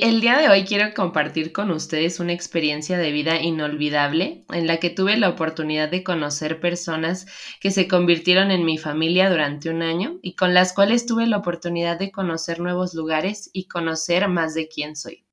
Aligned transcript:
El 0.00 0.22
día 0.22 0.38
de 0.38 0.48
hoy 0.48 0.64
quiero 0.64 0.94
compartir 0.94 1.52
con 1.52 1.70
ustedes 1.70 2.18
una 2.18 2.32
experiencia 2.32 2.96
de 2.96 3.12
vida 3.12 3.42
inolvidable 3.42 4.46
en 4.50 4.66
la 4.66 4.78
que 4.78 4.88
tuve 4.88 5.18
la 5.18 5.28
oportunidad 5.28 5.90
de 5.90 6.02
conocer 6.02 6.60
personas 6.60 7.26
que 7.60 7.70
se 7.70 7.88
convirtieron 7.88 8.50
en 8.50 8.64
mi 8.64 8.78
familia 8.78 9.28
durante 9.28 9.68
un 9.68 9.82
año 9.82 10.18
y 10.22 10.34
con 10.34 10.54
las 10.54 10.72
cuales 10.72 11.04
tuve 11.04 11.26
la 11.26 11.36
oportunidad 11.36 11.98
de 11.98 12.10
conocer 12.10 12.58
nuevos 12.58 12.94
lugares 12.94 13.50
y 13.52 13.68
conocer 13.68 14.28
más 14.28 14.54
de 14.54 14.66
quién 14.66 14.96
soy. 14.96 15.26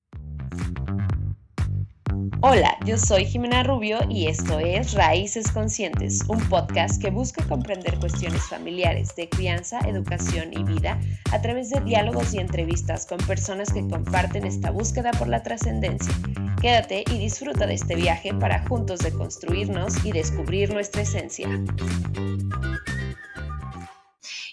Hola, 2.41 2.77
yo 2.85 2.97
soy 2.97 3.25
Jimena 3.25 3.63
Rubio 3.63 3.99
y 4.09 4.27
esto 4.27 4.59
es 4.59 4.93
Raíces 4.93 5.51
Conscientes, 5.51 6.21
un 6.29 6.39
podcast 6.47 7.01
que 7.01 7.09
busca 7.09 7.45
comprender 7.45 7.99
cuestiones 7.99 8.43
familiares 8.43 9.13
de 9.17 9.27
crianza, 9.27 9.79
educación 9.79 10.53
y 10.53 10.63
vida 10.63 10.97
a 11.33 11.41
través 11.41 11.69
de 11.69 11.81
diálogos 11.81 12.33
y 12.33 12.37
entrevistas 12.37 13.05
con 13.05 13.17
personas 13.17 13.73
que 13.73 13.85
comparten 13.85 14.45
esta 14.45 14.71
búsqueda 14.71 15.11
por 15.11 15.27
la 15.27 15.43
trascendencia. 15.43 16.13
Quédate 16.61 17.03
y 17.11 17.17
disfruta 17.17 17.67
de 17.67 17.73
este 17.73 17.97
viaje 17.97 18.33
para 18.33 18.65
juntos 18.65 18.99
deconstruirnos 18.99 20.05
y 20.05 20.13
descubrir 20.13 20.71
nuestra 20.73 21.01
esencia. 21.01 21.49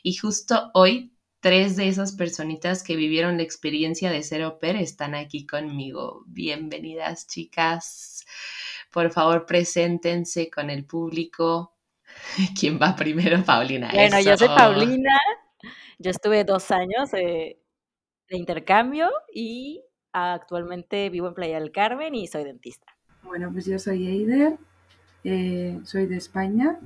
Y 0.03 0.15
justo 0.17 0.73
hoy 0.75 1.16
tres 1.41 1.77
de 1.77 1.89
esas 1.89 2.13
personitas 2.13 2.83
que 2.83 2.97
vivieron 2.97 3.37
la 3.37 3.43
experiencia 3.43 4.11
de 4.11 4.23
ser 4.23 4.43
au 4.43 4.59
pair 4.59 4.77
están 4.77 5.15
aquí 5.15 5.47
conmigo. 5.47 6.25
Bienvenidas, 6.27 7.27
chicas. 7.27 8.25
Por 8.91 9.11
favor, 9.11 9.47
preséntense 9.47 10.51
con 10.51 10.71
el 10.71 10.85
público. 10.85 11.75
¿Quién 12.59 12.79
va 12.81 12.97
primero? 12.97 13.45
Paulina. 13.45 13.91
Bueno, 13.93 14.21
yo 14.21 14.37
soy 14.37 14.49
Paulina. 14.49 15.19
Yo 15.99 16.11
estuve 16.11 16.45
dos 16.45 16.71
años 16.71 17.11
de 17.11 17.59
intercambio 18.29 19.11
y 19.33 19.83
actualmente 20.13 21.11
vivo 21.11 21.29
en 21.29 21.35
Playa 21.35 21.61
del 21.61 21.73
Carmen 21.73 22.15
y 22.15 22.27
soy 22.27 22.45
dentista. 22.45 22.87
Bueno, 23.23 23.51
pues 23.53 23.67
yo 23.67 23.79
soy 23.79 24.07
Eider, 24.07 24.57
eh, 25.25 25.81
soy 25.85 26.07
de 26.07 26.17
España 26.17 26.79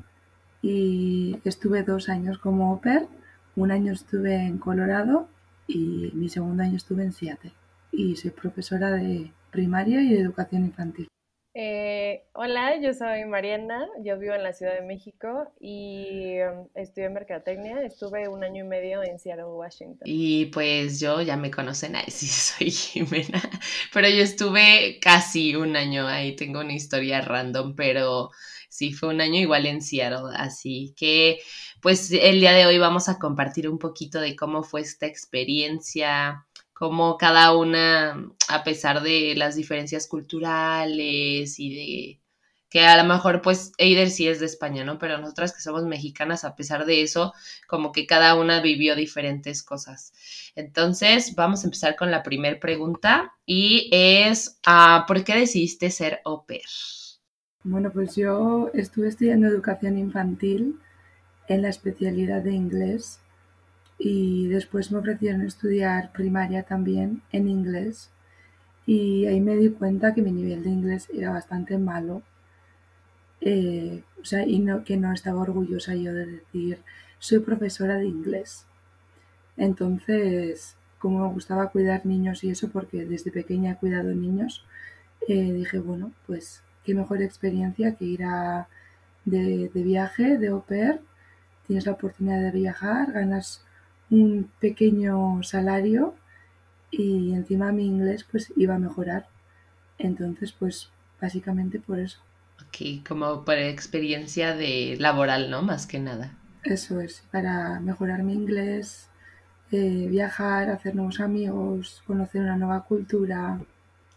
y 0.62 1.38
estuve 1.44 1.82
dos 1.82 2.08
años 2.08 2.38
como 2.38 2.70
au 2.72 2.80
pair 2.80 3.06
un 3.56 3.70
año 3.70 3.92
estuve 3.92 4.34
en 4.34 4.58
Colorado 4.58 5.28
y 5.66 6.10
mi 6.14 6.28
segundo 6.28 6.62
año 6.62 6.76
estuve 6.76 7.04
en 7.04 7.12
Seattle. 7.12 7.52
Y 7.92 8.16
soy 8.16 8.30
profesora 8.30 8.90
de 8.92 9.32
primaria 9.50 10.00
y 10.00 10.10
de 10.10 10.20
educación 10.20 10.64
infantil. 10.64 11.08
Eh, 11.52 12.22
hola, 12.32 12.80
yo 12.80 12.94
soy 12.94 13.24
Mariana, 13.24 13.84
yo 14.04 14.16
vivo 14.20 14.34
en 14.34 14.44
la 14.44 14.52
Ciudad 14.52 14.74
de 14.74 14.82
México 14.82 15.52
y 15.58 16.36
um, 16.42 16.68
estudié 16.76 17.08
mercadotecnia. 17.08 17.82
Estuve 17.82 18.28
un 18.28 18.44
año 18.44 18.64
y 18.64 18.68
medio 18.68 19.02
en 19.02 19.18
Seattle, 19.18 19.46
Washington. 19.46 20.02
Y 20.04 20.46
pues 20.46 21.00
yo 21.00 21.20
ya 21.22 21.36
me 21.36 21.50
conocen, 21.50 21.96
ahí 21.96 22.08
sí 22.08 22.26
soy 22.26 22.70
Jimena, 22.70 23.42
pero 23.92 24.08
yo 24.08 24.22
estuve 24.22 25.00
casi 25.00 25.56
un 25.56 25.74
año 25.74 26.06
ahí, 26.06 26.36
tengo 26.36 26.60
una 26.60 26.72
historia 26.72 27.20
random, 27.20 27.74
pero 27.74 28.30
sí 28.70 28.92
fue 28.94 29.10
un 29.10 29.20
año 29.20 29.38
igual 29.38 29.66
en 29.66 29.82
Seattle, 29.82 30.34
así 30.34 30.94
que 30.96 31.40
pues 31.82 32.10
el 32.12 32.40
día 32.40 32.52
de 32.52 32.66
hoy 32.66 32.78
vamos 32.78 33.08
a 33.10 33.18
compartir 33.18 33.68
un 33.68 33.78
poquito 33.78 34.20
de 34.20 34.36
cómo 34.36 34.62
fue 34.62 34.80
esta 34.80 35.06
experiencia, 35.06 36.46
cómo 36.72 37.18
cada 37.18 37.54
una, 37.56 38.32
a 38.48 38.64
pesar 38.64 39.02
de 39.02 39.34
las 39.36 39.56
diferencias 39.56 40.08
culturales 40.08 41.58
y 41.58 41.74
de 41.74 42.20
que 42.70 42.86
a 42.86 42.96
lo 42.96 43.04
mejor 43.04 43.42
pues 43.42 43.72
Eider 43.78 44.10
sí 44.10 44.28
es 44.28 44.38
de 44.40 44.46
España, 44.46 44.84
¿no? 44.84 44.98
Pero 44.98 45.18
nosotras 45.18 45.52
que 45.52 45.60
somos 45.60 45.84
mexicanas, 45.84 46.44
a 46.44 46.54
pesar 46.54 46.86
de 46.86 47.02
eso, 47.02 47.34
como 47.66 47.90
que 47.92 48.06
cada 48.06 48.36
una 48.36 48.62
vivió 48.62 48.94
diferentes 48.94 49.62
cosas. 49.64 50.12
Entonces, 50.54 51.34
vamos 51.34 51.62
a 51.62 51.66
empezar 51.66 51.96
con 51.96 52.10
la 52.12 52.22
primera 52.22 52.60
pregunta 52.60 53.34
y 53.44 53.90
es, 53.92 54.60
ah, 54.64 55.04
¿por 55.08 55.24
qué 55.24 55.34
decidiste 55.34 55.90
ser 55.90 56.20
au? 56.24 56.44
Bueno, 57.62 57.90
pues 57.90 58.16
yo 58.16 58.70
estuve 58.74 59.08
estudiando 59.08 59.46
educación 59.46 59.98
infantil 59.98 60.78
en 61.48 61.62
la 61.62 61.68
especialidad 61.68 62.42
de 62.42 62.52
inglés 62.52 63.20
y 63.98 64.48
después 64.48 64.92
me 64.92 64.98
ofrecieron 64.98 65.42
estudiar 65.42 66.12
primaria 66.12 66.62
también 66.64 67.22
en 67.32 67.48
inglés 67.48 68.10
y 68.86 69.26
ahí 69.26 69.40
me 69.40 69.56
di 69.56 69.70
cuenta 69.70 70.14
que 70.14 70.22
mi 70.22 70.32
nivel 70.32 70.64
de 70.64 70.70
inglés 70.70 71.08
era 71.14 71.30
bastante 71.30 71.78
malo. 71.78 72.22
Eh, 73.40 74.02
o 74.20 74.24
sea, 74.24 74.46
y 74.46 74.58
no, 74.58 74.84
que 74.84 74.96
no 74.98 75.12
estaba 75.12 75.40
orgullosa 75.40 75.94
yo 75.94 76.12
de 76.12 76.26
decir 76.26 76.78
soy 77.18 77.38
profesora 77.40 77.96
de 77.96 78.06
inglés 78.06 78.66
entonces 79.56 80.76
como 80.98 81.26
me 81.26 81.32
gustaba 81.32 81.70
cuidar 81.70 82.06
niños 82.06 82.44
y 82.44 82.50
eso 82.50 82.68
porque 82.70 83.06
desde 83.06 83.30
pequeña 83.30 83.72
he 83.72 83.76
cuidado 83.76 84.14
niños 84.14 84.64
eh, 85.28 85.52
dije 85.52 85.78
bueno 85.78 86.12
pues 86.26 86.62
qué 86.84 86.94
mejor 86.94 87.22
experiencia 87.22 87.94
que 87.94 88.04
ir 88.04 88.24
a, 88.24 88.68
de, 89.24 89.68
de 89.68 89.82
viaje 89.82 90.38
de 90.38 90.48
au 90.48 90.62
pair 90.62 91.00
tienes 91.66 91.86
la 91.86 91.92
oportunidad 91.92 92.40
de 92.40 92.50
viajar, 92.50 93.12
ganas 93.12 93.62
un 94.10 94.50
pequeño 94.58 95.42
salario 95.44 96.14
y 96.90 97.32
encima 97.32 97.70
mi 97.70 97.86
inglés 97.86 98.26
pues 98.28 98.52
iba 98.56 98.74
a 98.74 98.78
mejorar. 98.78 99.28
Entonces 99.98 100.52
pues 100.52 100.90
básicamente 101.20 101.78
por 101.78 102.00
eso. 102.00 102.18
Ok, 102.60 103.06
como 103.06 103.44
por 103.44 103.54
experiencia 103.54 104.54
de 104.56 104.96
laboral, 104.98 105.50
¿no? 105.50 105.62
Más 105.62 105.86
que 105.86 105.98
nada. 105.98 106.32
Eso 106.64 107.00
es, 107.00 107.22
para 107.30 107.80
mejorar 107.80 108.22
mi 108.22 108.34
inglés, 108.34 109.08
eh, 109.70 110.06
viajar, 110.08 110.70
hacer 110.70 110.94
nuevos 110.94 111.20
amigos, 111.20 112.02
conocer 112.06 112.42
una 112.42 112.56
nueva 112.56 112.84
cultura. 112.84 113.60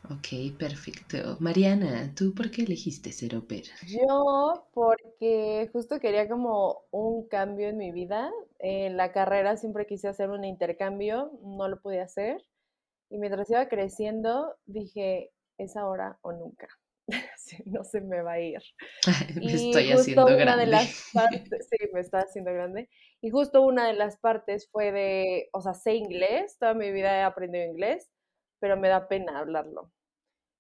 Ok, 0.09 0.57
perfecto. 0.59 1.37
Mariana, 1.39 2.13
¿tú 2.13 2.33
por 2.33 2.51
qué 2.51 2.63
elegiste 2.63 3.13
ser 3.13 3.35
au 3.35 3.47
pair? 3.47 3.65
Yo 3.87 4.67
porque 4.73 5.69
justo 5.71 5.99
quería 5.99 6.27
como 6.27 6.83
un 6.91 7.27
cambio 7.29 7.69
en 7.69 7.77
mi 7.77 7.91
vida. 7.91 8.29
En 8.59 8.97
la 8.97 9.13
carrera 9.13 9.55
siempre 9.55 9.85
quise 9.85 10.09
hacer 10.09 10.29
un 10.29 10.43
intercambio, 10.43 11.31
no 11.41 11.69
lo 11.69 11.81
pude 11.81 12.01
hacer. 12.01 12.43
Y 13.09 13.17
mientras 13.17 13.49
iba 13.49 13.69
creciendo, 13.69 14.55
dije, 14.65 15.31
es 15.57 15.77
ahora 15.77 16.17
o 16.21 16.33
nunca. 16.33 16.67
no 17.65 17.85
se 17.85 18.01
me 18.01 18.21
va 18.21 18.33
a 18.33 18.39
ir. 18.41 18.61
me 19.35 19.53
estoy 19.53 19.91
haciendo 19.91 20.25
una 20.25 20.35
grande. 20.35 20.65
De 20.65 20.71
las 20.71 21.09
partes, 21.13 21.67
sí, 21.69 21.77
me 21.93 22.01
está 22.01 22.19
haciendo 22.19 22.51
grande. 22.53 22.89
Y 23.21 23.29
justo 23.29 23.61
una 23.61 23.87
de 23.87 23.93
las 23.93 24.17
partes 24.17 24.69
fue 24.69 24.91
de, 24.91 25.49
o 25.53 25.61
sea, 25.61 25.73
sé 25.73 25.95
inglés, 25.95 26.57
toda 26.59 26.73
mi 26.73 26.91
vida 26.91 27.17
he 27.17 27.23
aprendido 27.23 27.65
inglés, 27.65 28.09
pero 28.63 28.77
me 28.77 28.87
da 28.87 29.09
pena 29.09 29.39
hablarlo. 29.39 29.91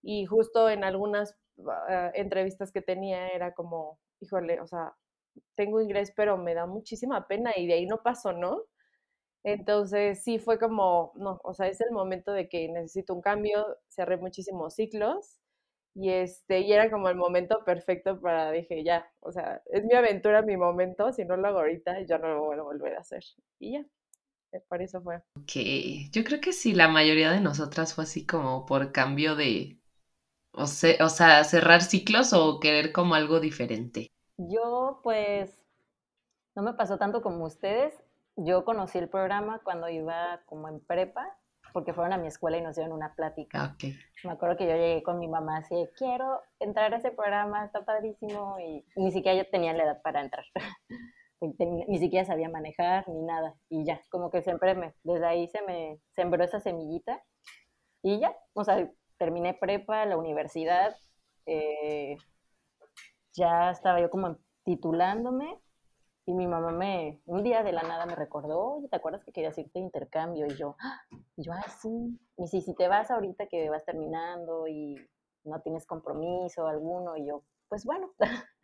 Y 0.01 0.25
justo 0.25 0.69
en 0.69 0.83
algunas 0.83 1.37
ah, 1.69 2.11
entrevistas 2.15 2.73
que 2.73 2.81
tenía 2.81 3.29
era 3.29 3.53
como, 3.53 3.97
híjole, 4.19 4.59
o 4.59 4.67
sea, 4.67 4.93
tengo 5.55 5.79
inglés, 5.79 6.11
pero 6.13 6.37
me 6.37 6.53
da 6.53 6.65
muchísima 6.65 7.29
pena 7.29 7.53
y 7.55 7.65
de 7.65 7.75
ahí 7.75 7.85
no 7.85 8.03
paso, 8.03 8.33
¿no? 8.33 8.63
Entonces 9.45 10.21
sí 10.21 10.37
fue 10.37 10.59
como, 10.59 11.13
no, 11.15 11.39
o 11.45 11.53
sea, 11.53 11.67
es 11.69 11.79
el 11.79 11.91
momento 11.91 12.33
de 12.33 12.49
que 12.49 12.67
necesito 12.67 13.13
un 13.13 13.21
cambio, 13.21 13.65
cerré 13.87 14.17
muchísimos 14.17 14.75
ciclos 14.75 15.39
y 15.95 16.09
este, 16.11 16.59
y 16.59 16.73
era 16.73 16.91
como 16.91 17.07
el 17.07 17.15
momento 17.15 17.63
perfecto 17.65 18.19
para, 18.19 18.51
dije, 18.51 18.83
ya, 18.83 19.09
o 19.21 19.31
sea, 19.31 19.61
es 19.67 19.85
mi 19.85 19.93
aventura, 19.95 20.41
mi 20.41 20.57
momento, 20.57 21.13
si 21.13 21.23
no 21.23 21.37
lo 21.37 21.47
hago 21.47 21.59
ahorita, 21.59 22.01
ya 22.01 22.17
no 22.17 22.27
lo 22.27 22.41
voy 22.45 22.59
a 22.59 22.63
volver 22.63 22.95
a 22.97 22.99
hacer. 23.01 23.23
Y 23.59 23.73
ya, 23.73 23.85
por 24.61 24.81
eso 24.81 25.01
fue. 25.01 25.21
Ok, 25.35 25.51
yo 26.11 26.23
creo 26.23 26.39
que 26.41 26.53
sí, 26.53 26.73
la 26.73 26.87
mayoría 26.87 27.31
de 27.31 27.39
nosotras 27.41 27.93
fue 27.93 28.03
así 28.05 28.25
como 28.25 28.65
por 28.65 28.91
cambio 28.91 29.35
de, 29.35 29.79
o, 30.53 30.63
o 30.63 30.67
sea, 30.67 31.43
cerrar 31.43 31.81
ciclos 31.83 32.33
o 32.33 32.59
querer 32.59 32.91
como 32.91 33.15
algo 33.15 33.39
diferente. 33.39 34.11
Yo 34.37 34.99
pues 35.03 35.51
no 36.55 36.63
me 36.63 36.73
pasó 36.73 36.97
tanto 36.97 37.21
como 37.21 37.45
ustedes. 37.45 37.93
Yo 38.35 38.65
conocí 38.65 38.97
el 38.97 39.09
programa 39.09 39.59
cuando 39.63 39.89
iba 39.89 40.41
como 40.45 40.67
en 40.67 40.79
prepa, 40.79 41.27
porque 41.73 41.93
fueron 41.93 42.13
a 42.13 42.17
mi 42.17 42.27
escuela 42.27 42.57
y 42.57 42.61
nos 42.61 42.75
dieron 42.75 42.93
una 42.93 43.13
plática. 43.15 43.59
Ah, 43.59 43.71
okay. 43.75 43.97
Me 44.23 44.31
acuerdo 44.31 44.57
que 44.57 44.65
yo 44.65 44.73
llegué 44.75 45.03
con 45.03 45.19
mi 45.19 45.27
mamá 45.27 45.57
así, 45.57 45.75
quiero 45.97 46.41
entrar 46.59 46.93
a 46.93 46.97
ese 46.97 47.11
programa, 47.11 47.65
está 47.65 47.83
padrísimo, 47.85 48.57
y 48.59 48.85
ni 48.95 49.11
siquiera 49.11 49.37
yo 49.43 49.49
tenía 49.49 49.73
la 49.73 49.83
edad 49.83 50.01
para 50.01 50.21
entrar. 50.21 50.45
ni 51.41 51.99
siquiera 51.99 52.25
sabía 52.25 52.49
manejar 52.49 53.07
ni 53.09 53.21
nada 53.21 53.55
y 53.69 53.83
ya, 53.85 54.01
como 54.09 54.29
que 54.29 54.41
siempre 54.41 54.75
me, 54.75 54.93
desde 55.03 55.25
ahí 55.25 55.47
se 55.47 55.61
me 55.63 55.99
sembró 56.15 56.43
esa 56.43 56.59
semillita 56.59 57.21
y 58.01 58.19
ya, 58.19 58.35
o 58.53 58.63
sea, 58.63 58.89
terminé 59.17 59.53
prepa, 59.53 60.05
la 60.05 60.17
universidad, 60.17 60.95
eh, 61.45 62.17
ya 63.33 63.71
estaba 63.71 63.99
yo 63.99 64.09
como 64.09 64.37
titulándome 64.63 65.59
y 66.25 66.33
mi 66.33 66.47
mamá 66.47 66.71
me, 66.71 67.21
un 67.25 67.43
día 67.43 67.63
de 67.63 67.73
la 67.73 67.83
nada 67.83 68.05
me 68.05 68.15
recordó, 68.15 68.75
oye, 68.75 68.87
¿te 68.87 68.95
acuerdas 68.95 69.23
que 69.25 69.33
querías 69.33 69.57
irte 69.57 69.79
de 69.79 69.85
intercambio? 69.85 70.45
Y 70.45 70.55
yo, 70.55 70.75
¡Ah! 70.79 71.01
y 71.35 71.43
yo, 71.43 71.51
ah, 71.51 71.65
sí. 71.81 72.17
Y 72.37 72.47
si, 72.47 72.61
si 72.61 72.73
te 72.75 72.87
vas 72.87 73.11
ahorita 73.11 73.47
que 73.47 73.69
vas 73.69 73.83
terminando 73.83 74.67
y 74.67 74.95
no 75.43 75.59
tienes 75.61 75.85
compromiso 75.85 76.67
alguno, 76.67 77.17
y 77.17 77.25
yo, 77.25 77.43
pues 77.67 77.83
bueno. 77.83 78.13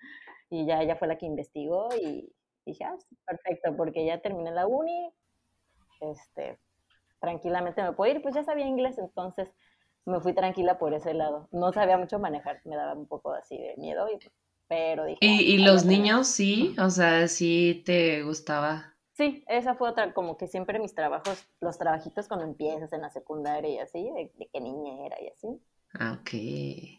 y 0.49 0.65
ya 0.65 0.81
ella 0.81 0.95
fue 0.95 1.09
la 1.09 1.17
que 1.17 1.25
investigó 1.25 1.89
y 2.01 2.33
dije, 2.69 2.83
ah, 2.85 2.97
perfecto, 3.25 3.75
porque 3.75 4.05
ya 4.05 4.21
terminé 4.21 4.51
la 4.51 4.67
uni, 4.67 5.11
este, 6.01 6.59
tranquilamente 7.19 7.83
me 7.83 7.93
puedo 7.93 8.11
ir, 8.11 8.21
pues 8.21 8.35
ya 8.35 8.43
sabía 8.43 8.65
inglés, 8.65 8.97
entonces 8.97 9.49
me 10.05 10.19
fui 10.21 10.33
tranquila 10.33 10.79
por 10.79 10.93
ese 10.93 11.13
lado. 11.13 11.47
No 11.51 11.71
sabía 11.71 11.97
mucho 11.97 12.19
manejar, 12.19 12.61
me 12.65 12.75
daba 12.75 12.93
un 12.93 13.07
poco 13.07 13.33
así 13.33 13.57
de 13.57 13.75
miedo, 13.77 14.07
pero 14.67 15.05
dije... 15.05 15.19
¿Y, 15.21 15.55
y 15.55 15.57
los 15.59 15.85
niños 15.85 16.27
sí? 16.27 16.75
O 16.79 16.89
sea, 16.89 17.27
sí 17.27 17.83
te 17.85 18.23
gustaba. 18.23 18.95
Sí, 19.13 19.43
esa 19.47 19.75
fue 19.75 19.89
otra, 19.89 20.13
como 20.13 20.37
que 20.37 20.47
siempre 20.47 20.79
mis 20.79 20.95
trabajos, 20.95 21.45
los 21.59 21.77
trabajitos 21.77 22.27
cuando 22.29 22.45
empiezas 22.45 22.93
en 22.93 23.01
la 23.01 23.09
secundaria 23.09 23.69
y 23.69 23.79
así, 23.79 24.09
de, 24.11 24.31
de 24.35 24.49
qué 24.51 24.61
niña 24.61 25.05
era 25.05 25.21
y 25.21 25.27
así. 25.27 25.61
Ah, 25.93 26.17
ok. 26.21 26.98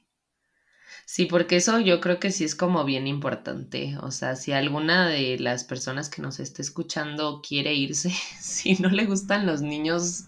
Sí, 1.04 1.26
porque 1.26 1.56
eso 1.56 1.80
yo 1.80 2.00
creo 2.00 2.20
que 2.20 2.30
sí 2.30 2.44
es 2.44 2.54
como 2.54 2.84
bien 2.84 3.06
importante. 3.06 3.96
O 4.00 4.10
sea, 4.10 4.36
si 4.36 4.52
alguna 4.52 5.08
de 5.08 5.38
las 5.38 5.64
personas 5.64 6.08
que 6.08 6.22
nos 6.22 6.40
esté 6.40 6.62
escuchando 6.62 7.42
quiere 7.46 7.74
irse, 7.74 8.10
si 8.40 8.74
no 8.74 8.88
le 8.88 9.06
gustan 9.06 9.46
los 9.46 9.62
niños, 9.62 10.24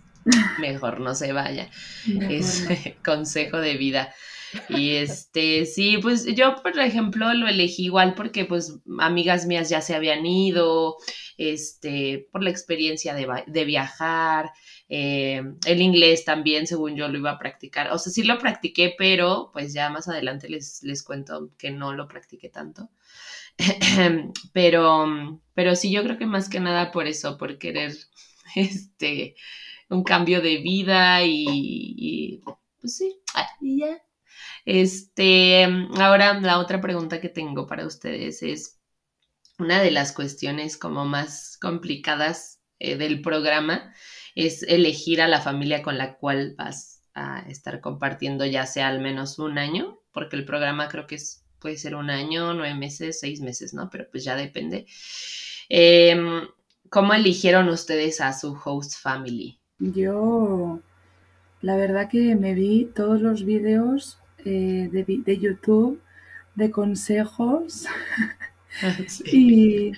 mejor 0.59 1.01
no 1.01 1.15
se 1.15 1.33
vaya. 1.33 1.71
es 2.31 2.67
consejo 3.05 3.59
de 3.59 3.77
vida. 3.77 4.15
Y 4.69 4.97
este, 4.97 5.65
sí, 5.65 5.99
pues 5.99 6.27
yo, 6.27 6.57
por 6.63 6.79
ejemplo, 6.79 7.33
lo 7.33 7.49
elegí 7.49 7.85
igual 7.85 8.15
porque 8.15 8.45
pues 8.45 8.75
amigas 8.99 9.47
mías 9.47 9.71
ya 9.71 9.81
se 9.81 9.95
habían 9.95 10.27
ido, 10.27 10.97
este, 11.39 12.29
por 12.31 12.43
la 12.43 12.51
experiencia 12.51 13.15
de, 13.15 13.27
de 13.47 13.65
viajar, 13.65 14.53
eh, 14.95 15.43
el 15.65 15.81
inglés 15.81 16.27
también, 16.27 16.67
según 16.67 16.97
yo, 16.97 17.09
lo 17.09 17.17
iba 17.17 17.31
a 17.31 17.39
practicar. 17.39 17.91
O 17.93 17.99
sea, 17.99 18.13
sí 18.13 18.25
lo 18.25 18.39
practiqué, 18.39 18.95
pero 18.99 19.49
pues 19.51 19.73
ya 19.73 19.89
más 19.89 20.07
adelante 20.07 20.51
les, 20.51 20.83
les 20.83 21.03
cuento 21.03 21.51
que 21.57 21.71
no 21.71 21.95
lo 21.95 22.09
practiqué 22.09 22.51
tanto. 22.51 22.91
pero, 24.53 25.41
pero 25.55 25.77
sí, 25.77 25.91
yo 25.91 26.03
creo 26.05 26.19
que 26.19 26.27
más 26.27 26.51
que 26.51 26.61
nada 26.61 26.93
por 26.93 27.07
eso, 27.07 27.39
por 27.39 27.57
querer 27.57 27.95
este, 28.55 29.35
un 29.89 30.05
cambio 30.05 30.43
de 30.43 30.59
vida 30.59 31.25
y, 31.25 32.43
pues 32.79 32.99
sí, 32.99 33.19
ah, 33.35 33.49
y 33.63 33.81
ya. 33.81 34.03
Este, 34.67 35.65
ahora 35.99 36.39
la 36.39 36.59
otra 36.59 36.83
pregunta 36.83 37.19
que 37.19 37.31
tengo 37.31 37.67
para 37.67 37.87
ustedes 37.87 38.43
es 38.43 38.79
una 39.59 39.81
de 39.81 39.91
las 39.91 40.13
cuestiones 40.13 40.77
como 40.77 41.07
más 41.07 41.57
complicadas 41.59 42.61
eh, 42.79 42.97
del 42.97 43.23
programa 43.23 43.95
es 44.35 44.63
elegir 44.63 45.21
a 45.21 45.29
la 45.29 45.41
familia 45.41 45.83
con 45.83 45.99
la 45.99 46.15
cual 46.15 46.55
vas 46.57 47.03
a 47.15 47.41
estar 47.49 47.81
compartiendo 47.81 48.47
ya 48.47 48.67
sea 48.67 48.89
al 48.89 49.01
menos 49.01 49.39
un 49.39 49.59
año, 49.59 49.99
porque 50.13 50.37
el 50.37 50.45
programa 50.45 50.89
creo 50.89 51.07
que 51.07 51.17
es, 51.17 51.45
puede 51.59 51.77
ser 51.77 51.95
un 51.95 52.11
año, 52.11 52.55
nueve 52.55 52.75
meses, 52.75 53.21
seis 53.21 53.41
meses, 53.41 53.75
¿no? 53.75 53.91
Pero 53.91 54.07
pues 54.11 54.25
ya 54.25 54.37
depende. 54.37 54.87
Em, 55.69 56.49
¿Cómo 56.91 57.15
eligieron 57.15 57.69
ustedes 57.69 58.21
a 58.21 58.33
su 58.33 58.59
host 58.63 59.01
family? 59.01 59.59
Yo, 59.79 60.81
la 61.63 61.77
verdad 61.77 62.09
que 62.11 62.37
me 62.37 62.55
vi 62.55 62.91
todos 62.95 63.21
los 63.21 63.45
vídeos 63.45 64.19
eh, 64.45 64.89
de, 64.93 65.39
YouTube 65.39 66.01
de 66.55 66.71
consejos 66.71 67.87
y, 69.33 69.93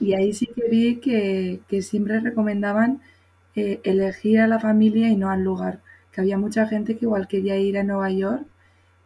y, 0.00 0.14
ahí 0.14 0.32
sí 0.32 0.46
que 0.46 0.68
vi 0.68 0.96
que, 0.96 1.60
que 1.68 1.82
siempre 1.82 2.20
recomendaban 2.20 3.00
elegir 3.84 4.40
a 4.40 4.46
la 4.46 4.58
familia 4.60 5.08
y 5.08 5.16
no 5.16 5.30
al 5.30 5.42
lugar. 5.44 5.80
Que 6.12 6.20
había 6.20 6.38
mucha 6.38 6.66
gente 6.66 6.96
que 6.96 7.04
igual 7.06 7.28
quería 7.28 7.56
ir 7.58 7.78
a 7.78 7.84
Nueva 7.84 8.10
York 8.10 8.46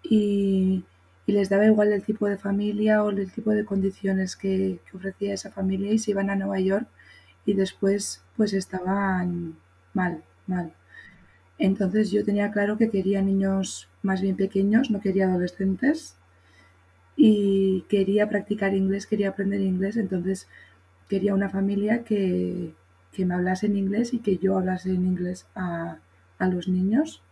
y, 0.02 0.84
les 1.26 1.48
daba 1.48 1.66
igual 1.66 1.92
el 1.92 2.02
tipo 2.02 2.26
de 2.26 2.36
familia 2.36 3.02
o 3.02 3.10
el 3.10 3.30
tipo 3.32 3.52
de 3.52 3.64
condiciones 3.64 4.36
que, 4.36 4.80
ofrecía 4.94 5.34
esa 5.34 5.50
familia 5.50 5.92
y 5.92 5.98
se 5.98 6.10
iban 6.10 6.30
a 6.30 6.36
Nueva 6.36 6.60
York 6.60 6.86
y 7.46 7.54
después 7.54 8.22
pues 8.36 8.52
estaban 8.52 9.56
mal, 9.94 10.22
mal. 10.46 10.72
Entonces 11.58 12.10
yo 12.10 12.24
tenía 12.24 12.50
claro 12.50 12.76
que 12.76 12.90
quería 12.90 13.22
niños 13.22 13.88
más 14.02 14.20
bien 14.20 14.36
pequeños, 14.36 14.90
no 14.90 15.00
quería 15.00 15.26
adolescentes 15.26 16.16
y 17.16 17.82
quería 17.88 18.28
practicar 18.28 18.74
inglés, 18.74 19.06
quería 19.06 19.30
aprender 19.30 19.60
inglés, 19.60 19.96
entonces 19.96 20.48
quería 21.08 21.34
una 21.34 21.48
familia 21.50 22.04
que, 22.04 22.74
que 23.12 23.26
me 23.26 23.34
hablase 23.34 23.66
en 23.66 23.76
inglés 23.76 24.14
y 24.14 24.18
que 24.18 24.38
yo 24.38 24.56
hablase 24.56 24.90
en 24.94 25.06
inglés 25.06 25.46
a, 25.54 25.98
los 26.40 26.66
niños 26.66 27.22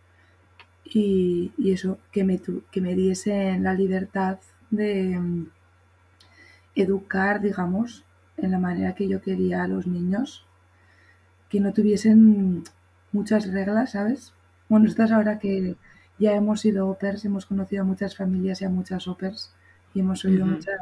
y, 0.85 1.51
eso, 1.65 1.99
que 2.13 2.23
me, 2.23 2.39
que 2.71 2.79
me 2.79 2.95
diesen 2.95 3.63
la 3.63 3.73
libertad 3.73 4.39
de 4.69 5.19
mm, 5.19 5.47
educar, 6.75 7.41
digamos, 7.41 8.05
en 8.37 8.51
la 8.51 8.59
manera 8.59 8.95
que 8.95 9.09
yo 9.09 9.21
quería 9.21 9.63
a 9.63 9.67
los 9.67 9.85
niños, 9.85 10.45
que 11.49 11.59
no 11.59 11.73
tuviesen 11.73 12.63
muchas 13.11 13.51
reglas, 13.51 13.91
¿sabes? 13.91 14.33
Bueno, 14.69 14.87
estás 14.87 15.11
ahora 15.11 15.39
que 15.39 15.75
ya 16.17 16.33
hemos 16.33 16.61
sido 16.61 16.87
opers, 16.87 17.25
hemos 17.25 17.45
conocido 17.45 17.81
a 17.81 17.85
muchas 17.85 18.15
familias 18.15 18.61
y 18.61 18.65
a 18.65 18.69
muchas 18.69 19.09
opers 19.09 19.53
y 19.93 19.99
hemos 19.99 20.23
oído 20.23 20.45
muchas 20.45 20.79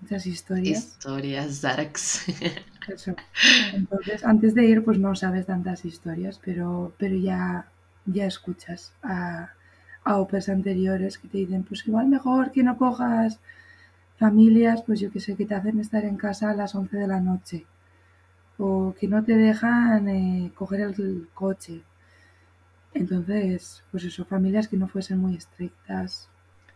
Muchas 0.00 0.26
historias. 0.26 0.78
Historias 0.78 1.60
darks. 1.60 2.24
Eso. 2.94 3.14
Entonces, 3.72 4.24
antes 4.24 4.54
de 4.54 4.64
ir, 4.64 4.84
pues 4.84 4.98
no 4.98 5.14
sabes 5.14 5.46
tantas 5.46 5.84
historias, 5.84 6.40
pero, 6.44 6.92
pero 6.98 7.16
ya, 7.16 7.66
ya 8.06 8.26
escuchas 8.26 8.92
a, 9.02 9.50
a 10.04 10.16
OPEs 10.18 10.48
anteriores 10.48 11.18
que 11.18 11.28
te 11.28 11.38
dicen, 11.38 11.62
pues 11.64 11.86
igual 11.86 12.08
mejor 12.08 12.52
que 12.52 12.62
no 12.62 12.76
cojas 12.76 13.38
familias, 14.18 14.82
pues 14.82 15.00
yo 15.00 15.10
que 15.10 15.20
sé, 15.20 15.36
que 15.36 15.46
te 15.46 15.54
hacen 15.54 15.80
estar 15.80 16.04
en 16.04 16.16
casa 16.16 16.50
a 16.50 16.54
las 16.54 16.74
11 16.74 16.96
de 16.96 17.06
la 17.06 17.20
noche 17.20 17.66
o 18.58 18.94
que 18.98 19.08
no 19.08 19.24
te 19.24 19.36
dejan 19.36 20.08
eh, 20.08 20.52
coger 20.54 20.80
el 20.80 21.28
coche. 21.32 21.80
Entonces, 22.92 23.82
pues 23.90 24.04
eso, 24.04 24.24
familias 24.24 24.68
que 24.68 24.76
no 24.76 24.88
fuesen 24.88 25.18
muy 25.18 25.36
estrictas, 25.36 26.28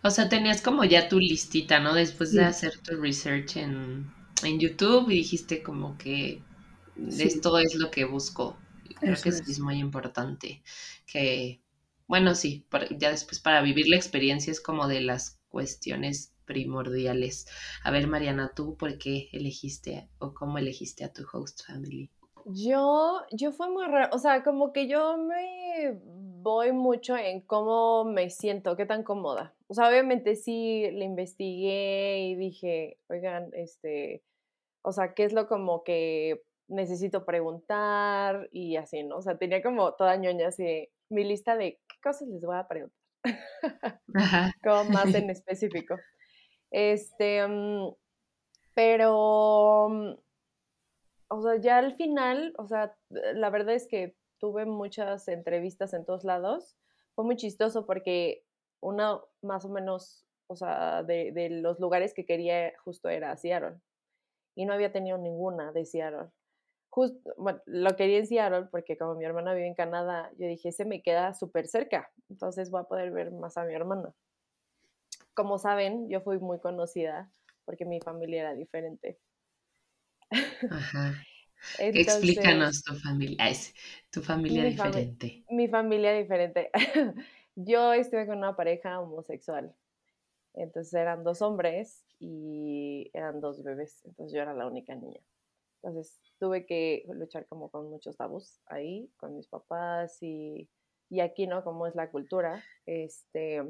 o 0.05 0.11
sea, 0.11 0.29
tenías 0.29 0.61
como 0.61 0.85
ya 0.85 1.09
tu 1.09 1.19
listita, 1.19 1.81
¿no? 1.81 1.95
Después 1.95 2.33
de 2.33 2.45
hacer 2.45 2.77
tu 2.77 3.01
research 3.01 3.57
en, 3.57 4.13
YouTube 4.43 5.11
y 5.11 5.17
dijiste 5.17 5.63
como 5.63 5.97
que 5.99 6.43
esto 6.97 7.59
es 7.59 7.75
lo 7.75 7.91
que 7.91 8.05
busco. 8.05 8.57
Creo 9.01 9.17
que 9.23 9.29
es. 9.31 9.49
es. 9.49 9.61
muy 9.61 9.79
importante. 9.79 10.63
Que, 11.07 11.61
bueno, 12.07 12.35
sí, 12.35 12.67
ya 12.99 13.11
después 13.11 13.41
para 13.41 13.63
vivir 13.63 13.89
la 13.89 13.97
experiencia 13.97 14.51
es 14.51 14.61
como 14.61 14.89
de 14.89 15.01
las 15.01 15.41
cuestiones 15.49 16.33
primordiales. 16.45 17.47
A 17.83 17.91
ver, 17.91 18.07
Mariana, 18.07 18.53
¿tú 18.55 18.77
por 18.77 18.99
qué 18.99 19.29
elegiste 19.33 20.09
o 20.19 20.35
cómo 20.35 20.59
elegiste 20.59 21.05
a 21.05 21.13
tu 21.13 21.25
host 21.33 21.67
family? 21.67 22.11
Yo, 22.47 23.23
yo 23.33 23.53
fue 23.53 23.71
muy 23.71 23.87
raro, 23.87 24.15
o 24.15 24.19
sea, 24.19 24.43
como 24.43 24.73
que 24.73 24.87
yo 24.87 25.17
me 25.17 25.99
voy 26.05 26.73
mucho 26.73 27.17
en 27.17 27.41
cómo 27.41 28.05
me 28.05 28.29
siento, 28.29 28.77
qué 28.77 28.85
tan 28.85 29.03
cómoda. 29.03 29.55
O 29.67 29.75
sea, 29.75 29.89
obviamente 29.89 30.37
sí 30.37 30.91
le 30.93 31.07
investigué 31.07 32.19
y 32.21 32.35
dije, 32.35 32.99
oigan, 33.09 33.49
este, 33.55 34.23
o 34.85 34.93
sea, 34.93 35.15
¿qué 35.15 35.25
es 35.25 35.33
lo 35.33 35.49
como 35.49 35.83
que 35.83 36.43
necesito 36.69 37.25
preguntar? 37.25 38.49
Y 38.53 38.77
así, 38.77 39.03
¿no? 39.03 39.17
O 39.17 39.23
sea, 39.23 39.39
tenía 39.39 39.63
como 39.63 39.95
toda 39.95 40.17
ñoña 40.17 40.49
así, 40.49 40.89
mi 41.09 41.25
lista 41.25 41.57
de 41.57 41.81
qué 41.89 41.97
cosas 42.03 42.29
les 42.29 42.43
voy 42.43 42.57
a 42.57 42.69
preguntar. 42.69 42.99
como 44.63 44.85
más 44.91 45.07
en 45.15 45.31
específico. 45.31 45.97
Este, 46.71 47.47
mm, 47.47 47.95
pero 48.75 49.89
mm, 49.89 50.15
o 51.29 51.43
sea, 51.43 51.57
ya 51.57 51.79
al 51.79 51.97
final, 51.97 52.53
o 52.59 52.67
sea, 52.67 52.95
la 53.09 53.49
verdad 53.49 53.75
es 53.75 53.89
que 53.89 54.17
tuve 54.39 54.67
muchas 54.67 55.29
entrevistas 55.29 55.95
en 55.95 56.05
todos 56.05 56.25
lados. 56.25 56.77
Fue 57.15 57.25
muy 57.25 57.37
chistoso 57.37 57.87
porque 57.87 58.45
una 58.81 59.19
más 59.41 59.65
o 59.65 59.71
menos, 59.71 60.27
o 60.47 60.57
sea, 60.57 61.03
de, 61.05 61.33
de 61.33 61.49
los 61.49 61.81
lugares 61.81 62.13
que 62.13 62.27
quería 62.27 62.73
justo 62.85 63.09
era 63.09 63.35
Seattle. 63.39 63.81
Y 64.55 64.67
no 64.67 64.73
había 64.73 64.93
tenido 64.93 65.19
ninguna 65.19 65.73
de 65.73 65.85
Seattle. 65.85 66.31
Justo, 66.91 67.35
bueno, 67.37 67.61
lo 67.67 67.97
quería 67.97 68.19
en 68.19 68.27
Seattle 68.27 68.69
porque 68.71 68.97
como 68.97 69.17
mi 69.17 69.25
hermana 69.25 69.53
vive 69.53 69.67
en 69.67 69.75
Canadá, 69.75 70.31
yo 70.39 70.47
dije, 70.47 70.69
ese 70.69 70.85
me 70.85 71.03
queda 71.03 71.35
súper 71.35 71.67
cerca, 71.67 72.11
entonces 72.31 72.71
voy 72.71 72.83
a 72.83 72.85
poder 72.85 73.11
ver 73.11 73.33
más 73.33 73.57
a 73.57 73.65
mi 73.65 73.75
hermana. 73.75 74.15
Como 75.35 75.59
saben, 75.59 76.09
yo 76.09 76.21
fui 76.21 76.39
muy 76.39 76.61
conocida 76.61 77.31
porque 77.65 77.85
mi 77.85 78.01
familia 78.01 78.43
era 78.43 78.55
diferente. 78.55 79.19
Ajá. 80.71 81.15
Explícanos 81.79 82.83
tu 82.85 82.95
familia, 82.95 83.53
tu 84.11 84.23
familia 84.23 84.65
diferente. 84.65 85.45
mi 85.49 85.69
familia 85.69 86.13
diferente. 86.13 86.71
yo 87.57 87.93
estuve 87.93 88.27
con 88.27 88.39
una 88.39 88.55
pareja 88.55 89.01
homosexual. 89.01 89.75
Entonces 90.55 90.95
eran 90.95 91.25
dos 91.25 91.43
hombres 91.43 92.04
y 92.19 93.11
eran 93.13 93.41
dos 93.41 93.63
bebés. 93.63 94.05
Entonces 94.05 94.35
yo 94.35 94.43
era 94.43 94.55
la 94.55 94.67
única 94.67 94.95
niña. 94.95 95.21
Entonces 95.83 96.21
tuve 96.39 96.67
que 96.67 97.05
luchar 97.09 97.47
como 97.47 97.69
con 97.69 97.91
muchos 97.91 98.17
tabús 98.17 98.61
ahí, 98.67 99.11
con 99.17 99.37
mis 99.37 99.47
papás 99.49 100.23
y, 100.23 100.69
y 101.11 101.21
aquí, 101.21 101.47
¿no? 101.47 101.63
Como 101.63 101.87
es 101.87 101.95
la 101.95 102.11
cultura, 102.11 102.63
este, 102.87 103.63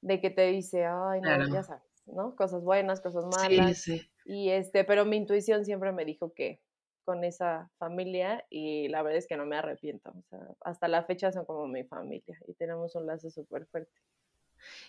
de 0.00 0.20
que 0.20 0.30
te 0.30 0.46
dice, 0.48 0.84
ay, 0.84 1.20
no, 1.20 1.54
ya 1.54 1.62
sabes, 1.62 2.02
¿no? 2.06 2.34
Cosas 2.34 2.64
buenas, 2.64 3.00
cosas 3.00 3.24
malas. 3.26 3.88
Y 4.24 4.50
este, 4.50 4.84
pero 4.84 5.04
mi 5.04 5.16
intuición 5.16 5.64
siempre 5.64 5.92
me 5.92 6.04
dijo 6.04 6.32
que, 6.32 6.60
con 7.04 7.24
esa 7.24 7.70
familia 7.78 8.44
y 8.48 8.88
la 8.88 9.02
verdad 9.02 9.18
es 9.18 9.26
que 9.26 9.36
no 9.36 9.46
me 9.46 9.56
arrepiento. 9.56 10.10
O 10.10 10.22
sea, 10.28 10.40
hasta 10.60 10.88
la 10.88 11.04
fecha 11.04 11.32
son 11.32 11.44
como 11.44 11.66
mi 11.66 11.84
familia 11.84 12.38
y 12.46 12.54
tenemos 12.54 12.94
un 12.94 13.06
lazo 13.06 13.30
súper 13.30 13.66
fuerte. 13.66 13.92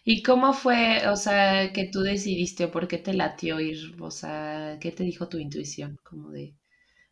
¿Y 0.06 0.22
cómo 0.24 0.54
fue, 0.54 1.08
o 1.08 1.16
sea, 1.16 1.72
que 1.74 1.86
tú 1.92 2.02
decidiste 2.02 2.66
o 2.66 2.72
por 2.72 2.88
qué 2.88 2.98
te 3.00 3.14
latió 3.14 3.60
ir? 3.60 3.96
O 4.02 4.12
sea, 4.12 4.78
¿qué 4.82 4.92
te 4.92 5.04
dijo 5.04 5.30
tu 5.30 5.38
intuición? 5.38 6.00
Como 6.04 6.32
de... 6.32 6.56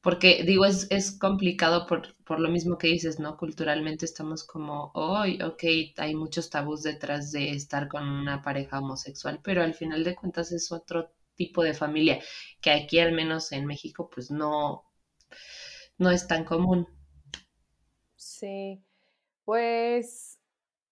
Porque 0.01 0.43
digo, 0.45 0.65
es, 0.65 0.87
es 0.91 1.11
complicado 1.17 1.87
por, 1.87 2.15
por 2.25 2.39
lo 2.39 2.49
mismo 2.49 2.77
que 2.77 2.87
dices, 2.87 3.19
¿no? 3.19 3.37
Culturalmente 3.37 4.05
estamos 4.05 4.45
como, 4.45 4.91
hoy, 4.95 5.41
ok, 5.41 5.63
hay 5.97 6.15
muchos 6.15 6.49
tabús 6.49 6.83
detrás 6.83 7.31
de 7.31 7.51
estar 7.51 7.87
con 7.87 8.07
una 8.07 8.41
pareja 8.43 8.79
homosexual, 8.79 9.39
pero 9.43 9.63
al 9.63 9.73
final 9.75 10.03
de 10.03 10.15
cuentas 10.15 10.51
es 10.51 10.71
otro 10.71 11.11
tipo 11.35 11.63
de 11.63 11.73
familia 11.73 12.19
que 12.61 12.71
aquí 12.71 12.99
al 12.99 13.13
menos 13.13 13.51
en 13.53 13.65
México 13.65 14.09
pues 14.13 14.31
no, 14.31 14.83
no 15.97 16.11
es 16.11 16.27
tan 16.27 16.43
común. 16.43 16.85
Sí, 18.15 18.81
pues 19.45 20.39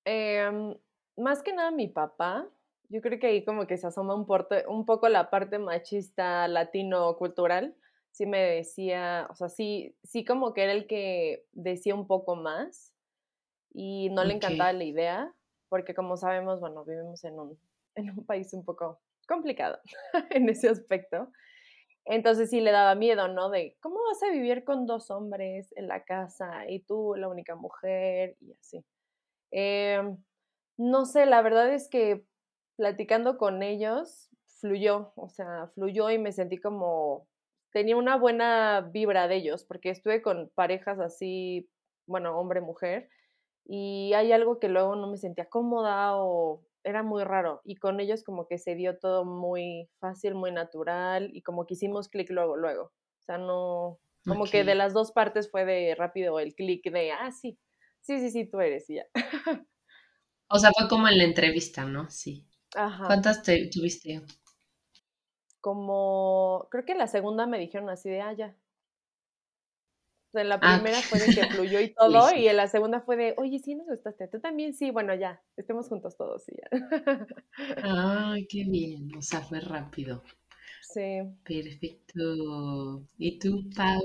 em, 0.06 0.76
más 1.20 1.44
que 1.44 1.54
nada 1.54 1.72
mi 1.72 1.88
papá, 1.88 2.48
yo 2.90 3.02
creo 3.02 3.20
que 3.20 3.28
ahí 3.28 3.46
como 3.46 3.68
que 3.68 3.78
se 3.78 3.88
asoma 3.88 4.16
un, 4.16 4.28
un 4.68 4.86
poco 4.86 5.10
la 5.10 5.30
parte 5.30 5.60
machista 5.60 6.48
latino 6.48 7.16
cultural 7.18 7.76
sí 8.12 8.26
me 8.26 8.40
decía, 8.40 9.28
o 9.30 9.36
sea, 9.36 9.50
sí, 9.50 9.96
sí 10.04 10.26
como 10.26 10.54
que 10.54 10.64
era 10.64 10.74
el 10.74 10.88
que 10.88 11.46
decía 11.52 11.96
un 11.96 12.08
poco 12.08 12.36
más 12.36 12.94
y 13.72 14.10
no 14.10 14.24
le 14.24 14.34
encantaba 14.34 14.74
la 14.74 14.84
idea, 14.84 15.34
porque 15.70 15.94
como 15.94 16.18
sabemos, 16.18 16.60
bueno, 16.60 16.84
vivimos 16.86 17.24
en 17.24 17.40
un, 17.40 17.60
en 17.96 18.10
un 18.12 18.26
país 18.26 18.54
un 18.54 18.66
poco 18.66 19.00
complicado 19.28 19.80
en 20.32 20.50
ese 20.50 20.70
aspecto. 20.70 21.32
Entonces 22.06 22.50
sí 22.50 22.60
le 22.60 22.72
daba 22.72 22.96
miedo, 22.96 23.28
¿no? 23.28 23.50
De 23.52 23.78
cómo 23.82 23.98
vas 24.10 24.24
a 24.24 24.32
vivir 24.32 24.64
con 24.64 24.88
dos 24.88 25.12
hombres 25.12 25.72
en 25.76 25.88
la 25.88 26.04
casa 26.04 26.68
y 26.68 26.80
tú 26.80 27.14
la 27.16 27.28
única 27.28 27.56
mujer 27.56 28.36
y 28.42 28.54
así. 28.54 28.84
Em, 29.52 30.18
no 30.80 31.06
sé, 31.06 31.26
la 31.26 31.42
verdad 31.42 31.74
es 31.74 31.90
que 31.90 32.24
platicando 32.78 33.38
con 33.38 33.62
ellos 33.64 34.30
fluyó, 34.62 35.12
o 35.18 35.28
sea, 35.28 35.68
fluyó 35.76 36.10
y 36.10 36.18
me 36.18 36.32
sentí 36.32 36.58
como 36.58 37.28
tenía 37.74 37.98
una 37.98 38.16
buena 38.16 38.90
vibra 38.90 39.28
de 39.28 39.36
ellos, 39.36 39.66
porque 39.66 39.90
estuve 39.90 40.22
con 40.22 40.50
parejas 40.56 41.00
así, 41.00 41.70
bueno, 42.08 42.40
hombre-mujer, 42.40 43.10
y 43.66 44.14
hay 44.14 44.32
algo 44.32 44.58
que 44.58 44.70
luego 44.70 44.96
no 44.96 45.12
me 45.12 45.18
sentía 45.18 45.50
cómoda 45.50 46.16
o 46.16 46.64
era 46.86 47.04
muy 47.04 47.26
raro. 47.26 47.62
Y 47.66 47.76
con 47.76 48.00
ellos 48.00 48.24
como 48.24 48.48
que 48.48 48.58
se 48.58 48.74
dio 48.76 48.98
todo 48.98 49.26
muy 49.26 49.90
fácil, 50.00 50.34
muy 50.34 50.54
natural, 50.54 51.30
y 51.34 51.42
como 51.42 51.66
que 51.66 51.74
hicimos 51.74 52.08
clic 52.08 52.30
luego, 52.32 52.56
luego. 52.56 52.84
O 52.86 53.24
sea, 53.26 53.38
no, 53.38 54.00
como 54.26 54.46
que 54.46 54.64
de 54.64 54.76
las 54.76 54.94
dos 54.94 55.12
partes 55.12 55.52
fue 55.52 55.66
de 55.66 55.94
rápido 55.94 56.40
el 56.40 56.56
clic 56.56 56.90
de, 56.90 57.12
ah, 57.12 57.32
sí, 57.32 57.60
sí, 58.00 58.20
sí, 58.20 58.32
sí, 58.32 58.46
tú 58.46 58.62
eres, 58.62 58.90
y 58.90 58.96
ya. 58.96 59.06
O 60.50 60.60
sea, 60.60 60.72
fue 60.78 60.88
como 60.88 61.08
en 61.08 61.18
la 61.18 61.24
entrevista, 61.24 61.86
¿no? 61.86 62.10
Sí. 62.10 62.46
Ajá. 62.76 63.06
¿Cuántas 63.08 63.44
te, 63.44 63.70
tuviste? 63.70 64.22
como, 65.62 66.68
creo 66.72 66.86
que 66.86 66.96
la 66.96 67.08
segunda 67.08 67.46
me 67.46 67.60
dijeron 67.60 67.90
así 67.90 68.10
de, 68.10 68.22
ah, 68.22 68.34
ya. 68.34 68.56
en 70.34 70.50
la 70.50 70.56
ah, 70.62 70.80
primera 70.80 70.98
fue 71.02 71.20
de 71.20 71.34
que 71.34 71.46
fluyó 71.48 71.82
y 71.82 71.94
todo, 71.96 72.34
y 72.36 72.48
en 72.48 72.58
la 72.58 72.68
segunda 72.68 73.02
fue 73.02 73.18
de, 73.18 73.34
oye, 73.38 73.60
sí 73.60 73.76
nos 73.76 73.88
gustaste, 73.88 74.28
tú 74.28 74.40
también, 74.40 74.74
sí, 74.74 74.92
bueno, 74.92 75.14
ya, 75.16 75.42
estemos 75.58 75.88
juntos 75.88 76.16
todos 76.18 76.48
y 76.50 76.56
ya. 76.56 77.28
Ay, 77.84 78.48
qué 78.48 78.64
bien, 78.66 79.16
o 79.18 79.22
sea, 79.22 79.42
fue 79.42 79.60
rápido. 79.60 80.24
Sí. 80.82 81.20
Perfecto. 81.44 83.04
¿Y 83.18 83.38
tú, 83.38 83.70
Pau? 83.76 84.02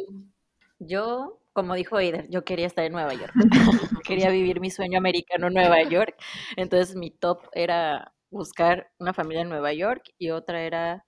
Yo, 0.79 1.41
como 1.55 1.75
dijo 1.75 1.99
Eider, 1.99 2.29
yo 2.29 2.45
quería 2.45 2.67
estar 2.67 2.85
en 2.85 2.93
Nueva 2.93 3.15
York. 3.15 3.33
quería 4.07 4.29
vivir 4.29 4.61
mi 4.61 4.71
sueño 4.71 4.99
americano 4.99 5.47
en 5.47 5.55
Nueva 5.55 5.83
York. 5.85 6.17
Entonces 6.57 6.97
mi 6.97 7.11
top 7.11 7.49
era 7.53 8.13
buscar 8.29 8.91
una 8.99 9.15
familia 9.15 9.43
en 9.43 9.49
Nueva 9.49 9.73
York 9.73 10.03
y 10.19 10.31
otra 10.31 10.63
era 10.63 11.07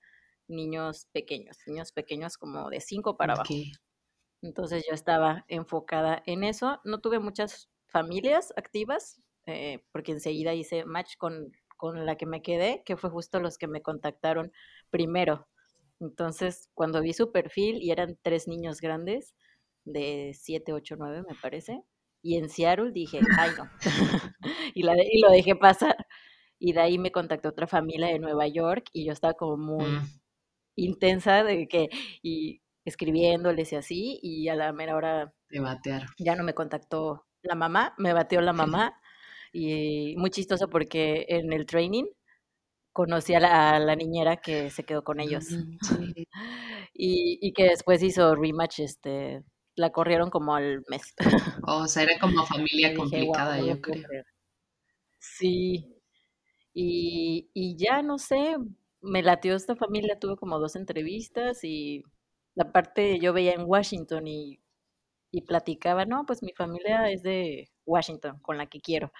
niños 0.48 1.08
pequeños, 1.12 1.58
niños 1.66 1.90
pequeños 1.90 2.38
como 2.38 2.70
de 2.70 2.80
cinco 2.80 3.16
para 3.16 3.34
abajo. 3.34 3.52
Entonces 4.40 4.84
yo 4.88 4.94
estaba 4.94 5.44
enfocada 5.48 6.22
en 6.26 6.44
eso. 6.44 6.80
No 6.84 7.00
tuve 7.00 7.18
muchas 7.18 7.68
familias 7.88 8.54
activas, 8.56 9.20
eh, 9.46 9.84
porque 9.90 10.12
enseguida 10.12 10.54
hice 10.54 10.84
match 10.84 11.16
con, 11.18 11.50
con 11.76 12.06
la 12.06 12.16
que 12.16 12.26
me 12.26 12.40
quedé, 12.40 12.84
que 12.86 12.96
fue 12.96 13.10
justo 13.10 13.40
los 13.40 13.58
que 13.58 13.66
me 13.66 13.82
contactaron 13.82 14.52
primero. 14.90 15.48
Entonces, 15.98 16.68
cuando 16.74 17.00
vi 17.00 17.12
su 17.14 17.32
perfil 17.32 17.82
y 17.82 17.90
eran 17.90 18.16
tres 18.22 18.46
niños 18.46 18.80
grandes, 18.80 19.34
de 19.86 20.32
siete, 20.34 20.74
ocho, 20.74 20.96
nueve, 20.98 21.22
me 21.26 21.34
parece, 21.40 21.82
y 22.22 22.36
en 22.36 22.50
Seattle 22.50 22.92
dije, 22.92 23.20
ay 23.40 23.50
no, 23.56 23.64
y, 24.74 24.82
la 24.82 24.94
y 25.02 25.20
lo 25.20 25.30
dejé 25.30 25.56
pasar. 25.56 25.96
Y 26.58 26.72
de 26.72 26.80
ahí 26.80 26.98
me 26.98 27.12
contactó 27.12 27.50
otra 27.50 27.66
familia 27.66 28.08
de 28.08 28.18
Nueva 28.18 28.46
York 28.48 28.86
y 28.92 29.04
yo 29.06 29.12
estaba 29.12 29.34
como 29.34 29.56
muy, 29.56 29.84
mm 29.86 30.08
intensa 30.76 31.42
de 31.42 31.66
que, 31.66 31.88
y 32.22 32.60
escribiéndoles 32.84 33.72
y 33.72 33.76
así, 33.76 34.20
y 34.22 34.48
a 34.48 34.54
la 34.54 34.72
mera 34.72 34.94
hora 34.94 35.34
Te 35.48 35.58
batearon. 35.58 36.08
ya 36.18 36.36
no 36.36 36.44
me 36.44 36.54
contactó 36.54 37.26
la 37.42 37.54
mamá, 37.54 37.94
me 37.98 38.12
bateó 38.12 38.40
la 38.40 38.52
mamá, 38.92 39.00
y 39.52 40.14
muy 40.18 40.30
chistoso 40.30 40.68
porque 40.68 41.26
en 41.28 41.52
el 41.52 41.66
training 41.66 42.04
conocí 42.92 43.34
a 43.34 43.40
la, 43.40 43.96
niñera 43.96 44.36
que 44.36 44.70
se 44.70 44.84
quedó 44.84 45.02
con 45.02 45.20
ellos. 45.20 45.46
y, 46.94 47.38
y, 47.40 47.52
que 47.52 47.64
después 47.64 48.02
hizo 48.02 48.34
rematch, 48.34 48.80
este, 48.80 49.42
la 49.76 49.90
corrieron 49.90 50.30
como 50.30 50.54
al 50.56 50.84
mes. 50.88 51.14
o 51.68 51.86
sea, 51.86 52.04
era 52.04 52.18
como 52.18 52.44
familia 52.46 52.94
complicada, 52.94 53.60
yo 53.60 53.80
creo. 53.80 54.24
Sí. 55.18 55.94
Y, 56.74 57.50
y 57.54 57.76
ya 57.76 58.02
no 58.02 58.18
sé, 58.18 58.56
me 59.00 59.22
latió 59.22 59.54
esta 59.54 59.76
familia, 59.76 60.18
tuve 60.18 60.36
como 60.36 60.58
dos 60.58 60.76
entrevistas 60.76 61.64
y 61.64 62.02
la 62.54 62.72
parte 62.72 63.18
yo 63.20 63.32
veía 63.32 63.52
en 63.54 63.64
Washington 63.66 64.26
y, 64.28 64.60
y 65.32 65.42
platicaba, 65.42 66.04
no, 66.06 66.24
pues 66.26 66.42
mi 66.42 66.52
familia 66.52 67.10
es 67.10 67.22
de 67.22 67.70
Washington, 67.86 68.38
con 68.40 68.58
la 68.58 68.66
que 68.66 68.80
quiero. 68.80 69.12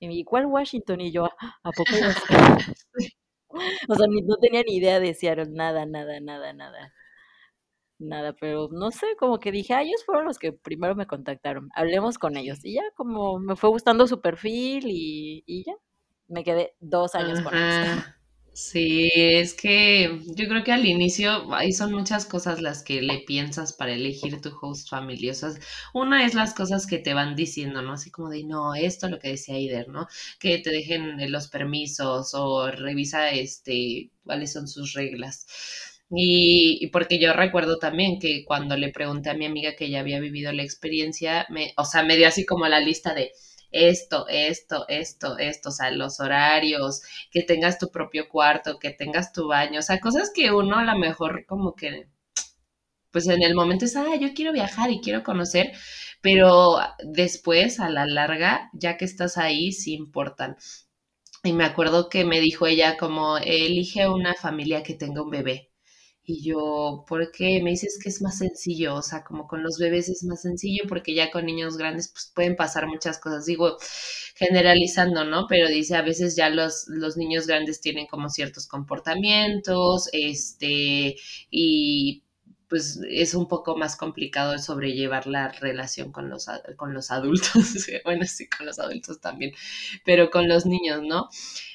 Y 0.00 0.24
¿cuál 0.24 0.46
Washington? 0.46 1.00
Y 1.00 1.12
yo, 1.12 1.26
ah, 1.26 1.56
¿a 1.62 1.70
poco? 1.72 1.90
o 3.88 3.94
sea, 3.94 4.06
no 4.08 4.36
tenía 4.36 4.62
ni 4.62 4.76
idea 4.76 5.00
de 5.00 5.14
Seattle, 5.14 5.50
nada, 5.50 5.86
nada, 5.86 6.20
nada, 6.20 6.52
nada. 6.52 6.92
Nada, 7.98 8.32
pero 8.34 8.68
no 8.70 8.90
sé, 8.92 9.06
como 9.18 9.38
que 9.40 9.50
dije, 9.52 9.74
ah, 9.74 9.82
ellos 9.82 10.04
fueron 10.04 10.24
los 10.26 10.38
que 10.38 10.52
primero 10.52 10.94
me 10.94 11.06
contactaron, 11.06 11.68
hablemos 11.74 12.18
con 12.18 12.36
ellos. 12.36 12.64
Y 12.64 12.74
ya, 12.74 12.82
como 12.94 13.38
me 13.40 13.56
fue 13.56 13.70
gustando 13.70 14.06
su 14.06 14.20
perfil 14.20 14.84
y, 14.88 15.42
y 15.46 15.64
ya, 15.64 15.74
me 16.28 16.44
quedé 16.44 16.74
dos 16.80 17.14
años 17.14 17.40
con 17.40 17.56
ellos. 17.58 17.74
Sí, 18.52 19.08
es 19.14 19.54
que 19.54 20.20
yo 20.34 20.48
creo 20.48 20.64
que 20.64 20.72
al 20.72 20.84
inicio 20.84 21.54
ahí 21.54 21.72
son 21.72 21.92
muchas 21.92 22.26
cosas 22.26 22.60
las 22.60 22.82
que 22.82 23.00
le 23.02 23.20
piensas 23.20 23.72
para 23.72 23.92
elegir 23.94 24.40
tu 24.40 24.50
host 24.60 24.88
family. 24.88 25.30
O 25.30 25.34
sea, 25.34 25.50
una 25.94 26.26
es 26.26 26.34
las 26.34 26.54
cosas 26.54 26.84
que 26.88 26.98
te 26.98 27.14
van 27.14 27.36
diciendo, 27.36 27.82
¿no? 27.82 27.92
Así 27.92 28.10
como 28.10 28.30
de, 28.30 28.42
no, 28.44 28.74
esto 28.74 29.08
lo 29.08 29.20
que 29.20 29.28
decía 29.28 29.54
Aider, 29.54 29.88
¿no? 29.88 30.08
Que 30.40 30.58
te 30.58 30.70
dejen 30.70 31.30
los 31.30 31.46
permisos 31.48 32.34
o 32.34 32.68
revisa 32.72 33.30
este 33.30 34.10
cuáles 34.24 34.52
son 34.52 34.66
sus 34.66 34.92
reglas. 34.92 35.46
Y, 36.10 36.78
y, 36.80 36.88
porque 36.88 37.18
yo 37.18 37.32
recuerdo 37.34 37.78
también 37.78 38.18
que 38.18 38.44
cuando 38.46 38.76
le 38.76 38.90
pregunté 38.92 39.30
a 39.30 39.34
mi 39.34 39.44
amiga 39.46 39.74
que 39.76 39.90
ya 39.90 40.00
había 40.00 40.20
vivido 40.20 40.52
la 40.52 40.62
experiencia, 40.62 41.46
me, 41.50 41.72
o 41.76 41.84
sea, 41.84 42.02
me 42.02 42.16
dio 42.16 42.28
así 42.28 42.46
como 42.46 42.66
la 42.66 42.80
lista 42.80 43.14
de 43.14 43.32
esto, 43.70 44.26
esto, 44.28 44.86
esto, 44.88 45.36
esto, 45.38 45.68
o 45.68 45.72
sea, 45.72 45.90
los 45.90 46.20
horarios, 46.20 47.02
que 47.30 47.42
tengas 47.42 47.78
tu 47.78 47.90
propio 47.90 48.28
cuarto, 48.28 48.78
que 48.78 48.90
tengas 48.90 49.32
tu 49.32 49.48
baño, 49.48 49.80
o 49.80 49.82
sea, 49.82 50.00
cosas 50.00 50.30
que 50.34 50.50
uno 50.50 50.78
a 50.78 50.84
lo 50.84 50.98
mejor 50.98 51.44
como 51.46 51.74
que, 51.74 52.08
pues 53.10 53.26
en 53.28 53.42
el 53.42 53.54
momento 53.54 53.84
es, 53.84 53.96
ah, 53.96 54.16
yo 54.20 54.32
quiero 54.34 54.52
viajar 54.52 54.90
y 54.90 55.00
quiero 55.00 55.22
conocer, 55.22 55.72
pero 56.22 56.78
después, 57.04 57.80
a 57.80 57.90
la 57.90 58.06
larga, 58.06 58.70
ya 58.72 58.96
que 58.96 59.04
estás 59.04 59.38
ahí, 59.38 59.72
sí 59.72 59.94
importan. 59.94 60.56
Y 61.44 61.52
me 61.52 61.64
acuerdo 61.64 62.08
que 62.08 62.24
me 62.24 62.40
dijo 62.40 62.66
ella 62.68 62.96
como, 62.96 63.38
elige 63.38 64.08
una 64.08 64.34
familia 64.34 64.84
que 64.84 64.94
tenga 64.94 65.22
un 65.22 65.30
bebé. 65.30 65.67
Y 66.30 66.42
yo, 66.42 67.06
¿por 67.08 67.32
qué? 67.32 67.62
Me 67.62 67.70
dices 67.70 67.98
que 68.02 68.10
es 68.10 68.20
más 68.20 68.36
sencillo, 68.36 68.96
o 68.96 69.02
sea, 69.02 69.24
como 69.24 69.48
con 69.48 69.62
los 69.62 69.78
bebés 69.78 70.10
es 70.10 70.24
más 70.24 70.42
sencillo 70.42 70.84
porque 70.86 71.14
ya 71.14 71.30
con 71.30 71.46
niños 71.46 71.78
grandes 71.78 72.08
pues 72.08 72.30
pueden 72.34 72.54
pasar 72.54 72.86
muchas 72.86 73.18
cosas. 73.18 73.46
Digo, 73.46 73.78
generalizando, 74.34 75.24
¿no? 75.24 75.46
Pero 75.48 75.68
dice, 75.68 75.96
a 75.96 76.02
veces 76.02 76.36
ya 76.36 76.50
los, 76.50 76.84
los 76.88 77.16
niños 77.16 77.46
grandes 77.46 77.80
tienen 77.80 78.06
como 78.06 78.28
ciertos 78.28 78.66
comportamientos, 78.66 80.10
este, 80.12 81.16
y 81.50 82.24
pues 82.68 83.00
es 83.08 83.32
un 83.32 83.48
poco 83.48 83.78
más 83.78 83.96
complicado 83.96 84.58
sobrellevar 84.58 85.26
la 85.26 85.48
relación 85.52 86.12
con 86.12 86.28
los, 86.28 86.46
con 86.76 86.92
los 86.92 87.10
adultos, 87.10 87.54
bueno, 88.04 88.26
sí, 88.26 88.46
con 88.50 88.66
los 88.66 88.78
adultos 88.78 89.18
también, 89.20 89.52
pero 90.04 90.30
con 90.30 90.46
los 90.46 90.66
niños, 90.66 91.00
¿no? 91.02 91.30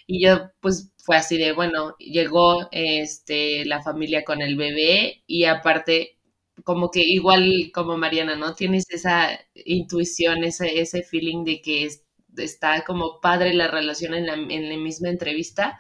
Y 0.07 0.23
yo, 0.25 0.51
pues, 0.61 0.91
fue 0.97 1.17
así 1.17 1.37
de, 1.37 1.53
bueno, 1.53 1.95
llegó 1.99 2.67
este, 2.71 3.65
la 3.65 3.81
familia 3.83 4.23
con 4.23 4.41
el 4.41 4.55
bebé 4.57 5.23
y 5.27 5.45
aparte 5.45 6.17
como 6.63 6.91
que 6.91 7.01
igual 7.01 7.71
como 7.73 7.97
Mariana, 7.97 8.35
¿no? 8.35 8.53
Tienes 8.55 8.85
esa 8.89 9.39
intuición, 9.55 10.43
ese, 10.43 10.79
ese 10.79 11.03
feeling 11.03 11.43
de 11.45 11.61
que 11.61 11.89
está 12.37 12.83
como 12.85 13.19
padre 13.21 13.53
la 13.53 13.67
relación 13.67 14.13
en 14.13 14.27
la, 14.27 14.33
en 14.33 14.69
la 14.69 14.77
misma 14.77 15.09
entrevista 15.09 15.79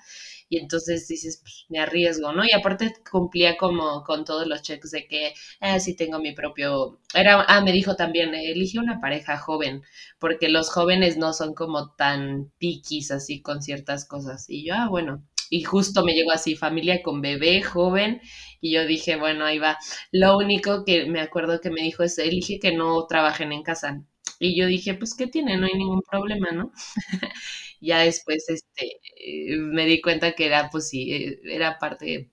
y 0.53 0.57
entonces 0.59 1.07
dices, 1.07 1.39
pues 1.41 1.65
me 1.69 1.79
arriesgo, 1.79 2.31
¿no? 2.33 2.43
Y 2.45 2.51
aparte 2.53 2.93
cumplía 3.09 3.57
como 3.57 4.03
con 4.03 4.25
todos 4.25 4.47
los 4.47 4.61
checks 4.61 4.91
de 4.91 5.07
que, 5.07 5.33
ah, 5.61 5.79
sí 5.79 5.95
tengo 5.95 6.19
mi 6.19 6.33
propio, 6.33 6.99
era, 7.13 7.41
ah, 7.47 7.61
me 7.61 7.71
dijo 7.71 7.95
también, 7.95 8.33
elige 8.35 8.79
una 8.79 8.99
pareja 9.01 9.37
joven, 9.37 9.81
porque 10.19 10.49
los 10.49 10.69
jóvenes 10.69 11.17
no 11.17 11.33
son 11.33 11.53
como 11.53 11.91
tan 11.95 12.51
piquis 12.59 13.11
así 13.11 13.41
con 13.41 13.61
ciertas 13.61 14.05
cosas. 14.07 14.45
Y 14.49 14.65
yo, 14.65 14.73
ah, 14.75 14.87
bueno, 14.89 15.25
y 15.49 15.63
justo 15.63 16.03
me 16.03 16.13
llegó 16.13 16.31
así, 16.31 16.55
familia 16.55 17.01
con 17.03 17.21
bebé, 17.21 17.61
joven, 17.61 18.21
y 18.61 18.73
yo 18.73 18.85
dije, 18.85 19.15
bueno, 19.17 19.45
ahí 19.45 19.59
va. 19.59 19.77
Lo 20.11 20.37
único 20.37 20.83
que 20.85 21.05
me 21.05 21.21
acuerdo 21.21 21.59
que 21.61 21.69
me 21.69 21.81
dijo 21.81 22.03
es, 22.03 22.17
elige 22.17 22.59
que 22.59 22.73
no 22.75 23.05
trabajen 23.07 23.51
en 23.51 23.63
casa. 23.63 24.03
Y 24.39 24.59
yo 24.59 24.67
dije, 24.67 24.93
pues, 24.95 25.15
¿qué 25.15 25.27
tiene? 25.27 25.57
No 25.57 25.67
hay 25.67 25.73
ningún 25.75 26.01
problema, 26.01 26.51
¿no? 26.51 26.71
ya 27.81 27.99
después 27.99 28.45
este, 28.49 28.99
eh, 29.17 29.57
me 29.57 29.85
di 29.85 30.01
cuenta 30.01 30.33
que 30.33 30.45
era, 30.47 30.69
pues 30.71 30.89
sí, 30.89 31.13
eh, 31.13 31.39
era 31.45 31.79
parte 31.79 32.31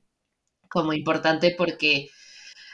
como 0.69 0.93
importante 0.93 1.55
porque 1.57 2.11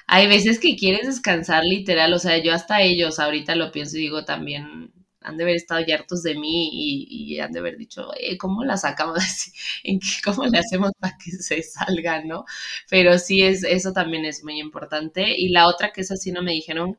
hay 0.06 0.28
veces 0.28 0.60
que 0.60 0.76
quieres 0.76 1.06
descansar 1.06 1.64
literal, 1.64 2.12
o 2.14 2.18
sea, 2.18 2.38
yo 2.38 2.54
hasta 2.54 2.82
ellos 2.82 3.18
ahorita 3.20 3.56
lo 3.56 3.72
pienso 3.72 3.96
y 3.98 4.02
digo 4.02 4.24
también, 4.24 4.92
han 5.26 5.36
de 5.36 5.44
haber 5.44 5.56
estado 5.56 5.84
ya 5.84 5.96
hartos 5.96 6.22
de 6.22 6.36
mí 6.36 6.70
y, 6.72 7.40
han 7.40 7.52
de 7.52 7.58
haber 7.58 7.76
dicho, 7.76 8.10
eh, 8.18 8.38
¿cómo 8.38 8.64
la 8.64 8.76
sacamos 8.76 9.18
así? 9.18 9.50
¿En 9.84 9.98
¿Cómo 10.24 10.46
le 10.46 10.58
hacemos 10.58 10.92
para 10.98 11.16
que 11.22 11.32
se 11.32 11.62
salga, 11.62 12.22
no? 12.24 12.44
Pero 12.88 13.18
sí, 13.18 13.42
es, 13.42 13.64
eso 13.64 13.92
también 13.92 14.24
es 14.24 14.44
muy 14.44 14.60
importante. 14.60 15.34
Y 15.36 15.48
la 15.50 15.66
otra 15.68 15.92
que 15.92 16.02
es 16.02 16.12
así 16.12 16.30
no 16.32 16.42
me 16.42 16.52
dijeron 16.52 16.98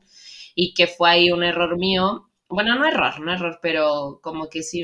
y 0.60 0.74
que 0.74 0.88
fue 0.88 1.08
ahí 1.10 1.30
un 1.30 1.44
error 1.44 1.78
mío, 1.78 2.28
bueno, 2.48 2.74
no 2.74 2.84
error, 2.84 3.20
no 3.20 3.32
error, 3.32 3.60
pero 3.62 4.18
como 4.24 4.48
que 4.48 4.64
sí 4.64 4.82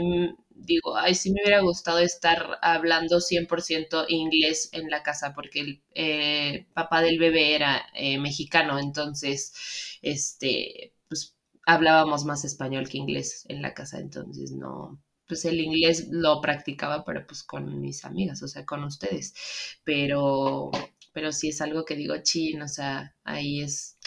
digo, 0.51 0.97
ay, 0.97 1.17
sí 1.17 1.33
me 1.33 1.41
hubiera 1.43 1.63
gustado 1.63 1.99
estar 1.99 2.59
hablando 2.63 3.21
100% 3.21 4.05
inglés 4.09 4.69
en 4.73 4.89
la 4.89 5.03
casa, 5.03 5.35
porque 5.35 5.61
el 5.61 5.83
eh, 5.95 6.69
papá 6.75 7.03
del 7.03 7.19
bebé 7.19 7.57
era 7.57 7.87
eh, 7.95 8.19
mexicano, 8.21 8.79
entonces, 8.79 9.99
este, 10.01 10.95
pues 11.09 11.37
hablábamos 11.67 12.25
más 12.25 12.45
español 12.45 12.89
que 12.89 12.99
inglés 12.99 13.45
en 13.49 13.61
la 13.61 13.75
casa, 13.75 13.99
entonces 13.99 14.53
no, 14.53 15.03
pues 15.27 15.45
el 15.45 15.59
inglés 15.61 16.07
lo 16.09 16.41
practicaba, 16.41 17.05
pero 17.05 17.27
pues 17.27 17.43
con 17.43 17.81
mis 17.81 18.05
amigas, 18.05 18.41
o 18.45 18.49
sea, 18.49 18.65
con 18.65 18.85
ustedes, 18.85 19.35
pero, 19.83 20.71
pero 21.13 21.33
sí 21.33 21.49
es 21.49 21.61
algo 21.61 21.85
que 21.85 21.97
digo, 21.97 22.15
chin, 22.23 22.63
o 22.63 22.69
sea, 22.69 23.17
ahí 23.25 23.61
es, 23.61 23.99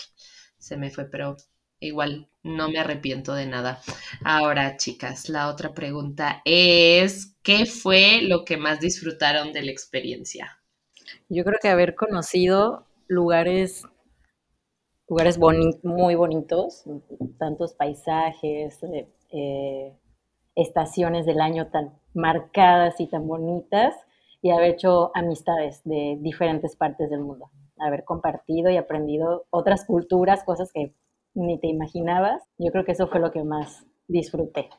se 0.57 0.77
me 0.77 0.91
fue, 0.91 1.09
pero 1.09 1.35
igual 1.79 2.29
no 2.43 2.69
me 2.69 2.79
arrepiento 2.79 3.33
de 3.33 3.45
nada. 3.45 3.79
Ahora, 4.23 4.77
chicas, 4.77 5.29
la 5.29 5.49
otra 5.49 5.73
pregunta 5.73 6.41
es, 6.45 7.35
¿qué 7.43 7.65
fue 7.65 8.21
lo 8.21 8.45
que 8.45 8.57
más 8.57 8.79
disfrutaron 8.79 9.53
de 9.53 9.63
la 9.63 9.71
experiencia? 9.71 10.59
Yo 11.29 11.43
creo 11.43 11.59
que 11.61 11.69
haber 11.69 11.95
conocido 11.95 12.85
lugares, 13.07 13.83
lugares 15.09 15.37
muy 15.37 16.15
bonitos, 16.15 16.83
tantos 17.37 17.73
paisajes, 17.73 18.81
eh, 18.83 19.09
eh, 19.31 19.93
estaciones 20.55 21.25
del 21.25 21.41
año 21.41 21.67
tan 21.67 21.99
marcadas 22.13 22.99
y 22.99 23.07
tan 23.07 23.27
bonitas, 23.27 23.93
y 24.41 24.51
haber 24.51 24.71
hecho 24.71 25.11
amistades 25.15 25.81
de 25.83 26.17
diferentes 26.21 26.75
partes 26.75 27.09
del 27.09 27.21
mundo, 27.21 27.49
haber 27.79 28.05
compartido 28.05 28.69
y 28.69 28.77
aprendido 28.77 29.45
otras 29.49 29.83
culturas, 29.85 30.43
cosas 30.43 30.71
que 30.71 30.93
ni 31.37 31.59
te 31.59 31.67
imaginabas. 31.67 32.43
Yo 32.57 32.71
creo 32.71 32.83
que 32.83 32.93
eso 32.93 33.07
fue 33.07 33.19
lo 33.19 33.31
que 33.31 33.43
más 33.43 33.85
disfruté, 34.07 34.69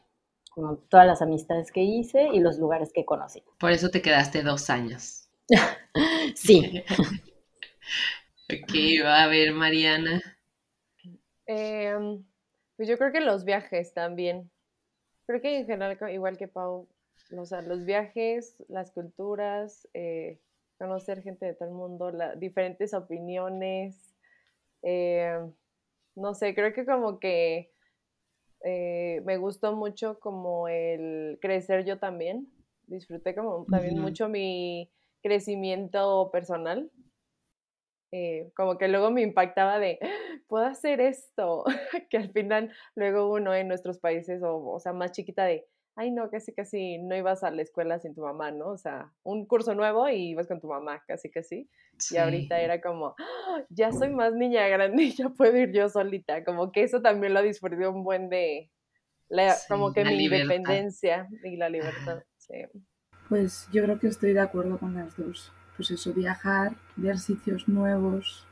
como 0.50 0.76
todas 0.76 1.06
las 1.06 1.22
amistades 1.22 1.70
que 1.70 1.82
hice 1.82 2.28
y 2.32 2.40
los 2.40 2.58
lugares 2.58 2.92
que 2.92 3.04
conocí. 3.04 3.42
Por 3.58 3.70
eso 3.70 3.90
te 3.90 4.02
quedaste 4.02 4.42
dos 4.42 4.68
años. 4.68 5.28
sí. 6.34 6.84
ok, 8.52 9.04
va 9.04 9.22
a 9.22 9.28
ver, 9.28 9.52
Mariana. 9.52 10.20
Em, 11.46 12.24
pues 12.76 12.88
yo 12.88 12.98
creo 12.98 13.12
que 13.12 13.20
los 13.20 13.44
viajes 13.44 13.94
también. 13.94 14.50
Creo 15.26 15.40
que 15.40 15.58
en 15.58 15.66
general, 15.66 15.96
igual 16.12 16.36
que 16.38 16.48
Pau, 16.48 16.88
o 17.36 17.44
sea, 17.44 17.62
los 17.62 17.84
viajes, 17.84 18.56
las 18.68 18.90
culturas, 18.90 19.88
eh, 19.94 20.40
conocer 20.78 21.22
gente 21.22 21.46
de 21.46 21.54
todo 21.54 21.68
el 21.68 21.74
mundo, 21.74 22.12
diferentes 22.36 22.94
opiniones, 22.94 24.14
eh, 24.82 25.38
no 26.18 26.34
sé, 26.34 26.54
creo 26.54 26.72
que 26.72 26.84
como 26.84 27.18
que 27.18 27.70
eh, 28.64 29.22
me 29.24 29.36
gustó 29.36 29.74
mucho 29.74 30.18
como 30.20 30.68
el 30.68 31.38
crecer 31.40 31.84
yo 31.84 31.98
también. 31.98 32.48
Disfruté 32.86 33.34
como 33.34 33.66
también 33.66 33.98
mucho 33.98 34.28
mi 34.28 34.90
crecimiento 35.22 36.30
personal. 36.32 36.90
Eh, 38.10 38.50
como 38.56 38.78
que 38.78 38.88
luego 38.88 39.10
me 39.10 39.20
impactaba 39.20 39.78
de, 39.78 39.98
puedo 40.48 40.64
hacer 40.64 41.00
esto, 41.00 41.64
que 42.10 42.16
al 42.16 42.30
final 42.32 42.72
luego 42.94 43.30
uno 43.30 43.54
en 43.54 43.68
nuestros 43.68 43.98
países, 43.98 44.42
o, 44.42 44.64
o 44.66 44.80
sea, 44.80 44.94
más 44.94 45.12
chiquita 45.12 45.44
de, 45.44 45.66
ay 45.98 46.12
no, 46.12 46.30
casi 46.30 46.54
casi 46.54 46.98
no 46.98 47.16
ibas 47.16 47.42
a 47.42 47.50
la 47.50 47.62
escuela 47.62 47.98
sin 47.98 48.14
tu 48.14 48.22
mamá, 48.22 48.52
¿no? 48.52 48.68
O 48.68 48.78
sea, 48.78 49.12
un 49.24 49.46
curso 49.46 49.74
nuevo 49.74 50.08
y 50.08 50.30
ibas 50.30 50.46
con 50.46 50.60
tu 50.60 50.68
mamá, 50.68 51.02
casi 51.08 51.28
casi. 51.28 51.68
Y 52.12 52.16
ahorita 52.16 52.60
era 52.60 52.80
como, 52.80 53.16
¡Ah! 53.18 53.64
ya 53.68 53.90
soy 53.90 54.10
más 54.10 54.32
niña 54.32 54.68
grande 54.68 55.02
y 55.02 55.16
ya 55.16 55.28
puedo 55.30 55.56
ir 55.56 55.72
yo 55.72 55.88
solita. 55.88 56.44
Como 56.44 56.70
que 56.70 56.84
eso 56.84 57.02
también 57.02 57.34
lo 57.34 57.42
disfruté 57.42 57.88
un 57.88 58.04
buen 58.04 58.28
de, 58.28 58.70
como 59.68 59.92
que 59.92 60.04
mi 60.04 60.24
independencia 60.24 61.28
y 61.42 61.56
la 61.56 61.68
libertad. 61.68 62.22
Pues 63.28 63.68
yo 63.72 63.82
creo 63.82 63.98
que 63.98 64.06
estoy 64.06 64.32
de 64.32 64.40
acuerdo 64.40 64.78
con 64.78 64.94
las 64.94 65.16
dos. 65.16 65.52
Pues 65.76 65.90
eso, 65.90 66.14
viajar, 66.14 66.76
ver 66.94 67.18
sitios 67.18 67.68
nuevos, 67.68 68.46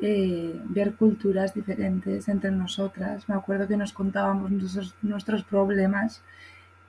eh, 0.00 0.58
ver 0.64 0.94
culturas 0.94 1.52
diferentes 1.52 2.28
entre 2.28 2.50
nosotras. 2.50 3.28
Me 3.28 3.34
acuerdo 3.34 3.68
que 3.68 3.76
nos 3.76 3.92
contábamos 3.92 4.50
nuestros, 4.50 4.94
nuestros 5.02 5.44
problemas 5.44 6.22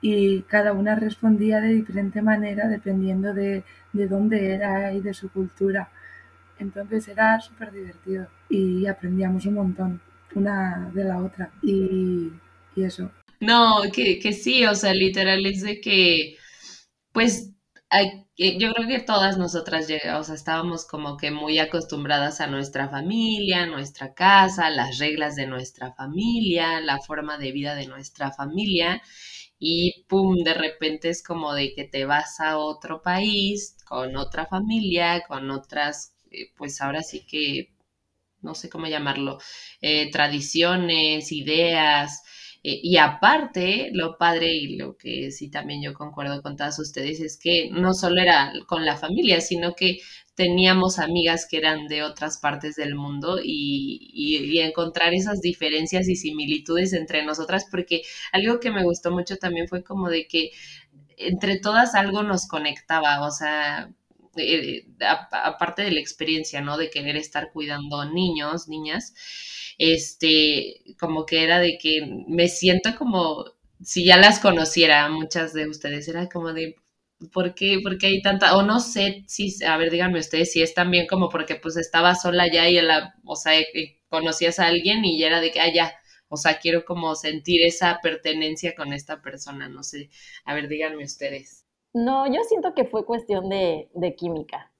y 0.00 0.42
cada 0.42 0.72
una 0.72 0.94
respondía 0.94 1.60
de 1.60 1.74
diferente 1.74 2.22
manera 2.22 2.68
dependiendo 2.68 3.34
de, 3.34 3.64
de 3.92 4.08
dónde 4.08 4.54
era 4.54 4.92
y 4.92 5.00
de 5.00 5.14
su 5.14 5.30
cultura. 5.30 5.90
Entonces 6.58 7.08
era 7.08 7.40
súper 7.40 7.72
divertido 7.72 8.28
y 8.48 8.86
aprendíamos 8.86 9.46
un 9.46 9.54
montón 9.54 10.00
una 10.34 10.90
de 10.94 11.04
la 11.04 11.18
otra 11.18 11.50
y, 11.62 12.30
y 12.76 12.82
eso. 12.82 13.10
No, 13.40 13.82
que, 13.92 14.18
que, 14.18 14.32
sí, 14.32 14.66
o 14.66 14.74
sea, 14.74 14.92
literal 14.92 15.44
es 15.46 15.62
de 15.62 15.80
que, 15.80 16.36
pues, 17.12 17.52
hay, 17.88 18.26
yo 18.36 18.72
creo 18.72 18.86
que 18.86 19.00
todas 19.00 19.38
nosotras 19.38 19.86
o 20.14 20.22
sea, 20.24 20.34
estábamos 20.34 20.86
como 20.86 21.16
que 21.16 21.30
muy 21.30 21.58
acostumbradas 21.58 22.40
a 22.40 22.46
nuestra 22.46 22.88
familia, 22.88 23.66
nuestra 23.66 24.14
casa, 24.14 24.70
las 24.70 24.98
reglas 24.98 25.36
de 25.36 25.46
nuestra 25.46 25.92
familia, 25.94 26.80
la 26.80 26.98
forma 27.00 27.38
de 27.38 27.52
vida 27.52 27.74
de 27.74 27.86
nuestra 27.86 28.30
familia 28.30 29.02
y 29.60 30.04
pum, 30.08 30.36
de 30.44 30.54
repente 30.54 31.10
es 31.10 31.22
como 31.22 31.54
de 31.54 31.74
que 31.74 31.84
te 31.84 32.04
vas 32.06 32.40
a 32.40 32.58
otro 32.58 33.02
país 33.02 33.76
con 33.86 34.16
otra 34.16 34.46
familia, 34.46 35.22
con 35.28 35.50
otras, 35.50 36.14
eh, 36.32 36.50
pues 36.56 36.80
ahora 36.80 37.02
sí 37.02 37.26
que, 37.26 37.70
no 38.42 38.54
sé 38.54 38.68
cómo 38.70 38.86
llamarlo, 38.86 39.38
eh, 39.82 40.10
tradiciones, 40.10 41.32
ideas. 41.32 42.22
Eh, 42.62 42.80
y 42.82 42.96
aparte, 42.98 43.90
lo 43.94 44.18
padre 44.18 44.54
y 44.54 44.76
lo 44.76 44.96
que 44.96 45.30
sí 45.32 45.50
también 45.50 45.82
yo 45.82 45.94
concuerdo 45.94 46.42
con 46.42 46.56
todas 46.56 46.78
ustedes 46.78 47.20
es 47.20 47.38
que 47.38 47.70
no 47.72 47.94
solo 47.94 48.20
era 48.22 48.52
con 48.66 48.84
la 48.86 48.96
familia, 48.96 49.40
sino 49.40 49.74
que 49.74 49.98
teníamos 50.40 50.98
amigas 50.98 51.46
que 51.46 51.58
eran 51.58 51.86
de 51.86 52.02
otras 52.02 52.38
partes 52.38 52.74
del 52.74 52.94
mundo 52.94 53.40
y, 53.44 54.58
encontrar 54.62 55.12
esas 55.12 55.42
diferencias 55.42 56.08
y 56.08 56.16
similitudes 56.16 56.94
entre 56.94 57.22
nosotras, 57.26 57.66
porque 57.70 58.00
algo 58.32 58.58
que 58.58 58.70
me 58.70 58.82
gustó 58.82 59.10
mucho 59.10 59.36
también 59.36 59.68
fue 59.68 59.84
como 59.84 60.08
de 60.08 60.26
que 60.26 60.52
entre 61.18 61.58
todas 61.58 61.94
algo 61.94 62.22
nos 62.22 62.48
conectaba, 62.48 63.26
o 63.26 63.30
sea, 63.30 63.90
eh, 64.36 64.86
aparte 64.98 65.82
de 65.82 65.90
la 65.90 66.00
experiencia, 66.00 66.62
¿no? 66.62 66.78
De 66.78 66.88
querer 66.88 67.16
estar 67.16 67.52
cuidando 67.52 68.06
niños, 68.06 68.66
niñas, 68.66 69.12
este, 69.76 70.82
como 70.98 71.26
que 71.26 71.44
era 71.44 71.58
de 71.58 71.76
que 71.76 72.00
me 72.28 72.48
siento 72.48 72.96
como 72.96 73.44
si 73.84 74.06
ya 74.06 74.16
las 74.16 74.38
conociera, 74.38 75.10
muchas 75.10 75.52
de 75.52 75.68
ustedes, 75.68 76.08
era 76.08 76.30
como 76.30 76.54
de, 76.54 76.76
¿por 77.32 77.54
qué, 77.54 77.82
hay 78.02 78.22
tanta, 78.22 78.56
o 78.56 78.62
no 78.62 78.80
sé 78.80 79.24
si, 79.26 79.62
a 79.64 79.76
ver, 79.76 79.90
díganme 79.90 80.20
ustedes 80.20 80.52
si 80.52 80.62
es 80.62 80.74
también 80.74 81.06
como 81.06 81.28
porque 81.28 81.56
pues 81.56 81.76
estaba 81.76 82.14
sola 82.14 82.46
ya 82.50 82.68
y 82.68 82.80
la, 82.80 83.14
o 83.24 83.36
sea, 83.36 83.52
conocías 84.08 84.58
a 84.58 84.66
alguien 84.66 85.04
y 85.04 85.18
ya 85.18 85.28
era 85.28 85.40
de 85.40 85.50
que, 85.50 85.60
ah, 85.60 85.72
ya, 85.72 85.92
o 86.28 86.36
sea, 86.36 86.58
quiero 86.58 86.84
como 86.84 87.14
sentir 87.14 87.62
esa 87.64 87.98
pertenencia 88.02 88.74
con 88.74 88.92
esta 88.92 89.20
persona, 89.22 89.68
no 89.68 89.82
sé, 89.82 90.10
a 90.44 90.54
ver, 90.54 90.68
díganme 90.68 91.04
ustedes. 91.04 91.66
No, 91.92 92.26
yo 92.32 92.42
siento 92.44 92.74
que 92.74 92.84
fue 92.84 93.04
cuestión 93.04 93.48
de, 93.48 93.90
de 93.94 94.14
química. 94.14 94.72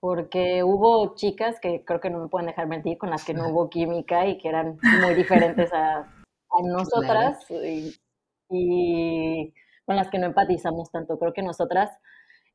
porque 0.00 0.64
hubo 0.64 1.14
chicas 1.14 1.60
que 1.60 1.84
creo 1.84 2.00
que 2.00 2.10
no 2.10 2.18
me 2.20 2.28
pueden 2.28 2.48
dejar 2.48 2.66
mentir, 2.66 2.98
con 2.98 3.10
las 3.10 3.24
que 3.24 3.34
no 3.34 3.48
hubo 3.50 3.70
química 3.70 4.26
y 4.26 4.38
que 4.38 4.48
eran 4.48 4.78
muy 5.00 5.14
diferentes 5.14 5.72
a, 5.72 5.98
a 6.00 6.62
nosotras 6.64 7.38
y, 8.50 9.54
las 9.96 10.08
que 10.08 10.18
no 10.18 10.26
empatizamos 10.26 10.90
tanto. 10.90 11.18
Creo 11.18 11.32
que 11.32 11.42
nosotras, 11.42 11.90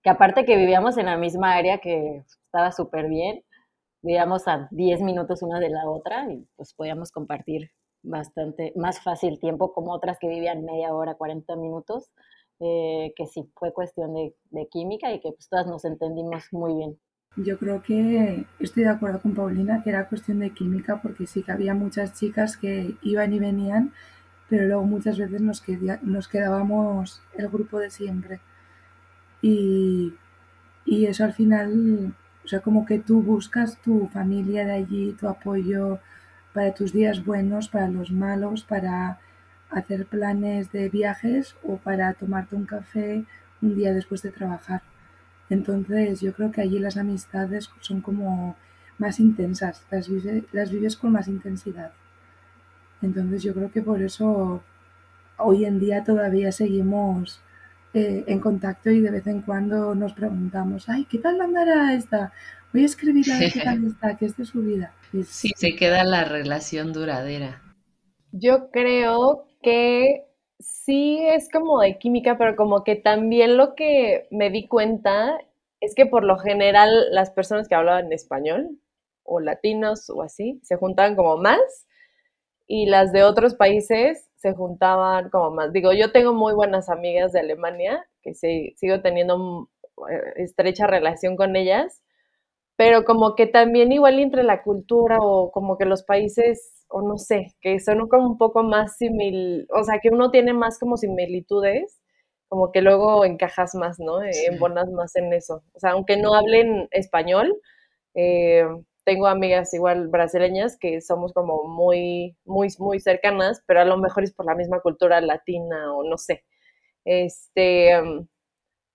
que 0.03 0.09
aparte 0.09 0.45
que 0.45 0.57
vivíamos 0.57 0.97
en 0.97 1.07
la 1.07 1.17
misma 1.17 1.53
área, 1.53 1.79
que 1.79 2.23
estaba 2.45 2.71
súper 2.71 3.07
bien, 3.07 3.43
vivíamos 4.01 4.47
a 4.47 4.67
10 4.71 5.01
minutos 5.01 5.41
una 5.41 5.59
de 5.59 5.69
la 5.69 5.89
otra 5.89 6.31
y 6.31 6.47
pues 6.55 6.73
podíamos 6.73 7.11
compartir 7.11 7.71
bastante 8.03 8.73
más 8.75 9.01
fácil 9.01 9.39
tiempo 9.39 9.73
como 9.73 9.91
otras 9.91 10.17
que 10.19 10.27
vivían 10.27 10.63
media 10.63 10.93
hora, 10.93 11.15
40 11.15 11.55
minutos, 11.55 12.11
eh, 12.59 13.13
que 13.15 13.27
sí 13.27 13.49
fue 13.55 13.73
cuestión 13.73 14.13
de, 14.13 14.35
de, 14.51 14.67
química 14.67 15.11
y 15.13 15.19
que 15.19 15.31
pues 15.31 15.49
todas 15.49 15.67
nos 15.67 15.85
entendimos 15.85 16.45
muy 16.51 16.73
bien. 16.75 16.97
Yo 17.35 17.59
creo 17.59 17.83
que 17.83 18.45
estoy 18.59 18.83
de 18.83 18.89
acuerdo 18.89 19.21
con 19.21 19.35
Paulina 19.35 19.83
que 19.83 19.91
era 19.91 20.09
cuestión 20.09 20.39
de 20.39 20.51
química 20.51 21.01
porque 21.01 21.27
sí 21.27 21.43
que 21.43 21.51
había 21.51 21.75
muchas 21.75 22.17
chicas 22.17 22.57
que 22.57 22.95
iban 23.03 23.33
y 23.33 23.39
venían, 23.39 23.93
pero 24.49 24.67
luego 24.67 24.83
muchas 24.83 25.17
veces 25.17 25.41
nos, 25.41 25.63
nos 26.03 26.27
quedábamos 26.27 27.21
el 27.35 27.49
grupo 27.49 27.79
de 27.79 27.89
siempre. 27.89 28.39
Y, 29.41 30.13
eso 30.85 31.23
al 31.23 31.33
final, 31.33 32.13
o 32.43 32.47
sea, 32.47 32.61
como 32.61 32.85
que 32.85 32.99
tú 32.99 33.21
buscas 33.21 33.77
tu 33.81 34.07
familia 34.07 34.65
de 34.65 34.73
allí, 34.73 35.13
tu 35.19 35.27
apoyo 35.27 35.99
para 36.53 36.73
tus 36.73 36.93
días 36.93 37.23
buenos, 37.25 37.67
para 37.69 37.87
los 37.89 38.11
malos, 38.11 38.63
para 38.63 39.19
hacer 39.69 40.05
planes 40.05 40.71
de 40.71 40.89
viajes 40.89 41.55
o 41.63 41.77
para 41.77 42.13
tomarte 42.13 42.55
un 42.55 42.65
café 42.65 43.25
un 43.61 43.75
día 43.75 43.93
después 43.93 44.21
de 44.21 44.31
trabajar. 44.31 44.81
Entonces 45.49 46.21
yo 46.21 46.33
creo 46.33 46.51
que 46.51 46.61
allí 46.61 46.79
las 46.79 46.97
amistades 46.97 47.69
son 47.81 48.01
como 48.01 48.55
más 48.97 49.19
intensas, 49.19 49.85
las, 49.91 50.09
las 50.51 50.71
vives 50.71 50.97
con 50.97 51.11
más 51.11 51.27
intensidad. 51.27 51.91
Entonces 53.01 53.43
yo 53.43 53.53
creo 53.53 53.71
que 53.71 53.81
por 53.81 54.01
eso 54.01 54.61
hoy 55.37 55.65
en 55.65 55.79
día 55.79 56.03
todavía 56.03 56.51
seguimos 56.51 57.41
eh, 57.93 58.23
en 58.27 58.39
contacto 58.39 58.89
y 58.89 59.01
de 59.01 59.11
vez 59.11 59.27
en 59.27 59.41
cuando 59.41 59.95
nos 59.95 60.13
preguntamos, 60.13 60.89
ay, 60.89 61.05
¿qué 61.05 61.19
tal 61.19 61.39
andará 61.39 61.93
esta? 61.93 62.33
Voy 62.73 62.83
a 62.83 62.85
escribirle 62.85 63.33
a 63.33 63.39
ver 63.39 63.53
qué 63.53 63.61
tal 63.61 63.85
está, 63.87 64.17
que 64.17 64.25
es 64.25 64.37
de 64.37 64.45
su 64.45 64.61
vida. 64.61 64.93
Sí, 65.25 65.51
se 65.55 65.75
queda 65.75 66.03
la 66.03 66.25
relación 66.25 66.91
duradera. 66.91 67.61
Yo 68.31 68.69
creo 68.71 69.47
que 69.61 70.25
sí 70.59 71.19
es 71.21 71.49
como 71.51 71.79
de 71.79 71.97
química, 71.97 72.37
pero 72.37 72.55
como 72.55 72.83
que 72.83 72.95
también 72.95 73.57
lo 73.57 73.73
que 73.75 74.27
me 74.31 74.49
di 74.49 74.67
cuenta 74.67 75.37
es 75.79 75.95
que 75.95 76.05
por 76.05 76.23
lo 76.23 76.37
general 76.37 76.89
las 77.11 77.31
personas 77.31 77.67
que 77.67 77.75
hablaban 77.75 78.11
español 78.11 78.79
o 79.23 79.39
latinos 79.39 80.09
o 80.09 80.23
así 80.23 80.59
se 80.63 80.75
juntaban 80.75 81.15
como 81.15 81.37
más 81.37 81.86
y 82.67 82.87
las 82.87 83.11
de 83.11 83.23
otros 83.23 83.55
países 83.55 84.29
se 84.35 84.53
juntaban 84.53 85.29
como 85.29 85.51
más. 85.51 85.73
Digo, 85.73 85.93
yo 85.93 86.11
tengo 86.11 86.33
muy 86.33 86.53
buenas 86.53 86.89
amigas 86.89 87.31
de 87.31 87.39
Alemania 87.39 88.05
que 88.21 88.33
sí, 88.33 88.73
sigo 88.77 89.01
teniendo 89.01 89.69
eh, 90.11 90.33
estrecha 90.37 90.85
relación 90.87 91.37
con 91.37 91.55
ellas, 91.55 92.03
pero 92.75 93.05
como 93.05 93.35
que 93.35 93.47
también 93.47 93.91
igual 93.91 94.19
entre 94.19 94.43
la 94.43 94.63
cultura 94.63 95.17
o 95.19 95.51
como 95.51 95.77
que 95.77 95.85
los 95.85 96.03
países 96.03 96.85
o 96.89 97.01
no 97.01 97.17
sé, 97.17 97.55
que 97.61 97.79
son 97.79 98.07
como 98.07 98.27
un 98.27 98.37
poco 98.37 98.63
más 98.63 98.97
simil, 98.97 99.67
o 99.73 99.83
sea, 99.83 99.99
que 100.01 100.09
uno 100.09 100.31
tiene 100.31 100.53
más 100.53 100.79
como 100.79 100.97
similitudes, 100.97 101.99
como 102.49 102.71
que 102.71 102.81
luego 102.81 103.25
encajas 103.25 103.75
más, 103.75 103.99
¿no? 103.99 104.23
En 104.23 104.31
Embonas 104.53 104.89
más 104.91 105.15
en 105.17 105.33
eso. 105.33 105.63
O 105.73 105.79
sea, 105.79 105.91
aunque 105.91 106.17
no 106.17 106.33
hablen 106.33 106.87
español, 106.91 107.53
eh, 108.15 108.65
tengo 109.07 109.27
amigas 109.27 109.73
igual 109.73 110.09
brasileñas 110.09 110.77
que 110.77 111.01
somos 111.01 111.33
como 111.33 111.63
muy, 111.65 112.37
muy, 112.45 112.67
muy 112.79 112.99
cercanas, 112.99 113.63
pero 113.65 113.81
a 113.81 113.85
lo 113.85 113.97
mejor 113.97 114.25
es 114.25 114.33
por 114.35 114.45
la 114.45 114.55
misma 114.55 114.81
cultura 114.81 115.21
latina 115.21 115.95
o 115.95 116.03
no 116.03 116.19
sé. 116.19 116.43
Este, 117.05 117.91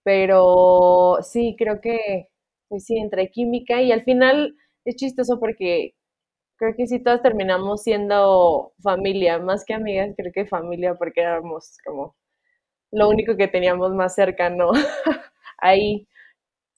pero 0.04 1.18
sí, 1.22 1.54
creo 1.58 1.80
que, 1.80 2.28
pues 2.68 2.84
sí, 2.86 2.98
entre 2.98 3.30
química 3.30 3.80
y 3.82 3.92
al 3.92 4.02
final 4.02 4.56
es 4.84 4.96
chistoso 4.96 5.38
porque 5.40 5.94
creo 6.56 6.74
que 6.76 6.86
sí 6.86 7.00
todas 7.02 7.22
terminamos 7.22 7.82
siendo 7.84 8.72
familia, 8.82 9.38
más 9.40 9.64
que 9.64 9.74
amigas, 9.74 10.10
creo 10.16 10.32
que 10.32 10.46
familia, 10.46 10.94
porque 10.96 11.22
éramos 11.22 11.78
como 11.84 12.16
lo 12.92 13.08
único 13.10 13.36
que 13.36 13.48
teníamos 13.48 13.92
más 13.94 14.14
cercano 14.14 14.72
ahí, 15.58 16.08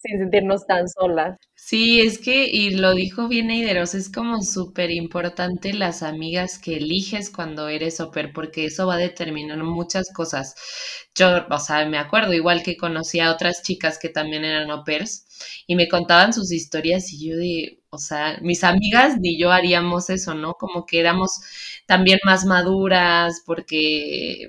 sin 0.05 0.19
sentirnos 0.19 0.67
tan 0.67 0.89
solas. 0.89 1.37
Sí, 1.57 2.01
es 2.01 2.19
que, 2.19 2.45
y 2.47 2.71
lo 2.73 2.95
dijo 2.95 3.27
bien 3.29 3.51
Eideros, 3.51 3.95
es 3.95 4.11
como 4.13 4.43
súper 4.43 4.91
importante 4.91 5.73
las 5.73 6.03
amigas 6.03 6.59
que 6.59 6.77
eliges 6.77 7.31
cuando 7.31 7.69
eres 7.69 8.01
oper, 8.01 8.33
porque 8.35 8.67
eso 8.67 8.87
va 8.87 8.95
a 8.97 8.99
determinar 8.99 9.59
muchas 9.65 10.13
cosas. 10.13 10.55
Yo, 11.15 11.47
o 11.49 11.59
sea, 11.59 11.87
me 11.87 11.97
acuerdo, 11.99 12.35
igual 12.35 12.63
que 12.63 12.77
conocí 12.77 13.21
a 13.21 13.31
otras 13.33 13.63
chicas 13.63 13.99
que 13.99 14.09
también 14.11 14.45
eran 14.45 14.71
opers, 14.71 15.27
y 15.67 15.77
me 15.77 15.89
contaban 15.89 16.33
sus 16.35 16.53
historias 16.53 17.13
y 17.13 17.31
yo 17.31 17.37
de, 17.37 17.81
o 17.91 17.99
sea, 17.99 18.39
mis 18.43 18.63
amigas 18.65 19.19
ni 19.21 19.39
yo 19.39 19.51
haríamos 19.53 20.11
eso, 20.11 20.35
¿no? 20.35 20.55
Como 20.55 20.85
que 20.87 21.01
éramos 21.01 21.31
también 21.87 22.19
más 22.25 22.45
maduras 22.45 23.43
porque 23.47 24.49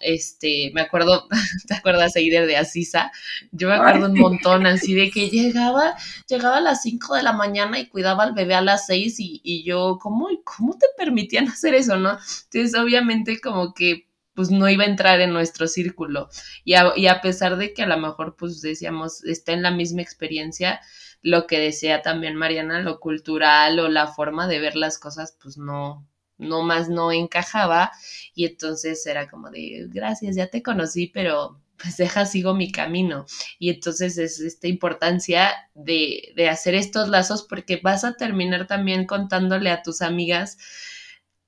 este, 0.00 0.70
me 0.74 0.82
acuerdo, 0.82 1.28
¿te 1.68 1.74
acuerdas, 1.74 2.16
Eider, 2.16 2.46
de 2.46 2.56
Asisa? 2.56 3.12
Yo 3.52 3.68
me 3.68 3.74
acuerdo 3.74 4.06
un 4.06 4.18
montón 4.18 4.66
así 4.66 4.94
de 4.94 5.10
que 5.10 5.28
llegaba, 5.28 5.94
llegaba 6.28 6.58
a 6.58 6.60
las 6.60 6.82
5 6.82 7.14
de 7.14 7.22
la 7.22 7.32
mañana 7.32 7.78
y 7.78 7.88
cuidaba 7.88 8.24
al 8.24 8.34
bebé 8.34 8.54
a 8.54 8.60
las 8.60 8.86
6 8.86 9.20
y, 9.20 9.40
y 9.44 9.64
yo, 9.64 9.98
¿cómo, 10.00 10.28
¿cómo 10.44 10.76
te 10.78 10.86
permitían 10.96 11.48
hacer 11.48 11.74
eso, 11.74 11.96
no? 11.96 12.18
Entonces, 12.52 12.74
obviamente, 12.78 13.40
como 13.40 13.74
que 13.74 14.06
pues 14.34 14.50
no 14.50 14.68
iba 14.68 14.84
a 14.84 14.86
entrar 14.86 15.20
en 15.20 15.32
nuestro 15.32 15.66
círculo. 15.66 16.28
Y 16.62 16.74
a, 16.74 16.92
y 16.94 17.06
a 17.06 17.22
pesar 17.22 17.56
de 17.56 17.72
que 17.72 17.82
a 17.82 17.86
lo 17.86 17.96
mejor, 17.98 18.36
pues 18.36 18.60
decíamos, 18.60 19.24
está 19.24 19.52
en 19.52 19.62
la 19.62 19.70
misma 19.70 20.02
experiencia, 20.02 20.80
lo 21.22 21.46
que 21.46 21.58
decía 21.58 22.02
también 22.02 22.36
Mariana, 22.36 22.80
lo 22.82 23.00
cultural 23.00 23.78
o 23.80 23.88
la 23.88 24.08
forma 24.08 24.46
de 24.46 24.60
ver 24.60 24.76
las 24.76 24.98
cosas, 24.98 25.36
pues 25.42 25.56
no, 25.56 26.06
no 26.38 26.62
más 26.62 26.88
no 26.88 27.12
encajaba. 27.12 27.92
Y 28.34 28.46
entonces 28.46 29.06
era 29.06 29.28
como 29.28 29.50
de, 29.50 29.86
gracias, 29.88 30.36
ya 30.36 30.48
te 30.48 30.62
conocí, 30.62 31.08
pero 31.08 31.60
pues 31.76 31.96
deja, 31.96 32.26
sigo 32.26 32.54
mi 32.54 32.72
camino. 32.72 33.26
Y 33.58 33.70
entonces 33.70 34.18
es 34.18 34.40
esta 34.40 34.68
importancia 34.68 35.54
de, 35.74 36.32
de 36.36 36.48
hacer 36.48 36.74
estos 36.74 37.08
lazos 37.08 37.42
porque 37.48 37.80
vas 37.82 38.04
a 38.04 38.14
terminar 38.14 38.66
también 38.66 39.06
contándole 39.06 39.70
a 39.70 39.82
tus 39.82 40.02
amigas 40.02 40.58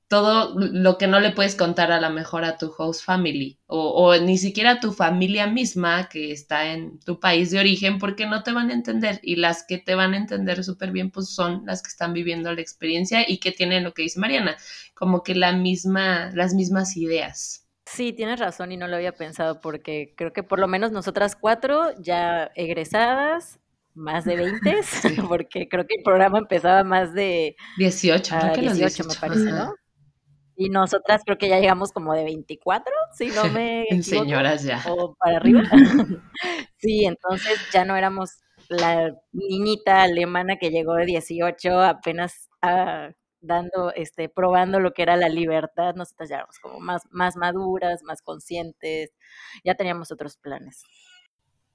todo 0.08 0.54
lo 0.58 0.96
que 0.96 1.06
no 1.06 1.20
le 1.20 1.32
puedes 1.32 1.54
contar 1.54 1.92
a 1.92 2.00
lo 2.00 2.08
mejor 2.08 2.44
a 2.44 2.56
tu 2.56 2.72
host 2.76 3.04
family 3.04 3.58
o, 3.66 3.90
o, 3.90 4.16
ni 4.16 4.38
siquiera 4.38 4.72
a 4.72 4.80
tu 4.80 4.92
familia 4.92 5.46
misma 5.46 6.08
que 6.08 6.32
está 6.32 6.72
en 6.72 6.98
tu 7.00 7.20
país 7.20 7.50
de 7.50 7.60
origen 7.60 7.98
porque 7.98 8.26
no 8.26 8.42
te 8.42 8.52
van 8.52 8.70
a 8.70 8.74
entender 8.74 9.20
y 9.22 9.36
las 9.36 9.64
que 9.66 9.76
te 9.76 9.94
van 9.94 10.14
a 10.14 10.16
entender 10.16 10.64
súper 10.64 10.92
bien 10.92 11.10
pues 11.10 11.28
son 11.28 11.62
las 11.66 11.82
que 11.82 11.88
están 11.88 12.14
viviendo 12.14 12.52
la 12.52 12.60
experiencia 12.60 13.28
y 13.28 13.38
que 13.38 13.52
tienen 13.52 13.84
lo 13.84 13.92
que 13.92 14.02
dice 14.02 14.18
Mariana, 14.18 14.56
como 14.94 15.22
que 15.22 15.34
la 15.34 15.52
misma, 15.52 16.30
las 16.34 16.54
mismas 16.54 16.96
ideas. 16.96 17.66
Sí, 17.84 18.12
tienes 18.12 18.40
razón 18.40 18.72
y 18.72 18.76
no 18.76 18.88
lo 18.88 18.96
había 18.96 19.12
pensado 19.12 19.60
porque 19.60 20.14
creo 20.16 20.32
que 20.32 20.42
por 20.42 20.58
lo 20.58 20.68
menos 20.68 20.90
nosotras 20.90 21.36
cuatro 21.36 21.90
ya 22.00 22.50
egresadas, 22.54 23.60
más 23.94 24.24
de 24.24 24.36
20, 24.36 24.80
porque 25.28 25.68
creo 25.68 25.86
que 25.86 25.96
el 25.96 26.02
programa 26.02 26.38
empezaba 26.38 26.84
más 26.84 27.12
de 27.12 27.56
18, 27.76 28.36
creo 28.38 28.52
que 28.54 28.60
18, 28.60 28.78
18 28.78 29.08
me 29.08 29.14
parece, 29.14 29.52
¿no? 29.52 29.74
Y 30.60 30.70
nosotras 30.70 31.22
creo 31.24 31.38
que 31.38 31.48
ya 31.48 31.60
llegamos 31.60 31.92
como 31.92 32.12
de 32.14 32.24
24, 32.24 32.92
si 33.12 33.28
no 33.28 33.44
me 33.52 33.82
equivoco, 33.82 34.24
Señoras 34.24 34.64
ya. 34.64 34.82
O 34.88 35.14
para 35.14 35.36
arriba. 35.36 35.62
sí, 36.78 37.04
entonces 37.04 37.60
ya 37.72 37.84
no 37.84 37.96
éramos 37.96 38.40
la 38.68 39.14
niñita 39.30 40.02
alemana 40.02 40.56
que 40.56 40.70
llegó 40.70 40.94
de 40.94 41.06
18 41.06 41.80
apenas 41.80 42.50
a, 42.60 43.12
dando, 43.40 43.92
este, 43.94 44.28
probando 44.28 44.80
lo 44.80 44.92
que 44.92 45.02
era 45.02 45.16
la 45.16 45.28
libertad. 45.28 45.94
Nosotras 45.94 46.28
ya 46.28 46.36
éramos 46.38 46.58
como 46.58 46.80
más, 46.80 47.02
más 47.12 47.36
maduras, 47.36 48.02
más 48.02 48.20
conscientes, 48.20 49.12
ya 49.64 49.76
teníamos 49.76 50.10
otros 50.10 50.38
planes. 50.38 50.82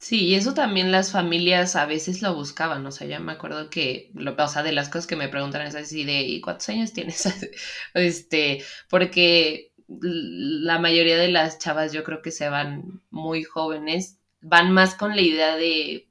Sí, 0.03 0.25
y 0.25 0.35
eso 0.35 0.53
también 0.53 0.91
las 0.91 1.13
familias 1.13 1.77
a 1.77 1.85
veces 1.85 2.21
lo 2.21 2.35
buscaban, 2.35 2.85
o 2.85 2.91
sea, 2.91 3.07
yo 3.07 3.21
me 3.21 3.31
acuerdo 3.31 3.69
que, 3.69 4.11
lo, 4.13 4.35
o 4.37 4.47
sea, 4.49 4.61
de 4.61 4.73
las 4.73 4.89
cosas 4.89 5.07
que 5.07 5.15
me 5.15 5.29
preguntan 5.29 5.61
es 5.65 5.75
así 5.75 6.03
de, 6.03 6.23
¿y 6.23 6.41
cuántos 6.41 6.67
años 6.69 6.91
tienes? 6.91 7.23
este, 7.93 8.61
porque 8.89 9.71
la 9.87 10.77
mayoría 10.79 11.17
de 11.17 11.29
las 11.29 11.57
chavas 11.57 11.93
yo 11.93 12.03
creo 12.03 12.21
que 12.21 12.31
se 12.31 12.49
van 12.49 13.01
muy 13.11 13.43
jóvenes, 13.43 14.19
van 14.41 14.71
más 14.73 14.93
con 14.95 15.15
la 15.15 15.21
idea 15.21 15.55
de, 15.55 16.05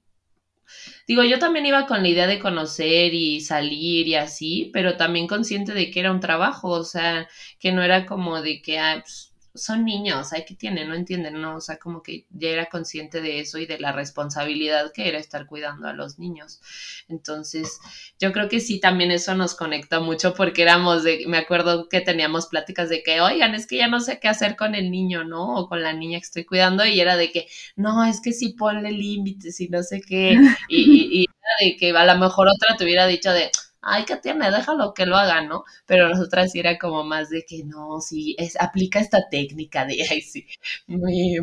digo, 1.07 1.23
yo 1.25 1.39
también 1.39 1.67
iba 1.67 1.87
con 1.87 2.03
la 2.03 2.09
idea 2.09 2.27
de 2.27 2.39
conocer 2.39 3.15
y 3.15 3.41
salir 3.41 4.07
y 4.09 4.15
así, 4.15 4.71
pero 4.73 4.97
también 4.97 5.27
consciente 5.27 5.73
de 5.75 5.91
que 5.91 6.01
era 6.01 6.13
un 6.13 6.21
trabajo, 6.21 6.69
o 6.71 6.85
sea, 6.85 7.27
que 7.59 7.73
no 7.73 7.83
era 7.83 8.07
como 8.07 8.41
de 8.43 8.61
que, 8.63 8.79
ah, 8.79 9.01
pues, 9.03 9.32
son 9.55 9.85
niños, 9.85 10.33
hay 10.33 10.45
que 10.45 10.55
tienen, 10.55 10.89
no 10.89 10.95
entienden, 10.95 11.41
no, 11.41 11.57
o 11.57 11.61
sea, 11.61 11.77
como 11.77 12.03
que 12.03 12.27
ya 12.31 12.49
era 12.49 12.67
consciente 12.67 13.21
de 13.21 13.41
eso 13.41 13.59
y 13.59 13.67
de 13.67 13.79
la 13.79 13.93
responsabilidad 13.93 14.93
que 14.93 15.09
era 15.09 15.19
estar 15.19 15.47
cuidando 15.47 15.89
a 15.89 15.93
los 15.93 16.19
niños. 16.19 16.61
Entonces, 17.09 17.79
yo 18.19 18.33
creo 18.33 18.49
que 18.49 18.61
sí, 18.61 18.81
también 18.81 19.11
eso 19.11 19.35
nos 19.35 19.55
conecta 19.55 20.01
mucho 20.01 20.35
porque 20.35 20.63
éramos 20.63 21.05
de, 21.05 21.25
me 21.27 21.39
acuerdo 21.39 21.89
que 21.89 22.01
teníamos 22.01 22.47
pláticas 22.47 22.89
de 22.89 23.03
que, 23.03 23.21
oigan, 23.21 23.55
es 23.55 23.67
que 23.67 23.77
ya 23.77 23.89
no 23.89 24.01
sé 24.01 24.19
qué 24.21 24.29
hacer 24.29 24.57
con 24.57 24.75
el 24.75 24.91
niño, 24.91 25.25
¿no? 25.25 25.55
O 25.57 25.69
con 25.69 25.83
la 25.83 25.93
niña 25.93 26.19
que 26.19 26.27
estoy 26.27 26.45
cuidando 26.45 26.85
y 26.87 27.01
era 27.01 27.17
de 27.17 27.31
que, 27.31 27.47
no, 27.77 28.05
es 28.05 28.21
que 28.21 28.33
sí 28.33 28.55
ponle 28.59 28.91
límites 28.93 29.61
y 29.61 29.69
no 29.69 29.83
sé 29.83 30.01
qué, 30.01 30.39
y, 30.69 31.23
y, 31.23 31.27
de 31.61 31.77
que 31.77 31.91
a 31.91 32.05
lo 32.07 32.19
mejor 32.19 32.49
otra 32.49 32.77
te 32.77 32.85
hubiera 32.85 33.07
dicho 33.07 33.31
de, 33.31 33.51
ay, 33.83 34.05
¿qué 34.05 34.17
tiene? 34.17 34.51
Déjalo 34.51 34.95
que 34.95 35.07
lo 35.07 35.17
haga, 35.17 35.43
¿no? 35.43 35.65
Pero 35.87 36.09
nosotras 36.09 36.53
sí 36.53 36.61
era 36.61 36.79
como 36.79 37.05
más 37.05 37.29
de 37.31 37.45
que 37.45 37.65
no, 37.65 38.01
sí, 38.01 38.37
aplica 38.61 39.01
esta 39.01 39.29
técnica 39.29 39.85
de, 39.85 39.99
ay, 40.11 40.23
sí, 40.23 40.47
muy, 40.87 41.39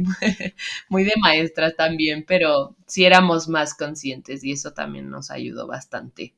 muy, 0.88 1.04
de 1.04 1.13
maestras 1.21 1.75
también, 1.75 2.25
pero 2.28 2.75
sí 2.88 3.06
éramos 3.06 3.47
más 3.49 3.73
conscientes 3.75 4.43
y 4.43 4.54
eso 4.54 4.73
también 4.73 5.10
nos 5.10 5.32
ayudó 5.32 5.67
bastante. 5.67 6.34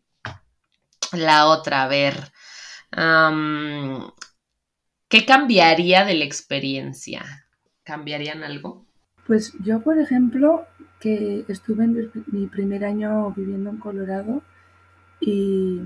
La 1.14 1.48
otra, 1.48 1.84
a 1.84 1.88
ver, 1.88 2.16
¿qué 5.08 5.26
cambiaría 5.26 6.06
de 6.06 6.16
la 6.16 6.26
experiencia? 6.26 7.46
¿Cambiarían 7.84 8.44
algo? 8.44 8.86
Pues 9.28 9.54
yo, 9.64 9.82
por 9.82 10.00
ejemplo, 10.00 10.66
que 11.00 11.46
estuve 11.48 11.84
en 11.84 12.12
mi 12.28 12.48
primer 12.48 12.86
año 12.86 13.32
viviendo 13.32 13.70
en 13.70 13.78
Colorado, 13.78 14.42
y, 15.22 15.82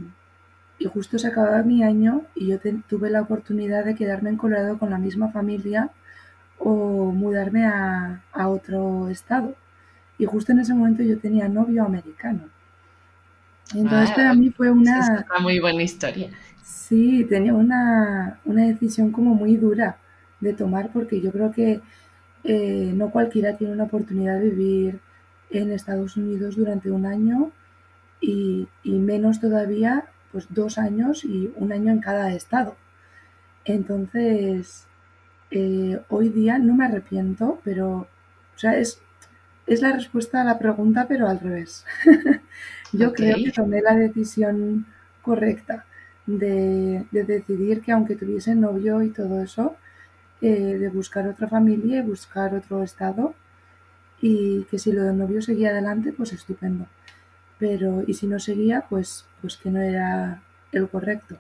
justo 0.92 1.20
se 1.20 1.28
acababa 1.28 1.62
mi 1.64 1.84
año 1.84 2.22
y 2.36 2.48
yo 2.48 2.60
tuve 2.88 3.10
la 3.10 3.22
oportunidad 3.22 3.84
de 3.84 3.96
quedarme 3.96 4.30
en 4.30 4.38
Colorado 4.38 4.80
con 4.80 4.90
la 4.90 4.98
misma 4.98 5.30
familia 5.30 5.90
o 6.58 7.12
mudarme 7.12 7.66
a, 7.66 8.22
otro 8.48 9.10
estado. 9.10 9.56
Y 10.18 10.26
justo 10.26 10.54
en 10.54 10.60
ese 10.60 10.74
momento 10.74 11.04
yo 11.04 11.20
tenía 11.20 11.50
novio 11.50 11.84
americano. 11.84 12.44
Entonces 13.74 14.12
para 14.12 14.32
ah, 14.32 14.36
mí 14.36 14.52
fue 14.52 14.70
una... 14.70 15.00
Es 15.00 15.10
una 15.10 15.40
muy 15.42 15.60
buena 15.60 15.84
historia. 15.84 16.30
Sí, 16.64 17.26
tenía 17.28 17.54
una, 17.54 18.40
decisión 18.46 19.12
como 19.12 19.34
muy 19.34 19.58
dura 19.58 19.98
de 20.40 20.54
tomar 20.54 20.92
porque 20.94 21.20
yo 21.20 21.32
creo 21.32 21.52
que 21.52 21.82
eh, 22.44 22.92
no 22.96 23.10
cualquiera 23.10 23.58
tiene 23.58 23.74
una 23.74 23.86
oportunidad 23.86 24.40
de 24.40 24.50
vivir 24.52 25.00
en 25.50 25.72
Estados 25.72 26.16
Unidos 26.16 26.56
durante 26.56 26.92
un 26.92 27.06
año 27.06 27.52
y, 28.26 28.68
menos 28.84 29.40
todavía 29.40 30.06
pues 30.32 30.48
dos 30.50 30.78
años 30.78 31.24
y 31.24 31.52
un 31.56 31.72
año 31.72 31.92
en 31.92 32.00
cada 32.00 32.34
estado. 32.34 32.76
Entonces, 33.64 34.86
eh, 35.52 36.02
hoy 36.10 36.30
día 36.30 36.58
no 36.58 36.76
me 36.76 36.86
arrepiento, 36.86 37.62
pero, 37.64 38.08
o 38.56 38.58
sea, 38.58 38.78
es, 38.78 39.02
es 39.68 39.82
la 39.82 39.94
respuesta 39.94 40.42
a 40.42 40.44
la 40.44 40.60
pregunta, 40.60 41.06
pero 41.08 41.28
al 41.28 41.40
revés. 41.40 41.86
Yo 42.92 43.14
creo 43.14 43.38
que 43.38 43.52
tomé 43.52 43.82
la 43.82 43.96
decisión 43.96 44.86
correcta 45.22 45.86
de, 46.26 47.06
decidir 47.12 47.82
que 47.82 47.92
aunque 47.92 48.16
tuviese 48.16 48.56
novio 48.56 49.02
y 49.04 49.10
todo 49.10 49.42
eso, 49.42 49.76
eh, 50.42 50.78
de 50.78 50.90
buscar 50.90 51.28
otra 51.28 51.48
familia 51.48 52.00
y 52.00 52.02
buscar 52.02 52.54
otro 52.56 52.84
estado, 52.84 53.36
y 54.22 54.64
que 54.66 54.80
si 54.80 54.92
lo 54.92 55.04
del 55.04 55.18
novio 55.18 55.42
seguía 55.42 55.70
adelante, 55.70 56.12
pues 56.14 56.34
estupendo 56.34 56.88
pero 57.58 58.04
y 58.08 58.14
si 58.14 58.28
no 58.28 58.40
seguía, 58.40 58.86
pues, 58.90 59.26
pues 59.42 59.58
que 59.58 59.70
no 59.72 59.82
era 59.82 60.42
el 60.72 60.90
correcto. 60.90 61.38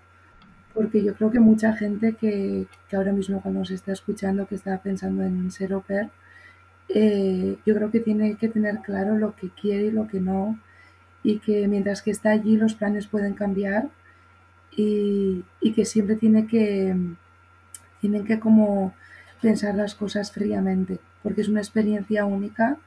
Porque 0.73 1.03
yo 1.03 1.15
creo 1.15 1.31
que 1.31 1.39
mucha 1.39 1.73
gente 1.73 2.13
que, 2.13 2.67
ahora 2.93 3.13
mismo 3.13 3.41
cuando 3.41 3.61
nos 3.61 3.71
está 3.71 3.91
escuchando, 3.93 4.47
que 4.47 4.55
está 4.55 4.77
pensando 4.79 5.23
en 5.23 5.51
ser 5.51 5.73
au 5.73 5.81
pair, 5.81 6.09
eh, 6.89 7.57
yo 7.65 7.75
creo 7.75 7.91
que 7.91 7.99
tiene 7.99 8.35
que 8.35 8.49
tener 8.49 8.79
claro 8.79 9.17
lo 9.17 9.35
que 9.35 9.49
quiere 9.49 9.85
y 9.87 9.91
lo 9.91 10.07
que 10.07 10.19
no, 10.19 10.59
y 11.23 11.39
que 11.39 11.67
mientras 11.67 12.01
que 12.01 12.11
está 12.11 12.31
allí 12.31 12.57
los 12.57 12.75
planes 12.75 13.07
pueden 13.07 13.33
cambiar 13.33 13.89
y, 14.75 15.43
que 15.75 15.85
siempre 15.85 16.15
tiene 16.15 16.47
que, 16.47 16.95
tienen 18.01 18.25
que 18.25 18.39
como 18.39 18.93
pensar 19.41 19.75
las 19.75 19.95
cosas 19.95 20.31
fríamente, 20.31 20.99
porque 21.23 21.41
es 21.41 21.49
una 21.49 21.61
experiencia 21.61 22.25
única 22.25 22.77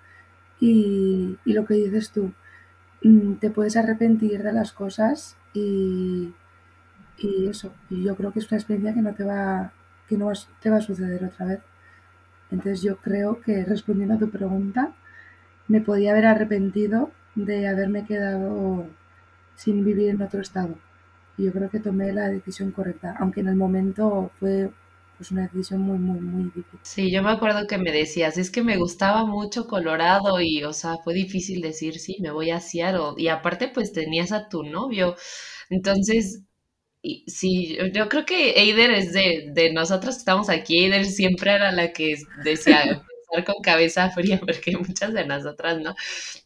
y, 0.60 1.36
y 1.44 1.52
lo 1.52 1.64
que 1.66 1.74
dices 1.74 2.10
tú, 2.10 2.32
te 3.40 3.50
puedes 3.50 3.76
arrepentir 3.76 4.42
de 4.42 4.52
las 4.52 4.72
cosas 4.72 5.36
y, 5.54 6.32
y 7.18 7.46
eso. 7.46 7.72
Y 7.90 8.02
yo 8.04 8.16
creo 8.16 8.32
que 8.32 8.40
es 8.40 8.50
una 8.50 8.58
experiencia 8.58 8.94
que 8.94 9.02
no 9.02 9.14
te 9.14 9.24
va, 9.24 9.72
que 10.08 10.16
no 10.16 10.32
te 10.60 10.70
va 10.70 10.78
a 10.78 10.80
suceder 10.80 11.24
otra 11.24 11.46
vez. 11.46 11.60
Entonces 12.50 12.82
yo 12.82 12.96
creo 12.96 13.40
que 13.40 13.64
respondiendo 13.64 14.14
a 14.14 14.18
tu 14.18 14.30
pregunta, 14.30 14.94
me 15.68 15.80
podía 15.80 16.12
haber 16.12 16.26
arrepentido 16.26 17.10
de 17.34 17.68
haberme 17.68 18.04
quedado 18.06 18.86
sin 19.54 19.84
vivir 19.84 20.10
en 20.10 20.22
otro 20.22 20.40
estado. 20.40 20.74
Y 21.36 21.44
yo 21.44 21.52
creo 21.52 21.70
que 21.70 21.80
tomé 21.80 22.12
la 22.12 22.28
decisión 22.28 22.72
correcta, 22.72 23.14
aunque 23.18 23.40
en 23.40 23.48
el 23.48 23.56
momento 23.56 24.30
fue 24.40 24.70
pues 25.18 25.30
una 25.32 25.42
decisión 25.48 25.82
muy, 25.82 25.98
muy, 25.98 26.20
muy 26.20 26.44
difícil. 26.54 26.80
Sí, 26.82 27.10
yo 27.12 27.22
me 27.22 27.30
acuerdo 27.32 27.66
que 27.66 27.78
me 27.78 27.92
decías, 27.92 28.38
es 28.38 28.50
que 28.50 28.62
me 28.62 28.76
gustaba 28.78 29.26
mucho 29.26 29.66
Colorado 29.66 30.40
y, 30.40 30.64
o 30.64 30.72
sea, 30.72 30.96
fue 31.04 31.14
difícil 31.14 31.60
decir, 31.60 31.98
sí, 31.98 32.16
me 32.22 32.30
voy 32.30 32.50
a 32.50 32.60
Seattle. 32.60 33.14
Y 33.16 33.28
aparte, 33.28 33.68
pues 33.68 33.92
tenías 33.92 34.32
a 34.32 34.48
tu 34.48 34.62
novio. 34.64 35.16
Entonces, 35.70 36.42
y, 37.02 37.24
sí, 37.30 37.78
yo 37.94 38.08
creo 38.08 38.26
que 38.26 38.52
Eider 38.60 38.90
es 38.92 39.12
de, 39.12 39.50
de 39.54 39.72
nosotros 39.72 40.16
que 40.16 40.20
estamos 40.20 40.48
aquí, 40.50 40.78
Eider 40.84 41.06
siempre 41.06 41.52
era 41.54 41.72
la 41.72 41.92
que 41.92 42.16
decía, 42.44 43.02
con 43.44 43.62
cabeza 43.62 44.10
fría, 44.12 44.40
porque 44.40 44.76
muchas 44.76 45.12
de 45.14 45.24
nosotras, 45.26 45.78
¿no? 45.80 45.94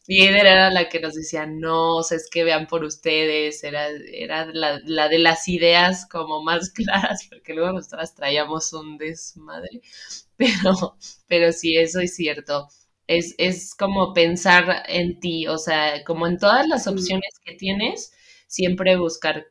Y 0.07 0.23
Eder 0.25 0.45
era 0.45 0.69
la 0.71 0.89
que 0.89 0.99
nos 0.99 1.15
decía, 1.15 1.45
no, 1.45 1.97
o 1.97 2.03
sea, 2.03 2.17
es 2.17 2.29
que 2.29 2.43
vean 2.43 2.67
por 2.67 2.83
ustedes, 2.83 3.63
era, 3.63 3.87
era 3.89 4.45
la, 4.47 4.79
la 4.85 5.09
de 5.09 5.19
las 5.19 5.47
ideas 5.47 6.05
como 6.09 6.43
más 6.43 6.69
claras, 6.73 7.27
porque 7.29 7.53
luego 7.53 7.73
nosotras 7.73 8.15
traíamos 8.15 8.73
un 8.73 8.97
desmadre, 8.97 9.81
pero, 10.37 10.97
pero 11.27 11.51
sí, 11.51 11.77
eso 11.77 11.99
es 11.99 12.15
cierto. 12.15 12.67
Es, 13.07 13.35
es 13.37 13.75
como 13.75 14.13
pensar 14.13 14.83
en 14.87 15.19
ti, 15.19 15.47
o 15.47 15.57
sea, 15.57 16.03
como 16.05 16.25
en 16.27 16.37
todas 16.37 16.67
las 16.67 16.87
opciones 16.87 17.39
que 17.43 17.55
tienes, 17.55 18.13
siempre 18.47 18.97
buscar 18.97 19.47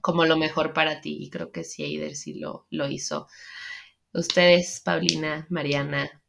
como 0.00 0.24
lo 0.26 0.36
mejor 0.36 0.72
para 0.72 1.00
ti. 1.00 1.18
Y 1.20 1.30
creo 1.30 1.52
que 1.52 1.64
sí, 1.64 1.84
Eider 1.84 2.14
sí 2.16 2.34
lo, 2.34 2.66
lo 2.70 2.88
hizo. 2.88 3.28
Ustedes, 4.12 4.80
Paulina, 4.84 5.46
Mariana, 5.50 6.22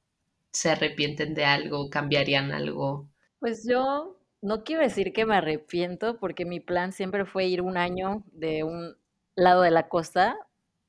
se 0.58 0.72
arrepienten 0.72 1.34
de 1.36 1.46
algo, 1.46 1.90
cambiarían 1.90 2.52
algo? 2.52 3.08
Pues 3.40 3.68
yo 3.68 4.20
no 4.42 4.64
quiero 4.64 4.82
decir 4.82 5.14
que 5.14 5.26
me 5.26 5.36
arrepiento 5.36 6.18
porque 6.20 6.46
mi 6.46 6.60
plan 6.60 6.92
siempre 6.92 7.26
fue 7.26 7.46
ir 7.46 7.62
un 7.62 7.78
año 7.78 8.24
de 8.32 8.64
un 8.64 8.98
lado 9.36 9.62
de 9.62 9.72
la 9.72 9.88
costa 9.88 10.36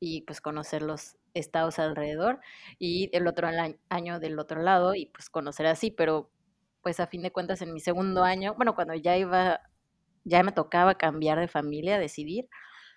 y 0.00 0.22
pues 0.22 0.40
conocer 0.40 0.82
los 0.82 1.16
estados 1.34 1.78
alrededor 1.78 2.40
y 2.78 3.10
el 3.12 3.26
otro 3.26 3.48
año 3.90 4.20
del 4.20 4.38
otro 4.38 4.62
lado 4.62 4.94
y 4.94 5.06
pues 5.06 5.28
conocer 5.28 5.66
así, 5.66 5.90
pero 5.90 6.30
pues 6.82 6.98
a 7.00 7.06
fin 7.06 7.20
de 7.22 7.30
cuentas 7.30 7.60
en 7.60 7.74
mi 7.74 7.80
segundo 7.80 8.24
año, 8.24 8.54
bueno, 8.54 8.74
cuando 8.74 8.94
ya 8.94 9.18
iba, 9.18 9.60
ya 10.24 10.42
me 10.42 10.52
tocaba 10.52 10.94
cambiar 10.94 11.38
de 11.38 11.48
familia, 11.48 11.98
decidir, 11.98 12.48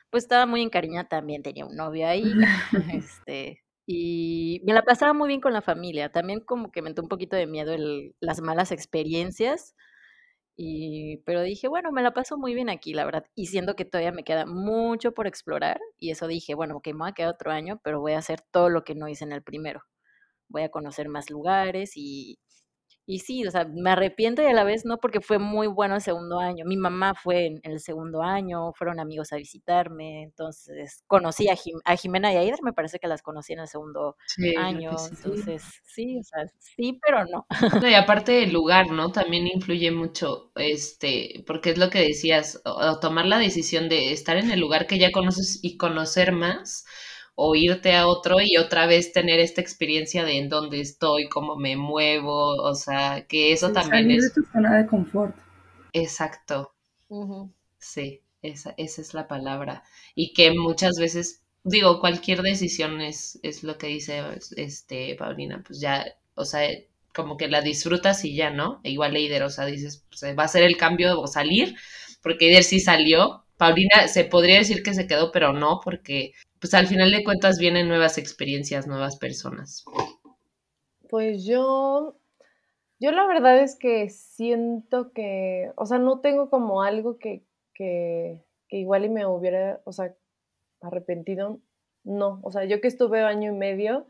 pues 0.10 0.24
estaba 0.24 0.46
muy 0.46 0.62
encariñada 0.62 1.10
también, 1.10 1.44
tenía 1.44 1.66
un 1.66 1.76
novio 1.76 2.08
ahí, 2.08 2.24
este, 2.94 3.62
y 3.94 4.62
me 4.64 4.74
la 4.74 4.84
pasaba 4.84 5.12
muy 5.14 5.28
bien 5.28 5.42
con 5.42 5.52
la 5.52 5.62
familia. 5.62 6.12
También 6.12 6.40
como 6.40 6.72
que 6.72 6.82
me 6.82 6.90
entró 6.90 7.04
un 7.04 7.10
poquito 7.10 7.36
de 7.36 7.46
miedo 7.46 7.76
las 8.22 8.40
malas 8.42 8.72
experiencias. 8.72 9.76
Y, 10.56 11.18
pero 11.26 11.42
dije, 11.42 11.68
bueno, 11.68 11.92
me 11.92 12.02
la 12.04 12.14
paso 12.14 12.38
muy 12.38 12.54
bien 12.54 12.70
aquí, 12.70 12.94
la 12.94 13.06
verdad. 13.06 13.26
Y 13.36 13.48
siendo 13.48 13.76
que 13.76 13.86
todavía 13.86 14.14
me 14.14 14.24
queda 14.24 14.46
mucho 14.46 15.14
por 15.14 15.28
explorar. 15.28 15.82
Y 16.00 16.12
eso 16.12 16.28
dije, 16.28 16.56
bueno, 16.56 16.82
que 16.82 16.94
me 16.94 17.00
voy 17.00 17.10
a 17.10 17.14
quedar 17.14 17.34
otro 17.34 17.52
año, 17.52 17.82
pero 17.84 18.00
voy 18.00 18.14
a 18.14 18.20
hacer 18.20 18.42
todo 18.52 18.70
lo 18.70 18.84
que 18.86 18.96
no 18.96 19.10
hice 19.10 19.26
en 19.26 19.34
el 19.34 19.44
primero. 19.44 19.82
Voy 20.50 20.64
a 20.64 20.70
conocer 20.72 21.10
más 21.10 21.30
lugares 21.30 21.94
y, 21.98 22.40
y 23.12 23.20
sí, 23.20 23.46
o 23.46 23.52
sea, 23.52 23.66
me 23.66 23.90
arrepiento 23.90 24.42
y 24.42 24.46
a 24.46 24.54
la 24.54 24.64
vez 24.64 24.86
no 24.86 24.98
porque 24.98 25.20
fue 25.20 25.38
muy 25.38 25.68
bueno 25.68 25.96
el 25.96 26.02
segundo 26.02 26.40
año. 26.40 26.64
Mi 26.64 26.78
mamá 26.78 27.14
fue 27.14 27.46
en, 27.46 27.60
el 27.64 27.82
segundo 27.82 28.24
año, 28.24 28.72
fueron 28.72 29.02
amigos 29.02 29.34
a 29.34 29.36
visitarme, 29.36 30.24
entonces 30.24 31.04
conocí 31.08 31.50
a, 31.50 31.58
a 31.84 31.98
Jimena 31.98 32.32
y 32.32 32.38
a 32.38 32.40
Aider, 32.40 32.64
me 32.64 32.72
parece 32.72 33.00
que 33.00 33.10
las 33.10 33.22
conocí 33.22 33.52
en 33.52 33.60
el 33.60 33.68
segundo 33.68 34.16
año, 34.58 34.92
entonces 34.92 35.62
sí, 35.84 36.20
o 36.20 36.24
sea, 36.24 36.46
sí, 36.58 37.02
pero 37.06 37.26
no. 37.26 37.46
Y 37.86 37.94
aparte 37.96 38.44
el 38.44 38.54
lugar, 38.54 38.90
¿no? 38.92 39.12
También 39.12 39.46
influye 39.46 39.92
mucho, 39.92 40.54
este, 40.56 41.44
porque 41.46 41.72
es 41.72 41.78
lo 41.78 41.90
que 41.90 42.00
decías, 42.00 42.62
tomar 43.02 43.26
la 43.26 43.40
decisión 43.40 43.90
de 43.90 44.14
estar 44.14 44.38
en 44.38 44.52
el 44.52 44.62
lugar 44.62 44.88
que 44.88 44.98
ya 44.98 45.12
conoces 45.12 45.60
y 45.62 45.76
conocer 45.76 46.32
más 46.32 46.86
o 47.36 47.56
irte 47.56 47.96
a 47.96 48.08
otro 48.08 48.38
y 48.42 48.58
otra 48.58 48.86
vez 48.86 49.14
tener 49.14 49.40
esta 49.40 49.62
experiencia 49.62 50.24
de 50.26 50.38
en 50.38 50.50
dónde 50.50 50.82
estoy, 50.82 51.28
cómo 51.30 51.56
me 51.56 51.76
muevo, 51.76 52.56
o 52.56 52.76
sea, 52.76 53.26
que 53.28 53.52
eso 53.54 53.72
también 53.72 54.12
es... 54.12 54.24
de 54.24 54.42
tu 54.42 54.48
zona 54.52 54.78
de 54.78 54.88
confort. 54.88 55.36
Exacto. 55.94 56.74
Sí, 57.80 58.22
esa, 58.42 58.74
esa 58.78 59.02
es 59.02 59.14
la 59.14 59.28
palabra. 59.28 59.84
Y 60.16 60.34
que 60.34 60.52
muchas 60.52 60.98
veces 60.98 61.42
digo, 61.64 62.00
cualquier 62.00 62.42
decisión 62.42 63.02
es, 63.02 63.40
es 63.44 63.64
lo 63.64 63.78
que 63.78 63.88
dice 63.88 64.22
este 64.58 65.16
Paulina, 65.16 65.64
pues 65.66 65.80
ya, 65.80 66.06
o 66.36 66.46
sea, 66.46 66.68
como 67.14 67.38
que 67.38 67.48
la 67.48 67.62
disfrutas 67.62 68.24
y 68.26 68.36
ya, 68.36 68.50
¿no? 68.50 68.80
E 68.84 68.92
igual 68.92 69.16
Eider, 69.16 69.44
o 69.44 69.50
sea, 69.50 69.66
dices, 69.66 70.06
pues, 70.10 70.38
va 70.38 70.44
a 70.44 70.48
ser 70.48 70.64
el 70.64 70.78
cambio 70.78 71.20
o 71.20 71.28
salir, 71.28 71.76
porque 72.22 72.48
Eider 72.48 72.64
sí 72.64 72.80
salió. 72.80 73.46
Paulina 73.58 74.08
se 74.08 74.24
podría 74.26 74.58
decir 74.58 74.82
que 74.84 74.94
se 74.94 75.08
quedó, 75.08 75.32
pero 75.32 75.54
no, 75.54 75.82
porque 75.84 76.34
pues 76.62 76.76
al 76.76 76.86
final 76.86 77.12
de 77.12 77.24
cuentas 77.24 77.58
vienen 77.58 77.88
nuevas 77.88 78.20
experiencias, 78.20 78.86
nuevas 78.86 79.18
personas. 79.18 79.84
Pues 81.10 81.44
yo, 81.44 82.16
yo 83.00 83.12
la 83.12 83.26
verdad 83.26 83.58
es 83.58 83.76
que 83.76 84.10
siento 84.10 85.12
que, 85.12 85.72
o 85.76 85.88
sea, 85.88 85.98
no 85.98 86.20
tengo 86.20 86.52
como 86.52 86.84
algo 86.84 87.18
que, 87.18 87.44
que, 87.74 88.40
que 88.70 88.78
igual 88.78 89.06
y 89.06 89.10
me 89.10 89.26
hubiera, 89.26 89.82
o 89.86 89.92
sea, 89.92 90.16
arrepentido, 90.82 91.60
no. 92.04 92.40
O 92.44 92.52
sea, 92.52 92.64
yo 92.66 92.80
que 92.80 92.88
estuve 92.88 93.22
año 93.22 93.52
y 93.52 93.56
medio, 93.56 94.06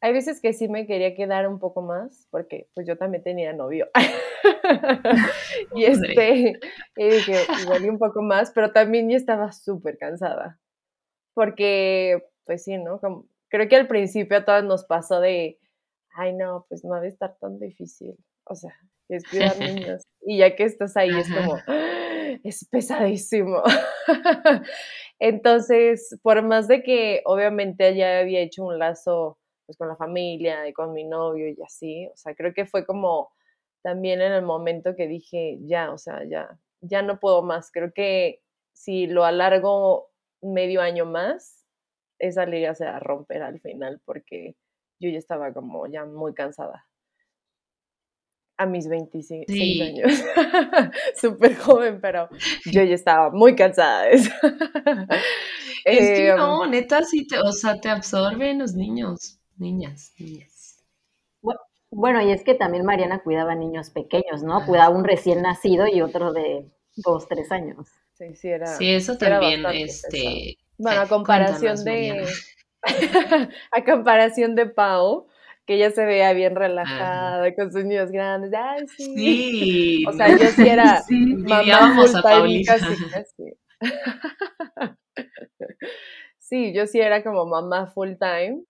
hay 0.00 0.12
veces 0.12 0.40
que 0.40 0.52
sí 0.52 0.68
me 0.68 0.86
quería 0.86 1.16
quedar 1.16 1.48
un 1.48 1.58
poco 1.58 1.82
más, 1.82 2.28
porque 2.30 2.68
pues 2.74 2.86
yo 2.86 2.96
también 2.96 3.24
tenía 3.24 3.52
novio. 3.52 3.90
y 5.74 5.84
este, 5.84 6.60
y 6.96 7.08
dije, 7.08 7.38
igual 7.62 7.84
y 7.84 7.88
un 7.88 7.98
poco 7.98 8.22
más, 8.22 8.52
pero 8.52 8.70
también 8.70 9.10
yo 9.10 9.16
estaba 9.16 9.50
súper 9.50 9.98
cansada. 9.98 10.60
Porque, 11.34 12.22
pues 12.44 12.64
sí, 12.64 12.78
¿no? 12.78 13.00
Como, 13.00 13.26
creo 13.48 13.68
que 13.68 13.76
al 13.76 13.88
principio 13.88 14.38
a 14.38 14.44
todos 14.44 14.64
nos 14.64 14.84
pasó 14.84 15.20
de, 15.20 15.58
ay, 16.14 16.32
no, 16.34 16.66
pues 16.68 16.84
no 16.84 16.94
debe 16.94 17.08
estar 17.08 17.36
tan 17.40 17.58
difícil. 17.58 18.16
O 18.44 18.54
sea, 18.54 18.74
es 19.08 19.28
cuidar 19.28 19.56
niños. 19.58 20.02
Y 20.22 20.38
ya 20.38 20.54
que 20.56 20.64
estás 20.64 20.96
ahí, 20.96 21.10
es 21.10 21.28
como, 21.32 21.56
¡Ah! 21.66 22.38
es 22.42 22.66
pesadísimo. 22.70 23.62
Entonces, 25.18 26.18
por 26.22 26.42
más 26.42 26.68
de 26.68 26.82
que 26.82 27.22
obviamente 27.24 27.94
ya 27.94 28.20
había 28.20 28.40
hecho 28.40 28.64
un 28.64 28.78
lazo 28.78 29.38
pues 29.66 29.78
con 29.78 29.88
la 29.88 29.96
familia 29.96 30.66
y 30.68 30.72
con 30.72 30.92
mi 30.92 31.04
novio 31.04 31.48
y 31.48 31.56
así, 31.62 32.08
o 32.08 32.16
sea, 32.16 32.34
creo 32.34 32.52
que 32.52 32.66
fue 32.66 32.84
como 32.84 33.30
también 33.82 34.20
en 34.20 34.32
el 34.32 34.42
momento 34.42 34.96
que 34.96 35.06
dije, 35.06 35.58
ya, 35.62 35.92
o 35.92 35.98
sea, 35.98 36.24
ya, 36.28 36.58
ya 36.80 37.02
no 37.02 37.20
puedo 37.20 37.42
más. 37.42 37.70
Creo 37.70 37.92
que 37.92 38.40
si 38.72 39.06
lo 39.06 39.24
alargo 39.24 40.11
medio 40.42 40.80
año 40.80 41.06
más, 41.06 41.64
esa 42.18 42.46
liga 42.46 42.74
se 42.74 42.84
va 42.84 42.96
a 42.96 43.00
romper 43.00 43.42
al 43.42 43.60
final 43.60 44.00
porque 44.04 44.56
yo 45.00 45.10
ya 45.10 45.18
estaba 45.18 45.52
como 45.52 45.86
ya 45.86 46.04
muy 46.04 46.34
cansada. 46.34 46.86
A 48.56 48.66
mis 48.66 48.86
26 48.88 49.46
años. 49.80 50.12
Súper 51.20 51.56
joven, 51.56 52.00
pero 52.00 52.28
yo 52.66 52.82
ya 52.84 52.94
estaba 52.94 53.30
muy 53.30 53.56
cansada 53.56 54.04
de 54.04 54.12
eso. 54.12 54.30
es 55.84 56.18
que 56.18 56.34
no, 56.36 56.64
em, 56.64 56.70
neta, 56.70 57.02
sí, 57.02 57.26
te, 57.26 57.38
o 57.40 57.50
sea, 57.50 57.80
te 57.80 57.88
absorben 57.88 58.58
los 58.58 58.74
niños, 58.74 59.40
niñas, 59.56 60.12
niñas. 60.18 60.52
Bueno, 61.90 62.22
y 62.22 62.30
es 62.30 62.42
que 62.42 62.54
también 62.54 62.86
Mariana 62.86 63.22
cuidaba 63.22 63.54
niños 63.54 63.90
pequeños, 63.90 64.42
¿no? 64.42 64.64
Cuidaba 64.64 64.96
un 64.96 65.04
recién 65.04 65.42
nacido 65.42 65.86
y 65.86 66.00
otro 66.00 66.32
de 66.32 66.70
dos, 66.96 67.28
tres 67.28 67.52
años. 67.52 67.86
Sí, 68.22 68.36
sí, 68.36 68.48
era. 68.48 68.66
Sí, 68.66 68.88
eso 68.88 69.18
también, 69.18 69.64
este. 69.66 70.56
Bueno, 70.78 71.00
a 71.00 71.08
comparación 71.08 71.82
de. 71.84 72.24
a 73.72 73.84
comparación 73.84 74.54
de 74.54 74.66
Pau, 74.66 75.26
que 75.66 75.74
ella 75.74 75.90
se 75.90 76.04
veía 76.04 76.32
bien 76.32 76.54
relajada 76.54 77.52
con 77.54 77.72
sus 77.72 77.84
niños 77.84 78.12
grandes. 78.12 78.52
Ay, 78.54 78.86
sí. 78.96 79.14
sí. 79.14 80.04
O 80.08 80.12
sea, 80.12 80.28
yo 80.28 80.46
sí 80.46 80.68
era 80.68 81.02
sí, 81.08 81.34
mamá 81.36 81.94
full 81.96 82.20
time 82.22 82.64
casi, 82.64 83.10
casi. 83.10 83.58
sí, 86.38 86.72
yo 86.72 86.86
sí 86.86 87.00
era 87.00 87.24
como 87.24 87.46
mamá 87.46 87.88
full 87.88 88.12
time 88.18 88.62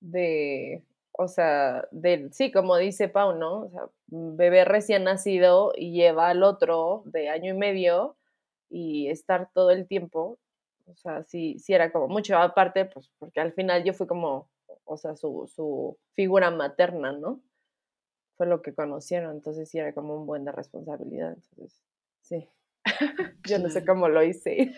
de, 0.00 0.84
o 1.12 1.26
sea, 1.26 1.88
de, 1.90 2.28
sí, 2.30 2.52
como 2.52 2.76
dice 2.76 3.08
Pau, 3.08 3.34
¿no? 3.34 3.62
O 3.62 3.70
sea, 3.70 3.82
bebé 4.06 4.64
recién 4.64 5.04
nacido 5.04 5.72
y 5.76 5.92
lleva 5.92 6.28
al 6.28 6.44
otro 6.44 7.02
de 7.06 7.28
año 7.28 7.54
y 7.54 7.58
medio 7.58 8.16
y 8.70 9.08
estar 9.08 9.50
todo 9.52 9.70
el 9.70 9.86
tiempo, 9.86 10.38
o 10.86 10.94
sea, 10.96 11.22
sí, 11.24 11.58
sí 11.58 11.72
era 11.74 11.92
como 11.92 12.08
mucho, 12.08 12.36
aparte, 12.36 12.86
pues 12.86 13.10
porque 13.18 13.40
al 13.40 13.52
final 13.52 13.84
yo 13.84 13.92
fui 13.94 14.06
como, 14.06 14.50
o 14.84 14.96
sea, 14.96 15.16
su, 15.16 15.50
su 15.54 15.98
figura 16.14 16.50
materna, 16.50 17.12
¿no? 17.12 17.42
Fue 18.36 18.46
lo 18.46 18.62
que 18.62 18.74
conocieron, 18.74 19.36
entonces 19.36 19.68
sí 19.68 19.78
era 19.78 19.92
como 19.92 20.16
un 20.16 20.26
buen 20.26 20.44
de 20.44 20.52
responsabilidad, 20.52 21.34
entonces, 21.34 21.82
sí. 22.22 22.48
Yo 23.46 23.58
no 23.58 23.68
sé 23.68 23.84
cómo 23.84 24.08
lo 24.08 24.22
hice. 24.22 24.74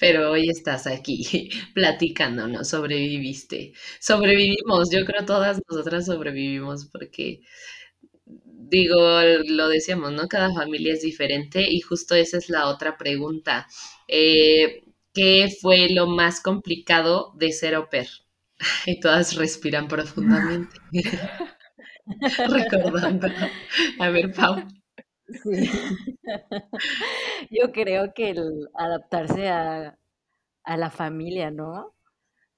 Pero 0.00 0.30
hoy 0.30 0.48
estás 0.50 0.86
aquí 0.86 1.50
platicándonos, 1.74 2.68
sobreviviste. 2.68 3.72
Sobrevivimos, 4.00 4.90
yo 4.90 5.04
creo 5.04 5.24
todas 5.24 5.60
nosotras 5.68 6.06
sobrevivimos 6.06 6.86
porque 6.86 7.40
digo, 8.56 9.20
lo 9.46 9.68
decíamos, 9.68 10.12
¿no? 10.12 10.28
Cada 10.28 10.52
familia 10.52 10.94
es 10.94 11.02
diferente 11.02 11.64
y 11.68 11.80
justo 11.80 12.14
esa 12.14 12.38
es 12.38 12.48
la 12.48 12.68
otra 12.68 12.96
pregunta. 12.96 13.66
Eh, 14.08 14.82
¿Qué 15.14 15.48
fue 15.60 15.88
lo 15.90 16.06
más 16.06 16.40
complicado 16.40 17.32
de 17.36 17.52
ser 17.52 17.74
au 17.74 17.88
pair? 17.90 18.08
Y 18.86 19.00
todas 19.00 19.36
respiran 19.36 19.88
profundamente. 19.88 20.76
Recordando. 22.56 23.28
A 23.98 24.10
ver, 24.10 24.32
Pau. 24.32 24.56
Sí. 25.42 25.70
Yo 27.50 27.72
creo 27.72 28.14
que 28.14 28.30
el 28.30 28.68
adaptarse 28.74 29.48
a, 29.48 29.98
a 30.64 30.78
la 30.78 30.90
familia, 30.90 31.50
¿no? 31.52 31.95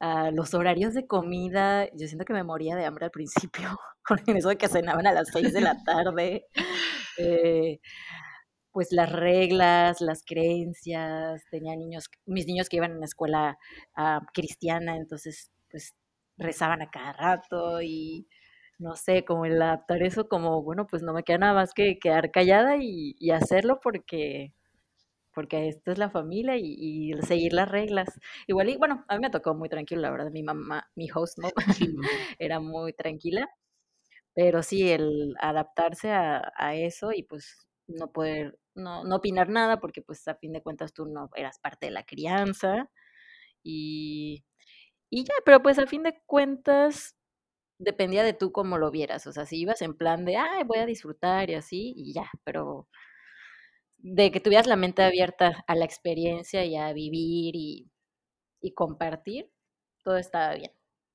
A 0.00 0.30
los 0.30 0.54
horarios 0.54 0.94
de 0.94 1.06
comida, 1.06 1.86
yo 1.94 2.06
siento 2.06 2.24
que 2.24 2.32
me 2.32 2.44
moría 2.44 2.76
de 2.76 2.84
hambre 2.84 3.06
al 3.06 3.10
principio, 3.10 3.78
con 4.06 4.20
eso 4.26 4.48
de 4.48 4.56
que 4.56 4.68
cenaban 4.68 5.06
a 5.06 5.12
las 5.12 5.28
6 5.32 5.52
de 5.52 5.60
la 5.60 5.76
tarde. 5.84 6.46
Eh, 7.18 7.80
pues 8.70 8.92
las 8.92 9.10
reglas, 9.10 10.00
las 10.00 10.22
creencias, 10.24 11.42
tenía 11.50 11.74
niños, 11.74 12.08
mis 12.26 12.46
niños 12.46 12.68
que 12.68 12.76
iban 12.76 12.92
en 12.92 13.00
la 13.00 13.06
escuela 13.06 13.58
ah, 13.96 14.20
cristiana, 14.32 14.96
entonces 14.96 15.50
pues 15.70 15.94
rezaban 16.36 16.82
a 16.82 16.90
cada 16.90 17.12
rato 17.14 17.82
y 17.82 18.28
no 18.78 18.94
sé, 18.94 19.24
como 19.24 19.46
el 19.46 19.60
adaptar 19.60 20.02
eso 20.04 20.28
como, 20.28 20.62
bueno, 20.62 20.86
pues 20.86 21.02
no 21.02 21.12
me 21.12 21.24
queda 21.24 21.38
nada 21.38 21.54
más 21.54 21.74
que 21.74 21.98
quedar 21.98 22.30
callada 22.30 22.76
y 22.78 23.30
hacerlo 23.32 23.80
porque 23.82 24.52
porque 25.38 25.68
esta 25.68 25.92
es 25.92 25.98
la 25.98 26.10
familia 26.10 26.56
y, 26.56 27.12
seguir 27.22 27.52
las 27.52 27.70
reglas. 27.70 28.08
Igual, 28.48 28.70
y 28.70 28.76
bueno, 28.76 29.04
a 29.06 29.14
mí 29.14 29.20
me 29.20 29.30
tocó 29.30 29.54
muy 29.54 29.68
tranquilo, 29.68 30.00
la 30.00 30.10
verdad, 30.10 30.32
mi 30.32 30.42
mamá, 30.42 30.90
mi 30.96 31.08
host, 31.14 31.38
¿no? 31.38 31.48
Era 32.40 32.58
muy 32.58 32.92
tranquila, 32.92 33.48
pero 34.34 34.64
sí, 34.64 34.90
el 34.90 35.36
adaptarse 35.40 36.10
a, 36.10 36.74
eso 36.74 37.12
y 37.12 37.22
pues 37.22 37.68
no 37.86 38.10
poder, 38.10 38.58
no, 38.74 39.04
no 39.04 39.14
opinar 39.14 39.48
nada, 39.48 39.78
porque 39.78 40.02
pues 40.02 40.26
a 40.26 40.34
fin 40.34 40.52
de 40.52 40.60
cuentas 40.60 40.92
tú 40.92 41.06
no 41.06 41.30
eras 41.36 41.60
parte 41.60 41.86
de 41.86 41.92
la 41.92 42.02
crianza 42.04 42.90
y, 43.62 44.44
y 45.10 45.22
ya, 45.22 45.34
pero 45.44 45.62
pues 45.62 45.78
a 45.78 45.86
fin 45.86 46.02
de 46.02 46.20
cuentas 46.26 47.16
dependía 47.78 48.24
de 48.24 48.32
tú 48.32 48.50
cómo 48.50 48.76
lo 48.76 48.90
vieras, 48.90 49.28
o 49.28 49.32
sea, 49.32 49.46
si 49.46 49.60
ibas 49.60 49.82
en 49.82 49.94
plan 49.96 50.24
de, 50.24 50.36
ay, 50.36 50.64
voy 50.64 50.78
a 50.78 50.86
disfrutar 50.86 51.48
y 51.48 51.54
así, 51.54 51.94
y 51.96 52.12
ya, 52.12 52.28
pero 52.42 52.88
de 53.98 54.30
que 54.30 54.40
tuvieras 54.40 54.66
la 54.66 54.76
mente 54.76 55.02
abierta 55.02 55.64
a 55.66 55.74
la 55.74 55.84
experiencia 55.84 56.64
y 56.64 56.76
a 56.76 56.92
vivir 56.92 57.54
y, 57.56 57.90
compartir, 58.74 59.50
todo 60.04 60.18
estaba 60.18 60.54
bien, 60.54 60.70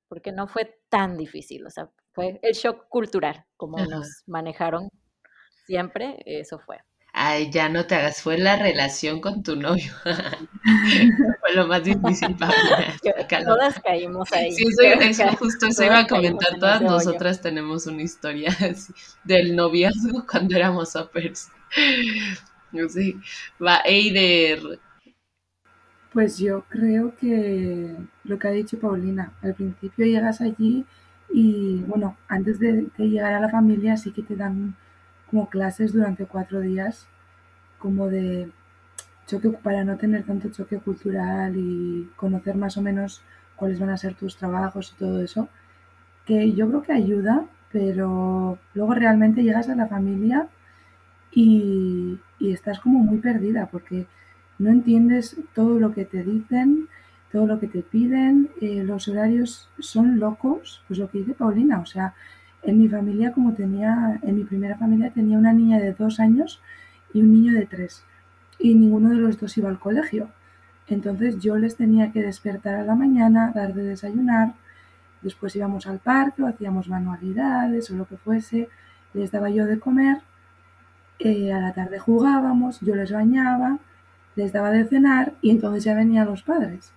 porque 0.08 0.32
no 0.32 0.48
fue 0.48 0.78
tan 0.88 1.16
difícil, 1.16 1.64
o 1.66 1.70
sea, 1.70 1.88
fue 2.12 2.40
el 2.42 2.54
shock 2.54 2.88
cultural, 2.88 3.44
como 3.56 3.78
nos 3.78 4.22
manejaron 4.26 4.88
siempre, 5.66 6.18
eso 6.26 6.58
fue. 6.58 6.78
Ay, 7.16 7.48
ya 7.48 7.68
no 7.68 7.86
te 7.86 7.94
hagas, 7.94 8.20
fue 8.20 8.38
la 8.38 8.56
relación 8.56 9.20
con 9.20 9.44
tu 9.44 9.54
novio. 9.54 9.92
fue 11.40 11.54
lo 11.54 11.68
más 11.68 11.84
difícil 11.84 12.34
para 12.36 12.52
mí. 12.52 12.84
Todas 13.46 13.80
caímos 13.80 14.32
ahí. 14.32 14.50
Sí, 14.50 14.64
eso, 15.00 15.24
justo 15.36 15.70
se 15.70 15.86
iba 15.86 16.00
a 16.00 16.06
comentar. 16.08 16.58
Todas 16.58 16.82
nosotras 16.82 17.40
tenemos 17.40 17.86
una 17.86 18.02
historia 18.02 18.50
del 19.22 19.54
noviazgo 19.54 20.26
cuando 20.30 20.56
éramos 20.56 20.96
uppers. 20.96 21.50
Sí, 22.88 23.20
va 23.64 23.80
Eider. 23.84 24.80
Pues 26.12 26.38
yo 26.38 26.64
creo 26.68 27.14
que 27.16 27.96
lo 28.24 28.38
que 28.38 28.48
ha 28.48 28.52
dicho 28.52 28.78
Paulina, 28.78 29.32
al 29.42 29.54
principio 29.54 30.06
llegas 30.06 30.40
allí 30.40 30.84
y 31.28 31.82
bueno, 31.86 32.16
antes 32.28 32.60
de, 32.60 32.86
llegar 32.98 33.34
a 33.34 33.40
la 33.40 33.48
familia 33.48 33.96
sí 33.96 34.12
que 34.12 34.22
te 34.22 34.36
dan 34.36 34.76
como 35.28 35.48
clases 35.48 35.92
durante 35.92 36.26
cuatro 36.26 36.60
días, 36.60 37.08
como 37.78 38.08
de 38.08 38.50
choque 39.26 39.50
para 39.50 39.84
no 39.84 39.96
tener 39.96 40.24
tanto 40.24 40.50
choque 40.50 40.78
cultural 40.78 41.56
y 41.56 42.08
conocer 42.16 42.56
más 42.56 42.76
o 42.76 42.82
menos 42.82 43.22
cuáles 43.56 43.80
van 43.80 43.90
a 43.90 43.96
ser 43.96 44.14
tus 44.14 44.36
trabajos 44.36 44.92
y 44.94 44.98
todo 44.98 45.22
eso, 45.22 45.48
que 46.26 46.52
yo 46.52 46.68
creo 46.68 46.82
que 46.82 46.92
ayuda, 46.92 47.46
pero 47.72 48.58
luego 48.74 48.94
realmente 48.94 49.42
llegas 49.42 49.68
a 49.68 49.74
la 49.76 49.88
familia 49.88 50.48
y, 51.34 52.18
estás 52.40 52.78
como 52.78 52.98
muy 52.98 53.18
perdida 53.18 53.68
porque 53.72 54.06
no 54.58 54.70
entiendes 54.70 55.36
todo 55.54 55.80
lo 55.80 55.92
que 55.92 56.04
te 56.04 56.22
dicen, 56.22 56.88
todo 57.32 57.46
lo 57.46 57.58
que 57.58 57.68
te 57.68 57.82
piden, 57.82 58.50
eh, 58.60 58.84
los 58.84 59.08
horarios 59.08 59.68
son 59.78 60.20
locos, 60.20 60.82
pues 60.86 60.98
lo 60.98 61.10
que 61.10 61.18
dice 61.18 61.34
Paulina, 61.34 61.80
o 61.80 61.86
sea, 61.86 62.14
en 62.62 62.78
mi 62.78 62.88
familia 62.88 63.32
como 63.32 63.54
tenía, 63.54 64.20
en 64.22 64.36
mi 64.36 64.44
primera 64.44 64.76
familia 64.76 65.10
tenía 65.10 65.38
una 65.38 65.52
niña 65.52 65.78
de 65.80 65.92
dos 65.92 66.20
años 66.20 66.60
y 67.12 67.20
un 67.22 67.32
niño 67.32 67.58
de 67.58 67.66
tres, 67.66 68.04
y 68.58 68.74
ninguno 68.74 69.10
de 69.10 69.16
los 69.16 69.40
dos 69.40 69.56
iba 69.58 69.68
al 69.68 69.78
colegio. 69.78 70.28
Entonces 70.86 71.38
yo 71.40 71.56
les 71.56 71.76
tenía 71.76 72.12
que 72.12 72.22
despertar 72.22 72.74
a 72.74 72.84
la 72.84 72.94
mañana, 72.94 73.52
dar 73.54 73.74
de 73.74 73.84
desayunar, 73.84 74.54
después 75.22 75.56
íbamos 75.56 75.86
al 75.86 75.98
parque 75.98 76.42
o 76.42 76.46
hacíamos 76.46 76.88
manualidades 76.88 77.90
o 77.90 77.96
lo 77.96 78.06
que 78.06 78.18
fuese, 78.18 78.68
les 79.14 79.30
daba 79.30 79.48
yo 79.48 79.66
de 79.66 79.80
comer, 79.80 80.18
eh, 81.18 81.52
a 81.52 81.60
la 81.60 81.72
tarde 81.72 81.98
jugábamos, 81.98 82.80
yo 82.80 82.94
les 82.94 83.12
bañaba, 83.12 83.78
les 84.36 84.52
daba 84.52 84.70
de 84.70 84.84
cenar 84.84 85.34
y 85.40 85.50
entonces 85.50 85.84
ya 85.84 85.94
venían 85.94 86.26
los 86.26 86.42
padres. 86.42 86.92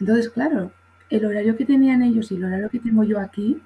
Entonces, 0.00 0.30
claro, 0.30 0.70
el 1.10 1.24
horario 1.24 1.56
que 1.56 1.64
tenían 1.64 2.02
ellos 2.02 2.30
y 2.30 2.36
el 2.36 2.44
horario 2.44 2.70
que 2.70 2.80
tengo 2.80 3.04
yo 3.04 3.20
aquí 3.20 3.62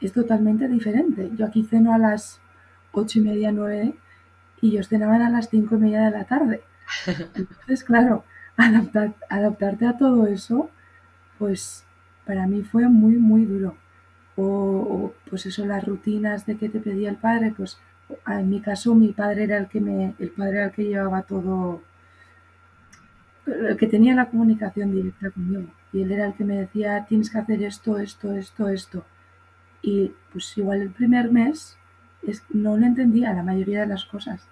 es 0.00 0.12
totalmente 0.12 0.68
diferente. 0.68 1.30
Yo 1.36 1.46
aquí 1.46 1.64
ceno 1.64 1.92
a 1.94 1.98
las 1.98 2.40
ocho 2.92 3.18
y 3.18 3.22
media, 3.22 3.52
nueve 3.52 3.94
y 4.60 4.70
ellos 4.70 4.88
cenaban 4.88 5.22
a 5.22 5.30
las 5.30 5.50
cinco 5.50 5.76
y 5.76 5.78
media 5.78 6.06
de 6.06 6.10
la 6.10 6.24
tarde. 6.24 6.62
Entonces, 7.34 7.84
claro, 7.84 8.24
adaptarte 9.28 9.86
a 9.86 9.96
todo 9.98 10.26
eso, 10.26 10.70
pues 11.38 11.84
para 12.24 12.46
mí 12.46 12.62
fue 12.62 12.88
muy, 12.88 13.16
muy 13.16 13.44
duro. 13.44 13.76
O, 14.36 15.12
pues 15.30 15.46
eso, 15.46 15.64
las 15.66 15.84
rutinas 15.86 16.46
de 16.46 16.56
que 16.56 16.68
te 16.68 16.80
pedía 16.80 17.10
el 17.10 17.16
padre, 17.16 17.54
pues 17.56 17.78
en 18.26 18.50
mi 18.50 18.60
caso 18.60 18.94
mi 18.94 19.12
padre 19.12 19.44
era 19.44 19.58
el 19.58 19.68
que 19.68 19.80
me, 19.80 20.14
el 20.18 20.30
padre 20.30 20.58
era 20.58 20.66
el 20.66 20.72
que 20.72 20.84
llevaba 20.84 21.22
todo, 21.22 21.82
el 23.46 23.76
que 23.76 23.86
tenía 23.86 24.14
la 24.14 24.26
comunicación 24.26 24.92
directa 24.92 25.30
conmigo. 25.30 25.68
Y 25.92 26.02
él 26.02 26.12
era 26.12 26.26
el 26.26 26.34
que 26.34 26.44
me 26.44 26.58
decía, 26.58 27.06
tienes 27.08 27.30
que 27.30 27.38
hacer 27.38 27.62
esto, 27.62 27.98
esto, 27.98 28.32
esto, 28.32 28.68
esto. 28.68 29.04
Y 29.82 30.12
pues 30.32 30.56
igual 30.58 30.82
el 30.82 30.90
primer 30.90 31.30
mes 31.30 31.76
es, 32.22 32.42
no 32.50 32.76
le 32.76 32.86
entendía 32.86 33.32
la 33.32 33.42
mayoría 33.42 33.80
de 33.80 33.86
las 33.86 34.04
cosas 34.04 34.46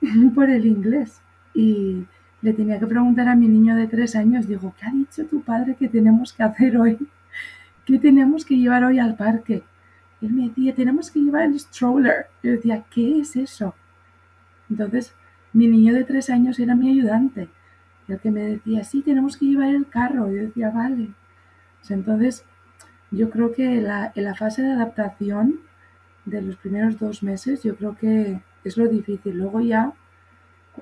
por 0.34 0.50
el 0.50 0.66
inglés. 0.66 1.20
Y 1.54 2.04
le 2.42 2.52
tenía 2.52 2.78
que 2.78 2.86
preguntar 2.86 3.28
a 3.28 3.36
mi 3.36 3.48
niño 3.48 3.74
de 3.76 3.86
tres 3.86 4.14
años, 4.14 4.46
digo, 4.46 4.74
¿qué 4.78 4.86
ha 4.86 4.90
dicho 4.90 5.24
tu 5.26 5.40
padre 5.40 5.74
que 5.76 5.88
tenemos 5.88 6.32
que 6.32 6.42
hacer 6.42 6.76
hoy? 6.76 6.98
¿Qué 7.84 7.98
tenemos 7.98 8.44
que 8.44 8.56
llevar 8.56 8.84
hoy 8.84 8.98
al 8.98 9.16
parque? 9.16 9.62
Él 10.26 10.32
me 10.32 10.48
decía, 10.48 10.74
tenemos 10.74 11.10
que 11.10 11.20
llevar 11.20 11.44
el 11.44 11.58
stroller. 11.58 12.26
Yo 12.42 12.52
decía, 12.52 12.84
¿qué 12.90 13.20
es 13.20 13.36
eso? 13.36 13.74
Entonces, 14.68 15.14
mi 15.52 15.68
niño 15.68 15.94
de 15.94 16.04
tres 16.04 16.30
años 16.30 16.58
era 16.58 16.74
mi 16.74 16.90
ayudante. 16.90 17.48
El 18.08 18.18
que 18.18 18.30
me 18.30 18.42
decía, 18.42 18.84
sí, 18.84 19.02
tenemos 19.02 19.36
que 19.36 19.46
llevar 19.46 19.74
el 19.74 19.86
carro. 19.88 20.30
Yo 20.30 20.42
decía, 20.42 20.70
vale. 20.70 21.10
entonces, 21.88 22.44
yo 23.10 23.30
creo 23.30 23.52
que 23.52 23.78
en 23.78 24.24
la 24.24 24.34
fase 24.34 24.62
de 24.62 24.72
adaptación 24.72 25.60
de 26.24 26.42
los 26.42 26.56
primeros 26.56 26.98
dos 26.98 27.22
meses, 27.22 27.62
yo 27.62 27.76
creo 27.76 27.96
que 27.96 28.40
es 28.64 28.76
lo 28.76 28.88
difícil. 28.88 29.38
Luego 29.38 29.60
ya, 29.60 29.92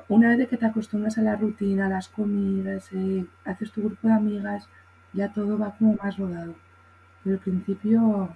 una 0.09 0.35
vez 0.37 0.49
que 0.49 0.57
te 0.57 0.67
acostumbras 0.67 1.19
a 1.19 1.23
la 1.23 1.37
rutina, 1.37 1.87
a 1.87 1.91
las 1.91 2.09
comidas, 2.09 2.89
eh, 2.93 3.27
haces 3.45 3.71
tu 3.71 3.83
grupo 3.83 4.09
de 4.09 4.15
amigas, 4.15 4.69
ya 5.13 5.33
todo 5.33 5.59
va 5.59 5.77
como 5.77 5.97
más 6.03 6.17
rodado. 6.17 6.55
Pero 7.23 7.37
al 7.37 7.43
principio 7.43 8.35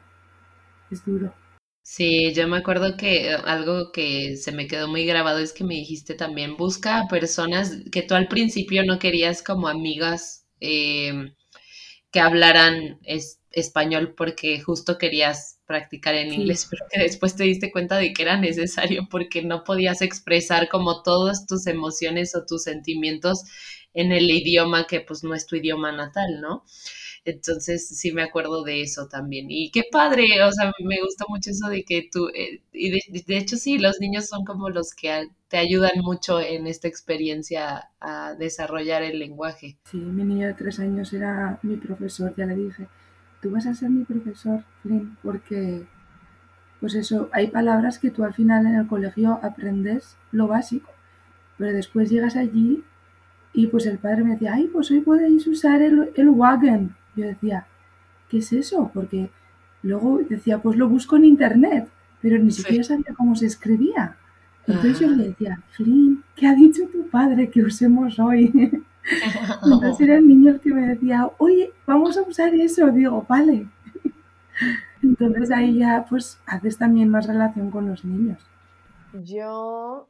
es 0.91 1.05
duro. 1.05 1.35
Sí, 1.83 2.35
yo 2.35 2.47
me 2.47 2.59
acuerdo 2.59 2.99
que 2.99 3.31
algo 3.33 3.93
que 3.93 4.37
se 4.37 4.53
me 4.53 4.67
quedó 4.67 4.89
muy 4.89 5.07
grabado 5.07 5.39
es 5.39 5.55
que 5.55 5.65
me 5.65 5.75
dijiste 5.75 6.15
también, 6.15 6.57
busca 6.57 7.01
a 7.01 7.09
personas 7.09 7.79
que 7.91 8.03
tú 8.03 8.15
al 8.15 8.29
principio 8.29 8.85
no 8.85 8.99
querías 8.99 9.43
como 9.43 9.69
amigas 9.69 10.47
eh, 10.61 11.33
que 12.11 12.21
hablaran 12.21 13.01
español 13.51 14.15
porque 14.17 14.61
justo 14.61 14.99
querías 14.99 15.61
practicar 15.67 16.15
en 16.15 16.33
inglés, 16.33 16.67
pero 16.71 16.85
que 16.91 17.01
después 17.01 17.37
te 17.37 17.45
diste 17.45 17.71
cuenta 17.71 17.97
de 17.97 18.13
que 18.13 18.23
era 18.23 18.37
necesario 18.37 19.09
porque 19.11 19.43
no 19.43 19.65
podías 19.65 20.03
expresar 20.03 20.69
como 20.69 21.03
todas 21.03 21.47
tus 21.47 21.67
emociones 21.67 22.35
o 22.35 22.45
tus 22.47 22.65
sentimientos 22.65 23.45
en 23.95 24.13
el 24.13 24.31
idioma 24.31 24.87
que 24.87 25.01
pues 25.01 25.25
no 25.25 25.35
es 25.35 25.47
tu 25.47 25.57
idioma 25.57 25.93
natal, 25.93 26.41
¿no? 26.41 26.65
Entonces 27.25 27.89
sí 27.89 28.13
me 28.13 28.23
acuerdo 28.23 28.63
de 28.63 28.83
eso 28.83 29.09
también. 29.09 29.47
Y 29.51 29.71
qué 29.71 29.85
padre, 29.91 30.43
o 30.43 30.53
sea, 30.53 30.73
me 30.85 31.01
gusta 31.03 31.25
mucho 31.29 31.51
eso 31.51 31.69
de 31.69 31.85
que 31.85 32.09
tú, 32.11 32.29
eh, 32.35 32.63
y 32.73 32.91
de, 32.91 33.37
hecho 33.37 33.57
sí, 33.57 33.79
los 33.79 34.01
niños 34.01 34.27
son 34.27 34.45
como 34.45 34.71
los 34.71 34.95
que 34.95 35.29
te 35.49 35.59
ayudan 35.59 36.01
mucho 36.03 36.41
en 36.41 36.67
esta 36.67 36.89
experiencia 36.89 37.91
a 38.01 38.35
desarrollar 38.35 39.03
el 39.03 39.19
lenguaje. 39.19 39.79
Sí, 39.85 39.99
mi 39.99 40.25
niño 40.25 40.47
de 40.47 40.55
tres 40.55 40.79
años 40.81 41.13
era 41.13 41.59
mi 41.63 41.77
profesor, 41.77 42.35
ya 42.37 42.47
le 42.47 42.57
dije, 42.57 42.89
tú 43.41 43.51
vas 43.51 43.67
a 43.67 43.75
ser 43.75 43.91
mi 43.91 44.05
profesor, 44.05 44.65
Flynn, 44.83 45.17
porque, 45.23 45.87
pues 46.81 46.95
eso, 46.95 47.29
hay 47.33 47.49
palabras 47.49 47.99
que 47.99 48.11
tú 48.11 48.25
al 48.25 48.35
final 48.35 48.67
en 48.67 48.75
el 48.75 48.87
colegio 48.87 49.41
aprendes 49.43 50.17
lo 50.33 50.49
básico, 50.49 50.91
pero 51.57 51.73
después 51.73 52.11
llegas 52.11 52.37
allí 52.37 52.85
y 53.53 53.67
pues 53.67 53.87
el 53.87 53.99
padre 53.99 54.25
me 54.25 54.33
decía, 54.33 54.55
ay, 54.55 54.69
pues 54.73 54.91
hoy 54.91 55.01
podéis 55.01 55.47
usar 55.47 55.83
el, 55.83 56.13
el 56.15 56.29
wagon. 56.29 56.95
Yo 57.19 57.27
decía, 57.27 57.67
¿qué 58.29 58.39
es 58.39 58.53
eso? 58.53 58.91
Porque 58.95 59.31
luego 59.83 60.19
decía, 60.19 60.59
pues 60.63 60.79
lo 60.79 60.89
busco 60.89 61.17
en 61.17 61.25
internet, 61.25 61.89
pero 62.23 62.39
ni 62.39 62.53
siquiera 62.53 62.85
sabía 62.85 63.15
cómo 63.17 63.35
se 63.35 63.47
escribía. 63.47 64.17
Entonces 64.67 65.01
yo 65.01 65.09
le 65.09 65.29
decía, 65.29 65.61
Flynn, 65.71 66.23
¿qué 66.37 66.47
ha 66.47 66.55
dicho 66.55 66.87
tu 66.93 67.09
padre 67.09 67.51
que 67.51 67.63
usemos 67.63 68.19
hoy? 68.19 68.53
Entonces 69.65 70.01
era 70.01 70.19
el 70.19 70.29
niño 70.29 70.53
el 70.53 70.61
que 70.61 70.73
me 70.73 70.87
decía, 70.87 71.29
oye, 71.39 71.73
vamos 71.87 72.17
a 72.19 72.23
usar 72.23 72.55
eso. 72.55 72.87
Digo, 72.91 73.25
vale. 73.29 73.67
Entonces 75.03 75.51
ahí 75.51 75.79
ya 75.79 76.05
pues 76.09 76.39
haces 76.47 76.79
también 76.79 77.09
más 77.09 77.27
relación 77.27 77.71
con 77.71 77.89
los 77.89 78.05
niños. 78.05 78.39
Yo, 79.25 80.09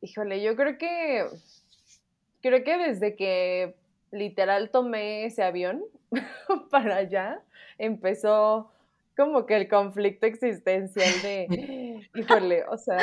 híjole, 0.00 0.42
yo 0.42 0.56
creo 0.56 0.76
que, 0.76 1.26
creo 2.42 2.64
que 2.64 2.78
desde 2.78 3.14
que 3.14 3.76
literal 4.10 4.70
tomé 4.70 5.24
ese 5.24 5.42
avión 5.42 5.84
para 6.70 6.96
allá, 6.96 7.42
empezó 7.78 8.70
como 9.16 9.44
que 9.44 9.56
el 9.56 9.68
conflicto 9.68 10.26
existencial 10.26 11.12
de, 11.22 12.08
híjole, 12.14 12.64
o 12.68 12.78
sea, 12.78 12.98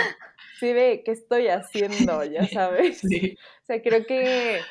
sí 0.59 0.73
de 0.73 1.03
qué 1.03 1.11
estoy 1.11 1.47
haciendo, 1.47 2.23
ya 2.23 2.45
sabes. 2.47 3.01
O 3.61 3.65
sea, 3.67 3.81
creo 3.81 4.05
que, 4.05 4.61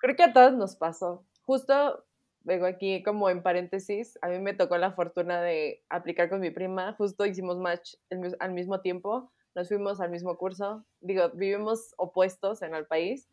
creo 0.00 0.14
que 0.14 0.22
a 0.22 0.32
todos 0.32 0.52
nos 0.52 0.76
pasó. 0.76 1.24
Justo, 1.42 2.04
vengo 2.42 2.66
aquí 2.66 3.02
como 3.02 3.28
en 3.28 3.42
paréntesis, 3.42 4.16
a 4.22 4.28
mí 4.28 4.38
me 4.38 4.54
tocó 4.54 4.78
la 4.78 4.92
fortuna 4.92 5.42
de 5.42 5.82
aplicar 5.88 6.30
con 6.30 6.40
mi 6.40 6.50
prima, 6.50 6.92
justo 6.92 7.26
hicimos 7.26 7.58
match 7.58 7.94
al 8.38 8.52
mismo 8.52 8.80
tiempo, 8.80 9.32
nos 9.56 9.68
fuimos 9.68 10.00
al 10.00 10.10
mismo 10.10 10.38
curso, 10.38 10.84
digo, 11.00 11.30
vivimos 11.30 11.94
opuestos 11.96 12.62
en 12.62 12.74
el 12.74 12.86
país, 12.86 13.28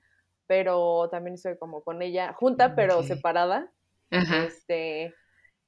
pero 0.52 1.08
también 1.10 1.36
estoy 1.36 1.58
como 1.58 1.82
con 1.82 2.02
ella, 2.02 2.34
junta 2.34 2.76
pero 2.76 3.04
separada. 3.04 3.72
Este, 4.10 5.16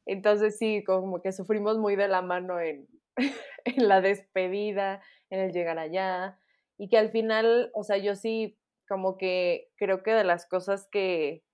entonces 0.05 0.57
sí, 0.57 0.83
como 0.83 1.21
que 1.21 1.31
sufrimos 1.31 1.77
muy 1.77 1.95
de 1.95 2.09
la 2.09 2.21
mano 2.21 2.59
en, 2.59 2.89
en 3.63 3.87
la 3.87 4.01
despedida, 4.01 5.01
en 5.29 5.39
el 5.39 5.53
llegar 5.53 5.79
allá, 5.79 6.37
y 6.77 6.89
que 6.89 6.97
al 6.97 7.11
final, 7.11 7.71
o 7.73 7.85
sea, 7.85 7.95
yo 7.95 8.15
sí 8.17 8.59
como 8.85 9.17
que 9.17 9.71
creo 9.77 10.03
que 10.03 10.11
de 10.11 10.25
las 10.25 10.49
cosas 10.49 10.89
que 10.91 11.45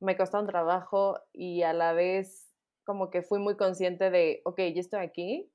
me 0.00 0.16
un 0.16 0.46
trabajo 0.46 1.18
y 1.34 1.60
a 1.62 1.74
la 1.74 1.92
vez 1.92 2.54
como 2.84 3.10
que 3.10 3.20
fui 3.20 3.38
muy 3.38 3.58
consciente 3.58 4.10
de, 4.10 4.40
ok, 4.46 4.60
ya 4.74 4.80
estoy 4.80 5.00
aquí, 5.00 5.52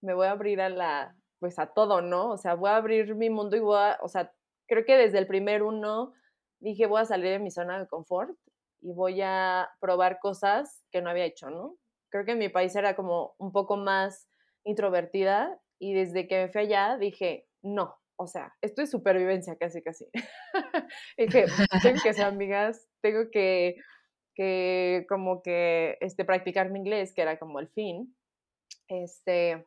me 0.00 0.14
voy 0.14 0.26
a 0.26 0.32
abrir 0.32 0.62
a 0.62 0.68
la, 0.68 1.16
pues 1.38 1.60
a 1.60 1.68
todo, 1.68 2.02
¿no? 2.02 2.32
O 2.32 2.38
sea, 2.38 2.54
voy 2.54 2.70
a 2.70 2.76
abrir 2.76 3.14
mi 3.14 3.30
mundo 3.30 3.54
y 3.56 3.60
voy 3.60 3.78
a, 3.78 4.00
o 4.02 4.08
sea, 4.08 4.32
creo 4.72 4.86
que 4.86 4.96
desde 4.96 5.18
el 5.18 5.26
primer 5.26 5.62
uno 5.62 6.14
dije, 6.58 6.86
voy 6.86 7.02
a 7.02 7.04
salir 7.04 7.28
de 7.28 7.38
mi 7.38 7.50
zona 7.50 7.78
de 7.78 7.86
confort 7.86 8.34
y 8.80 8.90
voy 8.94 9.20
a 9.20 9.68
probar 9.80 10.18
cosas 10.18 10.82
que 10.90 11.02
no 11.02 11.10
había 11.10 11.26
hecho, 11.26 11.50
¿no? 11.50 11.76
Creo 12.10 12.24
que 12.24 12.36
mi 12.36 12.48
país 12.48 12.74
era 12.74 12.96
como 12.96 13.34
un 13.36 13.52
poco 13.52 13.76
más 13.76 14.28
introvertida 14.64 15.60
y 15.78 15.92
desde 15.92 16.26
que 16.26 16.42
me 16.42 16.48
fui 16.48 16.62
allá 16.62 16.96
dije, 16.96 17.46
no, 17.62 17.94
o 18.16 18.26
sea, 18.26 18.54
esto 18.62 18.80
es 18.80 18.90
supervivencia 18.90 19.56
casi, 19.56 19.82
casi. 19.82 20.08
dije, 21.18 21.44
tengo 21.82 22.00
que 22.02 22.14
ser 22.14 22.24
amigas, 22.24 22.88
tengo 23.02 23.30
que, 23.30 23.76
que 24.34 25.04
como 25.06 25.42
que 25.42 25.98
este, 26.00 26.24
practicar 26.24 26.70
mi 26.70 26.78
inglés, 26.78 27.12
que 27.14 27.20
era 27.20 27.38
como 27.38 27.60
el 27.60 27.68
fin. 27.68 28.16
Este, 28.88 29.66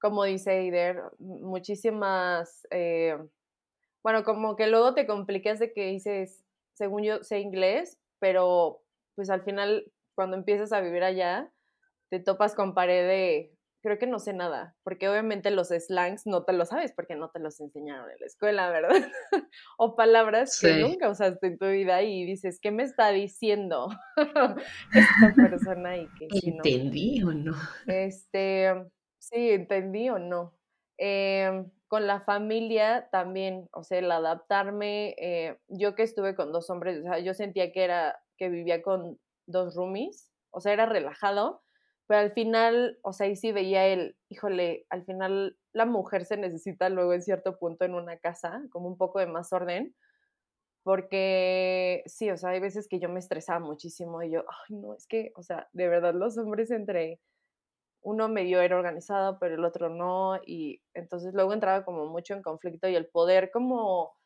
como 0.00 0.24
dice 0.24 0.58
Eider, 0.60 1.02
muchísimas, 1.18 2.66
eh, 2.70 3.18
bueno, 4.02 4.24
como 4.24 4.56
que 4.56 4.66
luego 4.66 4.94
te 4.94 5.06
complicas 5.06 5.58
de 5.58 5.72
que 5.72 5.86
dices, 5.86 6.44
según 6.74 7.02
yo 7.02 7.22
sé 7.22 7.40
inglés, 7.40 7.98
pero 8.18 8.82
pues 9.14 9.30
al 9.30 9.42
final 9.42 9.90
cuando 10.14 10.36
empiezas 10.36 10.72
a 10.72 10.80
vivir 10.80 11.02
allá, 11.02 11.50
te 12.10 12.20
topas 12.20 12.54
con 12.54 12.74
pared 12.74 13.06
de, 13.06 13.56
creo 13.82 13.98
que 13.98 14.06
no 14.06 14.18
sé 14.18 14.32
nada, 14.32 14.76
porque 14.84 15.08
obviamente 15.08 15.50
los 15.50 15.68
slangs 15.68 16.26
no 16.26 16.44
te 16.44 16.52
lo 16.52 16.64
sabes 16.64 16.92
porque 16.92 17.16
no 17.16 17.30
te 17.30 17.40
los 17.40 17.60
enseñaron 17.60 18.10
en 18.10 18.16
la 18.20 18.26
escuela, 18.26 18.70
¿verdad? 18.70 18.90
o 19.78 19.96
palabras 19.96 20.58
que 20.60 20.76
nunca 20.76 21.10
usaste 21.10 21.46
en 21.46 21.58
tu 21.58 21.66
vida 21.66 22.02
y 22.02 22.24
dices, 22.24 22.58
¿qué 22.60 22.70
me 22.70 22.82
está 22.84 23.10
diciendo 23.10 23.88
esta 24.92 25.34
persona? 25.34 25.96
Y 25.96 26.08
que, 26.18 26.28
¿Entendí 26.42 27.22
o 27.22 27.32
no? 27.32 27.54
Este, 27.86 28.72
sí, 29.18 29.50
entendí 29.50 30.10
o 30.10 30.18
no. 30.18 30.54
Em, 30.98 31.70
con 31.92 32.06
la 32.06 32.20
familia 32.20 33.10
también, 33.12 33.68
o 33.74 33.84
sea, 33.84 33.98
el 33.98 34.10
adaptarme, 34.10 35.14
eh, 35.18 35.58
yo 35.68 35.94
que 35.94 36.04
estuve 36.04 36.34
con 36.34 36.50
dos 36.50 36.70
hombres, 36.70 37.00
o 37.00 37.02
sea, 37.02 37.18
yo 37.18 37.34
sentía 37.34 37.70
que 37.70 37.84
era, 37.84 38.18
que 38.38 38.48
vivía 38.48 38.80
con 38.80 39.18
dos 39.44 39.74
roomies, 39.74 40.32
o 40.52 40.62
sea, 40.62 40.72
era 40.72 40.86
relajado, 40.86 41.62
pero 42.06 42.20
al 42.20 42.32
final, 42.32 42.98
o 43.02 43.12
sea, 43.12 43.26
ahí 43.26 43.36
sí 43.36 43.52
veía 43.52 43.86
el, 43.88 44.16
híjole, 44.30 44.86
al 44.88 45.04
final 45.04 45.58
la 45.74 45.84
mujer 45.84 46.24
se 46.24 46.38
necesita 46.38 46.88
luego 46.88 47.12
en 47.12 47.20
cierto 47.20 47.58
punto 47.58 47.84
en 47.84 47.94
una 47.94 48.16
casa, 48.16 48.62
como 48.70 48.88
un 48.88 48.96
poco 48.96 49.18
de 49.18 49.26
más 49.26 49.52
orden, 49.52 49.94
porque 50.84 52.04
sí, 52.06 52.30
o 52.30 52.38
sea, 52.38 52.52
hay 52.52 52.60
veces 52.60 52.88
que 52.88 53.00
yo 53.00 53.10
me 53.10 53.20
estresaba 53.20 53.60
muchísimo 53.60 54.22
y 54.22 54.30
yo, 54.30 54.44
ay, 54.48 54.76
no, 54.76 54.94
es 54.94 55.06
que, 55.06 55.34
o 55.36 55.42
sea, 55.42 55.68
de 55.74 55.88
verdad 55.88 56.14
los 56.14 56.38
hombres 56.38 56.70
entre 56.70 57.20
uno 58.02 58.28
medio 58.28 58.60
era 58.60 58.76
organizado, 58.76 59.38
pero 59.38 59.54
el 59.54 59.64
otro 59.64 59.88
no, 59.88 60.38
y 60.44 60.82
entonces 60.92 61.32
luego 61.34 61.52
entraba 61.52 61.84
como 61.84 62.06
mucho 62.06 62.34
en 62.34 62.42
conflicto 62.42 62.88
y 62.88 62.96
el 62.96 63.06
poder 63.06 63.50
como, 63.50 64.16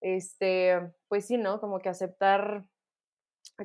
este, 0.00 0.92
pues 1.08 1.26
sí, 1.26 1.38
¿no? 1.38 1.60
Como 1.60 1.78
que 1.80 1.88
aceptar 1.88 2.64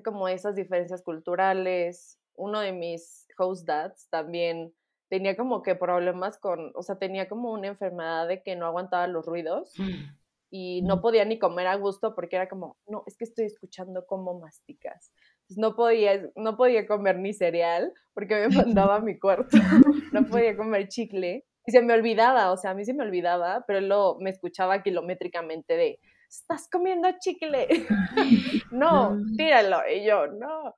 como 0.03 0.27
esas 0.27 0.55
diferencias 0.55 1.03
culturales. 1.03 2.17
Uno 2.35 2.61
de 2.61 2.71
mis 2.71 3.27
host 3.37 3.67
dads 3.67 4.07
también 4.09 4.73
tenía 5.09 5.35
como 5.35 5.61
que 5.61 5.75
problemas 5.75 6.37
con, 6.39 6.71
o 6.73 6.81
sea, 6.81 6.97
tenía 6.97 7.27
como 7.27 7.51
una 7.51 7.67
enfermedad 7.67 8.27
de 8.27 8.41
que 8.41 8.55
no 8.55 8.65
aguantaba 8.65 9.05
los 9.07 9.25
ruidos 9.25 9.73
mm. 9.77 10.15
y 10.49 10.81
no 10.83 10.97
mm. 10.97 11.01
podía 11.01 11.25
ni 11.25 11.37
comer 11.37 11.67
a 11.67 11.75
gusto 11.75 12.15
porque 12.15 12.37
era 12.37 12.49
como, 12.49 12.77
no, 12.87 13.03
es 13.05 13.17
que 13.17 13.25
estoy 13.25 13.45
escuchando 13.45 14.07
cómo 14.07 14.39
masticas 14.39 15.11
no 15.57 15.75
podía, 15.75 16.29
no 16.35 16.57
podía 16.57 16.85
comer 16.87 17.19
ni 17.19 17.33
cereal 17.33 17.93
porque 18.13 18.47
me 18.47 18.47
mandaba 18.55 18.97
a 18.97 19.01
mi 19.01 19.17
cuarto, 19.19 19.49
no 20.11 20.25
podía 20.25 20.55
comer 20.55 20.87
chicle 20.87 21.45
y 21.65 21.71
se 21.71 21.81
me 21.81 21.93
olvidaba, 21.93 22.51
o 22.51 22.57
sea, 22.57 22.71
a 22.71 22.73
mí 22.73 22.85
se 22.85 22.93
me 22.93 23.03
olvidaba, 23.03 23.63
pero 23.65 23.79
él 23.79 23.87
lo, 23.87 24.17
me 24.19 24.29
escuchaba 24.29 24.83
kilométricamente 24.83 25.77
de, 25.77 25.99
estás 26.29 26.67
comiendo 26.69 27.09
chicle, 27.19 27.67
no, 28.71 29.17
tíralo, 29.37 29.79
y 29.89 30.05
yo, 30.05 30.27
no. 30.27 30.75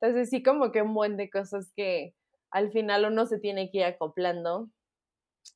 Entonces 0.00 0.28
sí, 0.28 0.42
como 0.42 0.72
que 0.72 0.82
un 0.82 0.92
buen 0.92 1.16
de 1.16 1.30
cosas 1.30 1.72
que 1.74 2.14
al 2.50 2.70
final 2.70 3.06
uno 3.06 3.26
se 3.26 3.38
tiene 3.38 3.70
que 3.70 3.78
ir 3.78 3.84
acoplando. 3.84 4.68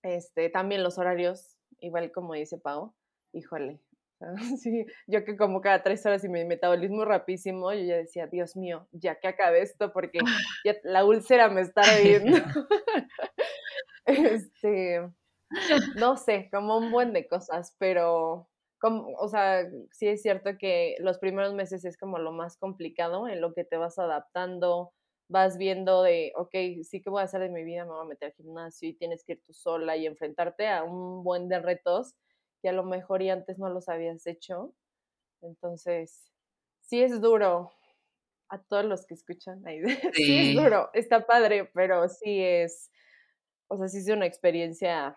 Este, 0.03 0.49
también 0.49 0.83
los 0.83 0.99
horarios, 0.99 1.57
igual 1.81 2.11
como 2.13 2.35
dice 2.35 2.59
Pau, 2.59 2.95
híjole, 3.33 3.81
Sí, 4.59 4.87
yo 5.07 5.25
que 5.25 5.37
como 5.37 5.61
cada 5.61 5.83
tres 5.83 6.05
horas 6.07 6.25
y 6.25 6.29
mi 6.29 6.45
metabolismo 6.45 7.05
rapidísimo, 7.05 7.73
yo 7.73 7.83
ya 7.85 7.97
decía, 7.97 8.27
Dios 8.27 8.57
mío, 8.57 8.87
ya 8.93 9.19
que 9.19 9.29
acabe 9.29 9.63
esto 9.63 9.93
porque 9.93 10.19
ya 10.65 10.77
la 10.85 11.05
úlcera 11.05 11.49
me 11.49 11.63
está 11.63 11.83
viendo. 12.03 12.37
este, 14.07 15.09
no 15.97 16.17
sé, 16.17 16.49
como 16.53 16.79
un 16.79 16.91
buen 16.91 17.13
de 17.13 17.27
cosas, 17.29 17.75
pero, 17.79 18.49
como, 18.79 19.09
o 19.19 19.29
sea, 19.29 19.67
sí 19.93 20.09
es 20.09 20.23
cierto 20.23 20.51
que 20.59 20.97
los 21.01 21.19
primeros 21.19 21.55
meses 21.55 21.85
es 21.85 21.97
como 21.97 22.19
lo 22.19 22.33
más 22.33 22.57
complicado 22.57 23.29
en 23.29 23.41
lo 23.41 23.55
que 23.55 23.65
te 23.65 23.77
vas 23.77 23.99
adaptando, 23.99 24.93
vas 25.29 25.59
viendo 25.59 26.03
de, 26.03 26.33
ok, 26.37 26.83
sí 26.83 27.01
que 27.03 27.11
voy 27.11 27.21
a 27.21 27.25
hacer 27.25 27.41
de 27.41 27.51
mi 27.51 27.65
vida, 27.65 27.85
me 27.85 27.93
voy 27.93 28.03
a 28.03 28.09
meter 28.09 28.29
al 28.31 28.35
gimnasio 28.35 28.89
y 28.89 28.95
tienes 28.95 29.25
que 29.25 29.35
ir 29.35 29.43
tú 29.47 29.53
sola 29.55 29.97
y 29.97 30.07
enfrentarte 30.07 30.69
a 30.69 30.83
un 30.83 31.23
buen 31.25 31.49
de 31.49 31.61
retos 31.61 32.15
que 32.63 32.69
a 32.69 32.73
lo 32.73 32.85
mejor 32.85 33.23
y 33.23 33.31
antes 33.31 33.59
no 33.59 33.69
los 33.71 33.89
habías 33.89 34.27
hecho. 34.27 34.75
Entonces, 35.43 36.31
sí 36.83 37.03
es 37.03 37.21
duro 37.21 37.73
a 38.51 38.59
todos 38.63 38.85
los 38.85 39.07
que 39.07 39.15
escuchan. 39.15 39.63
Sí. 40.15 40.51
es 40.51 40.57
duro, 40.57 40.91
está 40.95 41.27
padre, 41.27 41.71
pero 41.75 42.09
sí 42.09 42.43
es, 42.43 42.91
o 43.69 43.79
sea, 43.79 43.89
sí 43.89 43.99
es 43.99 44.09
una 44.09 44.27
experiencia 44.27 45.17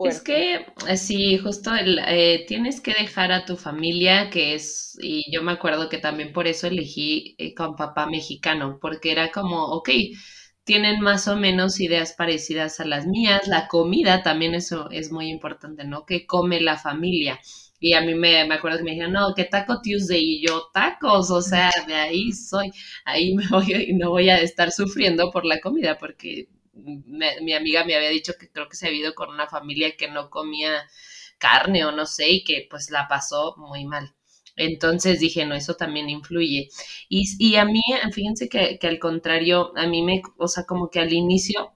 Es 0.00 0.22
que 0.22 0.66
eh, 0.88 0.96
sí, 0.96 1.38
justo 1.38 1.74
el, 1.74 1.98
eh, 2.06 2.44
tienes 2.46 2.80
que 2.80 2.92
dejar 2.92 3.32
a 3.32 3.44
tu 3.46 3.56
familia, 3.56 4.30
que 4.30 4.54
es, 4.54 4.96
y 5.00 5.24
yo 5.32 5.42
me 5.42 5.52
acuerdo 5.52 5.88
que 5.88 5.98
también 5.98 6.32
por 6.32 6.46
eso 6.46 6.66
elegí 6.66 7.34
eh, 7.38 7.54
con 7.54 7.76
papá 7.76 8.06
mexicano, 8.06 8.78
porque 8.80 9.12
era 9.12 9.30
como, 9.32 9.64
ok, 9.66 9.88
tienen 10.66 11.00
más 11.00 11.28
o 11.28 11.36
menos 11.36 11.80
ideas 11.80 12.12
parecidas 12.12 12.80
a 12.80 12.84
las 12.84 13.06
mías. 13.06 13.46
La 13.48 13.68
comida 13.68 14.22
también 14.22 14.54
eso 14.54 14.90
es 14.90 15.12
muy 15.12 15.28
importante, 15.30 15.84
¿no? 15.84 16.04
¿Qué 16.04 16.26
come 16.26 16.60
la 16.60 16.76
familia? 16.76 17.40
Y 17.78 17.92
a 17.94 18.00
mí 18.02 18.14
me, 18.14 18.44
me 18.46 18.54
acuerdo 18.56 18.78
que 18.78 18.84
me 18.84 18.90
dijeron, 18.92 19.12
no, 19.12 19.32
que 19.34 19.44
Taco 19.44 19.80
Tuesday 19.82 20.20
y 20.22 20.46
yo 20.46 20.68
tacos, 20.74 21.30
o 21.30 21.40
sea, 21.40 21.70
de 21.86 21.94
ahí 21.94 22.32
soy, 22.32 22.70
ahí 23.04 23.34
me 23.34 23.46
voy 23.50 23.72
y 23.90 23.94
no 23.94 24.10
voy 24.10 24.28
a 24.28 24.40
estar 24.40 24.72
sufriendo 24.72 25.30
por 25.30 25.44
la 25.46 25.60
comida, 25.60 25.98
porque 25.98 26.48
mi 26.74 27.52
amiga 27.54 27.84
me 27.84 27.94
había 27.94 28.10
dicho 28.10 28.34
que 28.38 28.50
creo 28.50 28.68
que 28.68 28.76
se 28.76 28.88
ha 28.88 28.90
ido 28.90 29.14
con 29.14 29.30
una 29.30 29.46
familia 29.46 29.96
que 29.96 30.08
no 30.08 30.30
comía 30.30 30.86
carne 31.38 31.84
o 31.84 31.92
no 31.92 32.06
sé, 32.06 32.30
y 32.30 32.44
que 32.44 32.66
pues 32.70 32.90
la 32.90 33.06
pasó 33.08 33.54
muy 33.58 33.84
mal. 33.84 34.12
Entonces 34.56 35.20
dije, 35.20 35.44
no, 35.46 35.54
eso 35.54 35.74
también 35.74 36.08
influye. 36.10 36.68
Y, 37.08 37.24
y 37.38 37.56
a 37.56 37.64
mí, 37.64 37.80
fíjense 38.12 38.48
que, 38.48 38.78
que, 38.78 38.86
al 38.88 38.98
contrario, 38.98 39.72
a 39.76 39.86
mí 39.86 40.02
me, 40.02 40.22
o 40.38 40.48
sea, 40.48 40.64
como 40.64 40.90
que 40.90 41.00
al 41.00 41.12
inicio, 41.12 41.72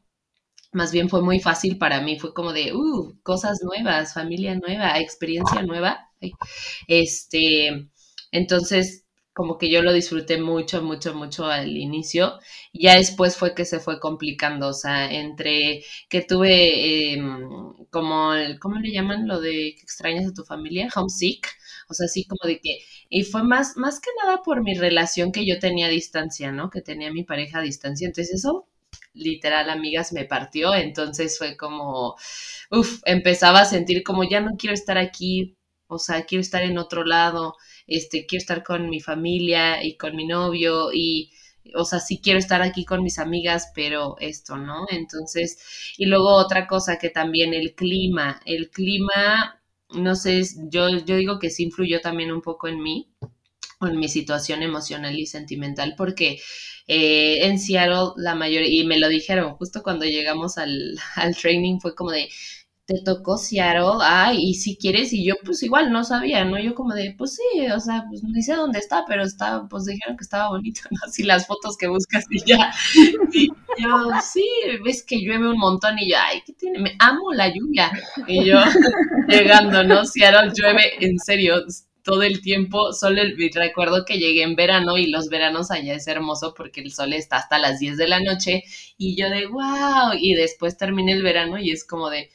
más 0.73 0.93
bien 0.93 1.09
fue 1.09 1.23
muy 1.23 1.41
fácil 1.41 1.79
para 1.79 2.01
mí, 2.03 2.19
fue 2.19 2.35
como 2.35 2.53
de, 2.53 2.75
uh, 2.75 3.19
cosas 3.23 3.61
nuevas, 3.63 4.15
familia 4.15 4.55
nueva, 4.57 4.99
experiencia 5.01 5.63
nueva. 5.63 6.09
Este, 6.89 7.89
entonces, 8.33 9.07
como 9.33 9.59
que 9.59 9.71
yo 9.71 9.83
lo 9.83 9.93
disfruté 9.93 10.39
mucho, 10.41 10.83
mucho, 10.83 11.15
mucho 11.15 11.47
al 11.47 11.77
inicio. 11.77 12.39
Ya 12.73 12.97
después 12.97 13.37
fue 13.37 13.55
que 13.55 13.65
se 13.65 13.81
fue 13.81 14.01
complicando, 14.01 14.69
o 14.69 14.73
sea, 14.75 15.11
entre 15.13 15.83
que 16.09 16.23
tuve 16.23 17.15
em, 17.15 17.75
como, 17.91 18.33
¿cómo 18.61 18.77
le 18.81 18.93
llaman 18.93 19.27
lo 19.29 19.41
de 19.41 19.75
que 19.77 19.83
extrañas 19.83 20.27
a 20.31 20.35
tu 20.35 20.45
familia? 20.45 20.89
Homesick 20.95 21.49
o 21.91 21.95
sea, 21.95 22.07
así 22.07 22.25
como 22.25 22.49
de 22.49 22.61
que, 22.61 22.79
y 23.09 23.25
fue 23.25 23.43
más, 23.43 23.77
más 23.77 24.01
que 24.01 24.11
nada 24.23 24.43
por 24.43 24.63
mi 24.63 24.75
relación 24.75 25.33
que 25.33 25.47
yo 25.47 25.59
tenía 25.59 25.87
a 25.87 25.91
distancia, 25.91 26.53
¿no? 26.53 26.71
Que 26.71 26.81
tenía 26.83 27.13
mi 27.13 27.25
pareja 27.25 27.59
a 27.59 27.63
distancia. 27.63 28.07
Entonces 28.07 28.35
eso, 28.35 28.67
literal, 29.15 29.71
amigas, 29.71 30.13
me 30.13 30.25
partió. 30.25 30.75
Entonces 30.75 31.37
fue 31.39 31.57
como, 31.57 32.17
uff, 32.71 33.01
empezaba 33.05 33.61
a 33.63 33.65
sentir 33.65 34.03
como 34.05 34.25
ya 34.25 34.41
no 34.41 34.57
quiero 34.57 34.75
estar 34.75 34.99
aquí, 34.99 35.57
o 35.89 35.99
sea, 35.99 36.25
quiero 36.25 36.41
estar 36.43 36.63
en 36.63 36.79
otro 36.79 37.05
lado, 37.05 37.57
este, 37.87 38.27
quiero 38.27 38.41
estar 38.43 38.63
con 38.63 38.89
mi 38.89 39.01
familia 39.01 39.83
y 39.85 39.97
con 39.97 40.15
mi 40.17 40.27
novio 40.27 40.91
y 40.93 41.31
o 41.75 41.85
sea, 41.85 42.01
sí 42.01 42.21
quiero 42.23 42.39
estar 42.39 42.63
aquí 42.63 42.85
con 42.85 43.03
mis 43.03 43.19
amigas, 43.19 43.71
pero 43.75 44.17
esto, 44.19 44.57
¿no? 44.57 44.87
Entonces, 44.91 45.59
y 45.99 46.07
luego 46.07 46.35
otra 46.35 46.67
cosa 46.67 46.99
que 46.99 47.11
también 47.11 47.55
el 47.55 47.75
clima, 47.75 48.41
el 48.47 48.71
clima 48.71 49.60
no 49.93 50.15
sé, 50.17 50.43
yo, 50.71 50.89
yo 50.91 51.17
digo 51.17 51.39
que 51.39 51.51
sí 51.51 51.65
influyó 51.65 52.01
también 52.01 52.33
un 52.33 52.43
poco 52.43 52.69
en 52.69 52.83
mí, 52.83 53.13
en 53.81 53.99
mi 53.99 54.09
situación 54.09 54.63
emocional 54.63 55.19
y 55.19 55.27
sentimental, 55.27 55.95
porque 55.97 56.41
eh, 56.87 57.47
en 57.47 57.59
Seattle 57.59 58.13
la 58.17 58.35
mayoría, 58.35 58.69
y 58.83 58.87
me 58.87 58.99
lo 58.99 59.09
dijeron 59.09 59.55
justo 59.57 59.83
cuando 59.83 60.05
llegamos 60.05 60.59
al, 60.59 60.97
al 61.17 61.37
training, 61.37 61.81
fue 61.81 61.95
como 61.95 62.11
de, 62.11 62.29
te 62.91 63.01
tocó 63.05 63.39
Seattle, 63.39 64.03
ay, 64.03 64.39
y 64.41 64.55
si 64.55 64.77
quieres, 64.77 65.13
y 65.13 65.25
yo 65.25 65.37
pues 65.45 65.63
igual 65.63 65.93
no 65.93 66.03
sabía, 66.03 66.45
¿no? 66.45 66.59
Yo 66.59 66.75
como 66.75 66.93
de, 66.93 67.15
pues 67.17 67.37
sí, 67.37 67.61
o 67.71 67.79
sea, 67.79 68.05
pues 68.09 68.25
no 68.25 68.31
sé 68.43 68.55
dónde 68.55 68.81
está, 68.81 69.05
pero 69.07 69.23
está, 69.23 69.69
pues 69.71 69.85
dijeron 69.85 70.17
que 70.17 70.25
estaba 70.25 70.49
bonito, 70.49 70.81
¿no? 70.91 70.99
Así 71.07 71.23
las 71.23 71.47
fotos 71.47 71.77
que 71.77 71.87
buscas 71.87 72.25
y 72.31 72.45
ya. 72.45 72.73
Y 73.33 73.47
yo, 73.79 73.91
sí, 74.21 74.45
ves 74.85 75.05
que 75.07 75.21
llueve 75.21 75.49
un 75.49 75.59
montón 75.59 76.01
y 76.01 76.11
yo, 76.11 76.17
ay, 76.19 76.43
¿qué 76.45 76.53
tiene? 76.53 76.81
Me 76.81 76.97
amo 76.99 77.33
la 77.33 77.47
lluvia. 77.47 77.93
Y 78.27 78.45
yo 78.45 78.59
llegando, 79.29 79.85
¿no? 79.85 80.05
Seattle 80.05 80.51
llueve 80.53 81.05
en 81.05 81.17
serio 81.21 81.63
todo 82.03 82.23
el 82.23 82.41
tiempo, 82.41 82.93
solo 82.93 83.23
el, 83.23 83.37
recuerdo 83.55 84.05
que 84.05 84.19
llegué 84.19 84.43
en 84.43 84.57
verano 84.57 84.97
y 84.99 85.07
los 85.07 85.29
veranos 85.29 85.71
allá 85.71 85.95
es 85.95 86.09
hermoso 86.09 86.55
porque 86.57 86.81
el 86.81 86.93
sol 86.93 87.13
está 87.13 87.37
hasta 87.37 87.59
las 87.59 87.79
10 87.79 87.99
de 87.99 88.09
la 88.09 88.21
noche 88.21 88.65
y 88.99 89.17
yo 89.21 89.29
de 89.31 89.47
wow, 89.47 90.15
y 90.19 90.35
después 90.35 90.77
terminé 90.77 91.13
el 91.13 91.23
verano 91.23 91.59
y 91.59 91.71
es 91.71 91.85
como 91.85 92.11
de, 92.11 92.31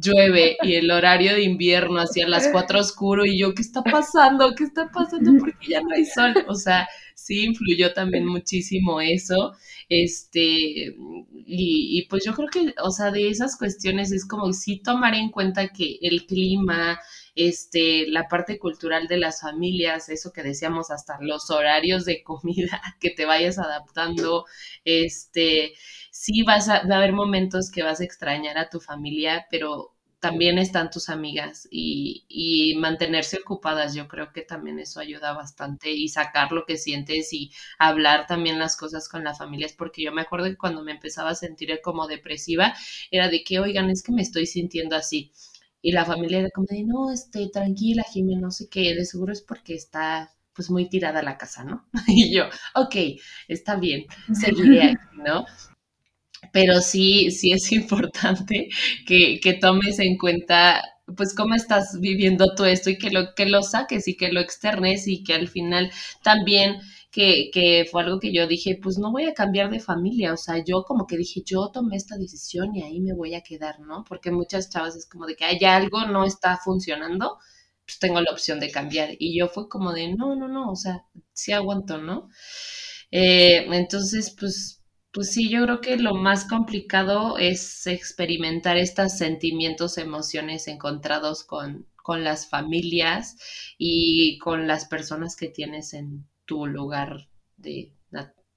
llueve 0.00 0.56
y 0.62 0.74
el 0.74 0.90
horario 0.90 1.34
de 1.34 1.42
invierno 1.42 2.00
hacia 2.00 2.28
las 2.28 2.48
cuatro 2.52 2.80
oscuro 2.80 3.24
y 3.24 3.38
yo, 3.38 3.54
¿qué 3.54 3.62
está 3.62 3.82
pasando? 3.82 4.54
¿Qué 4.54 4.64
está 4.64 4.90
pasando? 4.90 5.32
Porque 5.38 5.68
ya 5.68 5.80
no 5.80 5.90
hay 5.94 6.04
sol. 6.04 6.34
O 6.48 6.54
sea, 6.54 6.88
sí 7.14 7.44
influyó 7.44 7.92
también 7.92 8.26
muchísimo 8.26 9.00
eso. 9.00 9.54
Este, 9.88 10.50
y, 10.50 10.94
y, 11.46 12.06
pues 12.08 12.24
yo 12.24 12.34
creo 12.34 12.48
que, 12.48 12.74
o 12.82 12.90
sea, 12.90 13.10
de 13.10 13.28
esas 13.28 13.56
cuestiones 13.56 14.12
es 14.12 14.26
como 14.26 14.52
sí 14.52 14.80
tomar 14.82 15.14
en 15.14 15.30
cuenta 15.30 15.68
que 15.68 15.98
el 16.02 16.26
clima, 16.26 16.98
este, 17.36 18.06
la 18.08 18.28
parte 18.28 18.58
cultural 18.58 19.06
de 19.06 19.18
las 19.18 19.42
familias, 19.42 20.08
eso 20.08 20.32
que 20.32 20.42
decíamos, 20.42 20.90
hasta 20.90 21.18
los 21.20 21.50
horarios 21.50 22.04
de 22.04 22.22
comida, 22.22 22.82
que 23.00 23.10
te 23.10 23.26
vayas 23.26 23.58
adaptando, 23.58 24.46
este, 24.84 25.74
sí 26.10 26.42
vas 26.42 26.68
a, 26.68 26.86
va 26.88 26.96
a 26.96 26.98
haber 26.98 27.12
momentos 27.12 27.70
que 27.70 27.82
vas 27.82 28.00
a 28.00 28.04
extrañar 28.04 28.58
a 28.58 28.70
tu 28.70 28.80
familia, 28.80 29.46
pero 29.50 29.92
también 30.18 30.58
están 30.58 30.90
tus 30.90 31.08
amigas 31.10 31.68
y, 31.70 32.24
y, 32.28 32.74
mantenerse 32.76 33.38
ocupadas. 33.38 33.94
Yo 33.94 34.08
creo 34.08 34.32
que 34.32 34.42
también 34.42 34.78
eso 34.78 34.98
ayuda 34.98 35.34
bastante 35.34 35.90
y 35.92 36.08
sacar 36.08 36.52
lo 36.52 36.64
que 36.64 36.78
sientes 36.78 37.32
y 37.32 37.52
hablar 37.78 38.26
también 38.26 38.58
las 38.58 38.76
cosas 38.76 39.08
con 39.08 39.24
las 39.24 39.38
familias, 39.38 39.74
porque 39.74 40.02
yo 40.02 40.12
me 40.12 40.22
acuerdo 40.22 40.46
que 40.46 40.56
cuando 40.56 40.82
me 40.82 40.92
empezaba 40.92 41.30
a 41.30 41.34
sentir 41.34 41.80
como 41.82 42.08
depresiva, 42.08 42.74
era 43.10 43.28
de 43.28 43.44
que, 43.44 43.60
oigan, 43.60 43.90
es 43.90 44.02
que 44.02 44.12
me 44.12 44.22
estoy 44.22 44.46
sintiendo 44.46 44.96
así. 44.96 45.32
Y 45.86 45.92
la 45.92 46.04
familia 46.04 46.40
era 46.40 46.50
como 46.50 46.66
de, 46.68 46.82
no, 46.82 47.12
este, 47.12 47.48
tranquila, 47.48 48.02
Jimena, 48.12 48.40
no 48.40 48.50
sé 48.50 48.68
qué, 48.68 48.92
de 48.92 49.04
seguro 49.04 49.32
es 49.32 49.40
porque 49.40 49.74
está 49.74 50.32
pues 50.52 50.68
muy 50.68 50.88
tirada 50.88 51.22
la 51.22 51.38
casa, 51.38 51.62
¿no? 51.62 51.86
Y 52.08 52.34
yo, 52.34 52.46
ok, 52.74 52.96
está 53.46 53.76
bien, 53.76 54.04
seguiré 54.34 54.82
aquí, 54.82 54.96
¿no? 55.24 55.44
Pero 56.52 56.80
sí, 56.80 57.30
sí 57.30 57.52
es 57.52 57.70
importante 57.80 58.68
que, 59.06 59.38
que 59.40 59.52
tomes 59.52 60.00
en 60.00 60.18
cuenta 60.18 60.82
pues 61.16 61.32
cómo 61.36 61.54
estás 61.54 62.00
viviendo 62.00 62.56
todo 62.56 62.66
esto 62.66 62.90
y 62.90 62.98
que 62.98 63.10
lo, 63.12 63.32
que 63.36 63.46
lo 63.46 63.62
saques 63.62 64.08
y 64.08 64.16
que 64.16 64.32
lo 64.32 64.40
externes 64.40 65.06
y 65.06 65.22
que 65.22 65.34
al 65.34 65.46
final 65.46 65.92
también 66.24 66.80
que, 67.16 67.86
fue 67.90 68.02
algo 68.02 68.20
que 68.20 68.32
yo 68.32 68.46
dije, 68.46 68.78
pues 68.82 68.98
no 68.98 69.10
voy 69.12 69.24
a 69.24 69.34
cambiar 69.34 69.70
de 69.70 69.80
familia, 69.80 70.32
o 70.32 70.36
sea, 70.36 70.62
yo 70.64 70.84
como 70.84 71.06
que 71.06 71.16
dije, 71.16 71.42
yo 71.44 71.70
tomé 71.72 71.96
esta 71.96 72.16
decisión 72.16 72.74
y 72.76 72.82
ahí 72.82 73.00
me 73.00 73.14
voy 73.14 73.34
a 73.34 73.42
quedar, 73.42 73.80
¿no? 73.80 74.04
Porque 74.08 74.30
muchas 74.30 74.70
chavas 74.70 74.96
es 74.96 75.06
como 75.06 75.26
de 75.26 75.36
que 75.36 75.44
hay 75.44 75.64
algo 75.64 76.06
no 76.06 76.24
está 76.24 76.58
funcionando, 76.62 77.38
pues 77.86 77.98
tengo 77.98 78.20
la 78.20 78.32
opción 78.32 78.60
de 78.60 78.70
cambiar. 78.70 79.10
Y 79.18 79.38
yo 79.38 79.48
fue 79.48 79.68
como 79.68 79.92
de, 79.92 80.14
no, 80.14 80.36
no, 80.36 80.48
no, 80.48 80.70
o 80.70 80.76
sea, 80.76 81.04
sí 81.32 81.52
aguanto, 81.52 81.98
¿no? 81.98 82.28
Eh, 83.10 83.66
entonces, 83.72 84.34
pues 84.38 84.82
pues 85.12 85.32
sí, 85.32 85.48
yo 85.48 85.62
creo 85.62 85.80
que 85.80 85.96
lo 85.96 86.14
más 86.14 86.44
complicado 86.46 87.38
es 87.38 87.86
experimentar 87.86 88.76
estos 88.76 89.16
sentimientos, 89.16 89.96
emociones 89.96 90.68
encontrados 90.68 91.42
con, 91.44 91.86
con 91.96 92.22
las 92.24 92.50
familias 92.50 93.36
y 93.78 94.38
con 94.38 94.66
las 94.66 94.84
personas 94.84 95.34
que 95.34 95.48
tienes 95.48 95.94
en 95.94 96.26
tu 96.46 96.66
lugar 96.66 97.28
de 97.56 97.92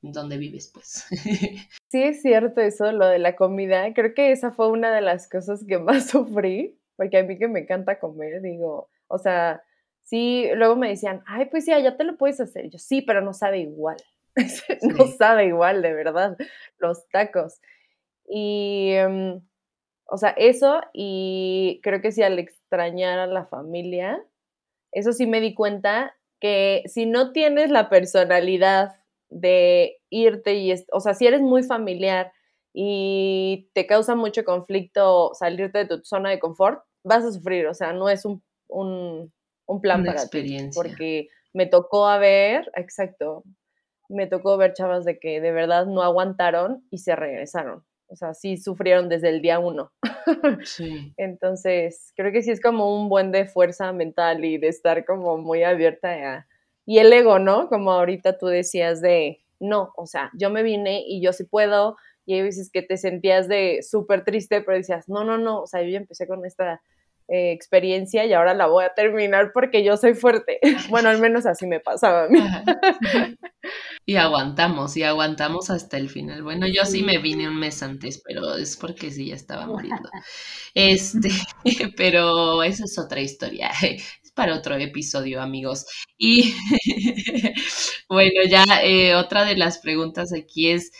donde 0.01 0.37
vives, 0.37 0.71
pues. 0.73 1.05
Sí, 1.91 2.03
es 2.03 2.21
cierto 2.21 2.61
eso, 2.61 2.91
lo 2.91 3.07
de 3.07 3.17
la 3.17 3.35
comida. 3.35 3.91
Creo 3.95 4.13
que 4.13 4.31
esa 4.31 4.51
fue 4.51 4.69
una 4.69 4.93
de 4.93 5.01
las 5.01 5.27
cosas 5.27 5.65
que 5.67 5.79
más 5.79 6.09
sufrí, 6.09 6.77
porque 6.95 7.17
a 7.17 7.23
mí 7.23 7.37
que 7.37 7.47
me 7.47 7.61
encanta 7.61 7.99
comer, 7.99 8.41
digo, 8.41 8.89
o 9.07 9.17
sea, 9.17 9.63
sí, 10.03 10.47
luego 10.53 10.75
me 10.75 10.89
decían, 10.89 11.23
ay, 11.25 11.45
pues 11.45 11.65
sí, 11.65 11.71
ya 11.71 11.97
te 11.97 12.03
lo 12.03 12.15
puedes 12.17 12.39
hacer. 12.39 12.69
Yo, 12.69 12.77
sí, 12.77 13.01
pero 13.01 13.21
no 13.21 13.33
sabe 13.33 13.59
igual. 13.59 13.97
no 14.97 15.07
sabe 15.07 15.47
igual, 15.47 15.81
de 15.81 15.93
verdad, 15.93 16.37
los 16.77 17.07
tacos. 17.09 17.59
Y, 18.27 18.91
em, 18.91 19.41
o 20.05 20.17
sea, 20.17 20.29
eso 20.37 20.81
y 20.93 21.79
creo 21.81 22.01
que 22.01 22.11
sí 22.11 22.21
al 22.21 22.37
extrañar 22.37 23.17
a 23.17 23.27
la 23.27 23.45
familia, 23.47 24.23
eso 24.91 25.11
sí 25.11 25.25
me 25.25 25.41
di 25.41 25.55
cuenta 25.55 26.15
que 26.39 26.83
si 26.85 27.05
no 27.05 27.31
tienes 27.31 27.69
la 27.69 27.89
personalidad 27.89 28.93
de 29.29 29.97
irte 30.09 30.55
y, 30.55 30.73
o 30.91 30.99
sea, 30.99 31.13
si 31.13 31.27
eres 31.27 31.41
muy 31.41 31.63
familiar 31.63 32.31
y 32.73 33.69
te 33.73 33.85
causa 33.85 34.15
mucho 34.15 34.43
conflicto 34.43 35.33
salirte 35.33 35.79
de 35.79 35.85
tu 35.85 36.03
zona 36.03 36.29
de 36.29 36.39
confort, 36.39 36.83
vas 37.03 37.23
a 37.23 37.31
sufrir, 37.31 37.67
o 37.67 37.73
sea, 37.73 37.93
no 37.93 38.09
es 38.09 38.25
un, 38.25 38.43
un, 38.67 39.31
un 39.65 39.81
plan 39.81 40.03
para 40.03 40.21
experiencia. 40.21 40.81
Ti, 40.81 40.89
porque 40.89 41.27
me 41.53 41.65
tocó 41.65 42.07
a 42.07 42.17
ver, 42.17 42.71
exacto, 42.75 43.43
me 44.07 44.27
tocó 44.27 44.57
ver 44.57 44.73
chavas 44.73 45.05
de 45.05 45.19
que 45.19 45.39
de 45.41 45.51
verdad 45.51 45.85
no 45.85 46.01
aguantaron 46.01 46.83
y 46.89 46.99
se 46.99 47.15
regresaron. 47.15 47.83
O 48.07 48.15
sea, 48.15 48.33
sí 48.33 48.57
sufrieron 48.57 49.07
desde 49.07 49.29
el 49.29 49.41
día 49.41 49.59
uno. 49.59 49.91
Entonces, 51.17 52.13
creo 52.15 52.31
que 52.31 52.41
sí 52.41 52.51
es 52.51 52.61
como 52.61 52.95
un 53.01 53.09
buen 53.09 53.31
de 53.31 53.45
fuerza 53.45 53.91
mental 53.93 54.43
y 54.45 54.57
de 54.57 54.67
estar 54.67 55.05
como 55.05 55.37
muy 55.37 55.63
abierta 55.63 56.11
a... 56.11 56.47
Y 56.85 56.99
el 56.99 57.13
ego, 57.13 57.39
¿no? 57.39 57.69
Como 57.69 57.91
ahorita 57.91 58.37
tú 58.37 58.47
decías 58.47 59.01
de, 59.01 59.43
no, 59.59 59.93
o 59.95 60.07
sea, 60.07 60.31
yo 60.33 60.49
me 60.49 60.63
vine 60.63 61.03
y 61.05 61.21
yo 61.21 61.33
sí 61.33 61.43
puedo. 61.43 61.97
Y 62.25 62.33
hay 62.35 62.41
veces 62.41 62.71
que 62.71 62.81
te 62.81 62.97
sentías 62.97 63.47
de 63.47 63.81
súper 63.83 64.23
triste, 64.23 64.61
pero 64.61 64.77
decías, 64.77 65.07
no, 65.07 65.23
no, 65.23 65.37
no, 65.37 65.61
o 65.61 65.67
sea, 65.67 65.81
yo 65.81 65.89
ya 65.89 65.97
empecé 65.97 66.27
con 66.27 66.45
esta 66.45 66.81
eh, 67.31 67.51
experiencia 67.51 68.25
y 68.25 68.33
ahora 68.33 68.53
la 68.53 68.67
voy 68.67 68.83
a 68.83 68.93
terminar 68.93 69.51
porque 69.53 69.83
yo 69.83 69.97
soy 69.97 70.15
fuerte. 70.15 70.59
Bueno, 70.89 71.09
al 71.09 71.19
menos 71.19 71.45
así 71.45 71.67
me 71.67 71.79
pasaba 71.79 72.23
a 72.23 72.27
mí. 72.27 72.39
Y 74.05 74.15
aguantamos, 74.15 74.97
y 74.97 75.03
aguantamos 75.03 75.69
hasta 75.69 75.97
el 75.97 76.09
final. 76.09 76.41
Bueno, 76.41 76.65
yo 76.67 76.83
sí 76.85 77.03
me 77.03 77.19
vine 77.19 77.47
un 77.47 77.59
mes 77.59 77.83
antes, 77.83 78.21
pero 78.25 78.55
es 78.55 78.75
porque 78.75 79.11
sí 79.11 79.27
ya 79.27 79.35
estaba 79.35 79.67
muriendo. 79.67 80.09
Este, 80.73 81.29
pero 81.97 82.63
esa 82.63 82.85
es 82.85 82.97
otra 82.97 83.21
historia. 83.21 83.69
Es 84.23 84.31
para 84.33 84.55
otro 84.55 84.75
episodio, 84.75 85.41
amigos. 85.41 85.85
Y 86.17 86.53
bueno, 88.09 88.41
ya 88.49 88.63
eh, 88.83 89.15
otra 89.15 89.43
de 89.45 89.57
las 89.57 89.79
preguntas 89.79 90.31
aquí 90.33 90.71
es. 90.71 90.91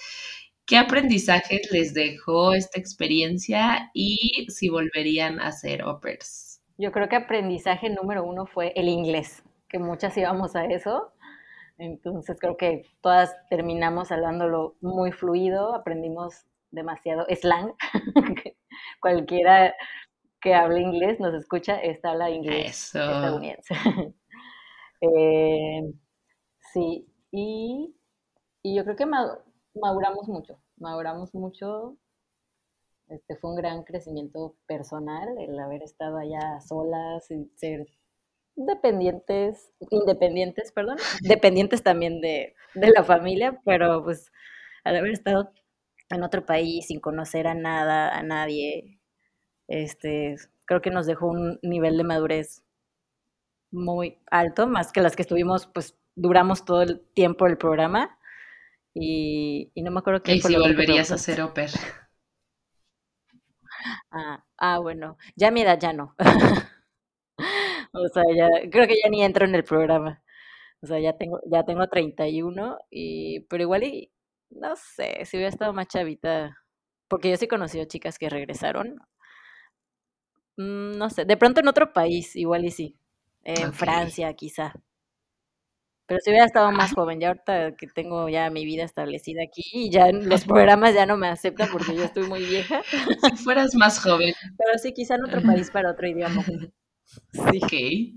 ¿Qué 0.70 0.78
aprendizajes 0.78 1.72
les 1.72 1.95
dejó 1.95 2.53
esta 2.53 2.80
experiencia 2.80 3.89
y 3.91 4.45
si 4.49 4.70
volverían 4.70 5.39
a 5.39 5.51
ser 5.51 5.84
operas? 5.84 6.61
Yo 6.78 6.91
creo 6.91 7.09
que 7.09 7.15
aprendizaje 7.15 7.89
número 7.89 8.24
uno 8.24 8.45
fue 8.45 8.72
el 8.76 8.88
inglés, 8.88 9.41
que 9.67 9.80
muchas 9.80 10.15
íbamos 10.15 10.55
a 10.55 10.65
eso. 10.65 11.11
Entonces 11.80 12.38
creo 12.39 12.55
que 12.55 12.84
todas 13.01 13.36
terminamos 13.49 14.11
hablándolo 14.11 14.76
muy 14.80 15.11
fluido, 15.11 15.74
aprendimos 15.74 16.45
demasiado 16.70 17.26
slang. 17.36 17.74
Cualquiera 19.01 19.74
que 20.39 20.53
hable 20.53 20.82
inglés 20.82 21.20
nos 21.20 21.34
escucha, 21.34 21.78
esta 21.82 22.11
habla 22.11 22.30
inglés 22.30 22.93
estadounidense. 22.93 23.74
Eh, 25.01 25.93
sí, 26.74 27.07
y, 27.32 27.95
y 28.61 28.76
yo 28.76 28.84
creo 28.84 28.97
que 28.97 29.05
maduramos 29.76 30.28
mucho, 30.28 30.61
maduramos 30.78 31.34
mucho. 31.34 31.97
Este 33.07 33.36
fue 33.36 33.51
un 33.51 33.55
gran 33.55 33.84
crecimiento 33.84 34.55
personal 34.67 35.28
el 35.39 35.57
haber 35.59 35.82
estado 35.82 36.17
allá 36.17 36.59
solas 36.61 37.30
y 37.32 37.51
ser 37.55 37.88
dependientes, 38.55 39.72
independientes, 39.89 40.72
perdón, 40.72 40.97
dependientes 41.22 41.82
también 41.82 42.22
de, 42.22 42.55
de 42.76 42.89
la 42.89 43.03
familia, 43.03 43.59
pero 43.65 44.03
pues 44.03 44.32
al 44.84 44.97
haber 44.97 45.11
estado 45.11 45.51
en 46.09 46.24
otro 46.24 46.45
país 46.45 46.88
sin 46.88 46.99
conocer 46.99 47.47
a 47.47 47.53
nada, 47.53 48.15
a 48.15 48.22
nadie, 48.22 48.99
este, 49.67 50.36
creo 50.65 50.82
que 50.82 50.91
nos 50.91 51.05
dejó 51.05 51.28
un 51.28 51.59
nivel 51.61 51.97
de 51.97 52.03
madurez 52.03 52.63
muy 53.72 54.20
alto, 54.30 54.67
más 54.67 54.91
que 54.91 55.01
las 55.01 55.15
que 55.15 55.22
estuvimos, 55.22 55.67
pues 55.67 55.97
duramos 56.15 56.65
todo 56.65 56.82
el 56.82 56.99
tiempo 57.13 57.47
el 57.47 57.57
programa 57.57 58.18
y, 58.94 59.72
no 59.76 59.92
me 59.92 60.00
acuerdo 60.00 60.22
qué 60.22 60.36
¿Y 60.36 60.42
si 60.42 60.56
volverías 60.56 61.12
a 61.12 61.18
ser 61.18 61.42
oper? 61.42 61.72
Ah, 64.12 64.44
ah, 64.58 64.80
bueno, 64.80 65.18
ya 65.36 65.52
mi 65.52 65.62
edad 65.62 65.80
ya 65.80 65.94
no. 65.94 66.14
o 67.94 68.08
sea, 68.10 68.24
ya, 68.36 68.50
creo 68.70 68.88
que 68.88 69.00
ya 69.02 69.10
ni 69.10 69.24
entro 69.24 69.46
en 69.46 69.56
el 69.56 69.64
programa. 69.64 70.22
O 70.82 70.88
sea, 70.88 71.00
ya 71.00 71.14
tengo, 71.18 71.40
ya 71.46 71.64
tengo 71.64 71.88
31, 71.88 72.78
y, 72.90 73.42
pero 73.42 73.64
igual 73.64 73.84
y, 73.84 74.12
no 74.50 74.76
sé, 74.76 75.24
si 75.26 75.38
hubiera 75.38 75.50
estado 75.50 75.74
más 75.74 75.88
chavita, 75.88 76.58
porque 77.08 77.30
yo 77.30 77.38
sí 77.38 77.46
he 77.46 77.48
conocido 77.50 77.86
chicas 77.86 78.20
que 78.20 78.30
regresaron. 78.30 79.00
Mm, 80.58 80.98
no 80.98 81.10
sé, 81.10 81.26
de 81.26 81.38
pronto 81.38 81.62
en 81.62 81.68
otro 81.70 81.94
país, 81.94 82.36
igual 82.36 82.66
y 82.66 82.72
sí. 82.72 82.98
En 83.44 83.74
Francia, 83.74 84.34
quizá. 84.34 84.74
Pero 86.10 86.20
si 86.22 86.32
hubiera 86.32 86.47
estado 86.47 86.72
más 86.72 86.91
joven, 86.93 87.20
ya 87.20 87.28
ahorita 87.30 87.76
que 87.76 87.86
tengo 87.86 88.28
ya 88.30 88.49
mi 88.49 88.66
vida 88.66 88.84
establecida 88.84 89.43
aquí 89.43 89.62
y 89.72 89.91
ya 89.91 90.12
los 90.12 90.43
programas 90.43 90.95
ya 90.95 91.05
no 91.05 91.18
me 91.18 91.28
aceptan 91.28 91.70
porque 91.72 91.95
yo 91.95 92.03
estoy 92.03 92.28
muy 92.28 92.43
vieja. 92.45 92.82
Si 93.38 93.43
fueras 93.43 93.76
más 93.76 94.01
joven. 94.01 94.34
Pero 94.57 94.78
sí, 94.80 94.91
quizá 94.91 95.16
en 95.16 95.26
otro 95.26 95.41
país 95.43 95.70
para 95.70 95.91
otro 95.91 96.07
idioma. 96.07 96.43
Sí. 97.70 98.16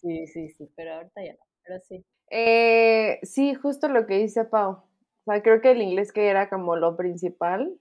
Sí, 0.00 0.26
sí, 0.28 0.48
sí, 0.50 0.70
pero 0.76 0.94
ahorita 0.94 1.24
ya 1.24 1.32
no, 1.32 1.40
pero 1.64 1.80
sí. 1.80 2.04
Eh, 2.30 3.18
sí, 3.22 3.54
justo 3.54 3.88
lo 3.88 4.06
que 4.06 4.18
dice 4.18 4.44
Pau. 4.44 4.70
O 4.70 4.84
sea, 5.24 5.42
creo 5.42 5.60
que 5.60 5.72
el 5.72 5.82
inglés 5.82 6.12
que 6.12 6.28
era 6.28 6.48
como 6.48 6.76
lo 6.76 6.96
principal, 6.96 7.76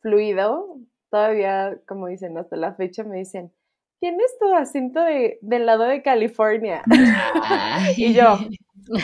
fluido, 0.00 0.78
todavía, 1.10 1.78
como 1.88 2.06
dicen, 2.06 2.38
hasta 2.38 2.56
la 2.56 2.74
fecha 2.74 3.02
me 3.04 3.18
dicen, 3.18 3.52
tienes 4.00 4.38
tu 4.38 4.52
acento 4.54 5.00
de, 5.00 5.38
del 5.42 5.66
lado 5.66 5.84
de 5.84 6.02
California. 6.02 6.82
y 7.96 8.14
yo, 8.14 8.38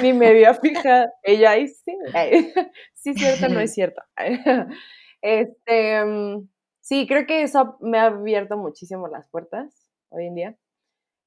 mi 0.03 0.13
media 0.13 0.55
fija. 0.55 1.11
Ella 1.23 1.53
ahí 1.53 1.69
sí. 1.69 1.97
sí, 2.95 3.15
cierto, 3.15 3.49
no 3.49 3.61
es 3.61 3.73
cierto. 3.73 4.03
Este, 5.25 6.05
mm, 6.05 6.49
sí, 6.81 7.07
creo 7.07 7.27
que 7.29 7.43
eso 7.43 7.77
me 7.81 7.99
ha 7.99 8.07
abierto 8.07 8.57
muchísimo 8.57 9.07
las 9.07 9.29
puertas 9.29 9.89
hoy 10.09 10.27
en 10.27 10.35
día. 10.35 10.57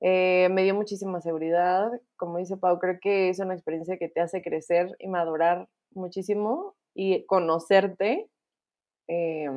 Eh, 0.01 0.49
me 0.51 0.63
dio 0.63 0.75
muchísima 0.75 1.21
seguridad. 1.21 1.89
Como 2.17 2.37
dice 2.37 2.57
Pau, 2.57 2.77
creo 2.77 2.99
que 3.01 3.29
es 3.29 3.39
una 3.39 3.53
experiencia 3.53 3.97
que 3.97 4.09
te 4.09 4.19
hace 4.19 4.41
crecer 4.41 4.95
y 4.99 5.07
madurar 5.07 5.69
muchísimo 5.93 6.75
y 6.93 7.25
conocerte. 7.25 8.29
Eh, 9.07 9.49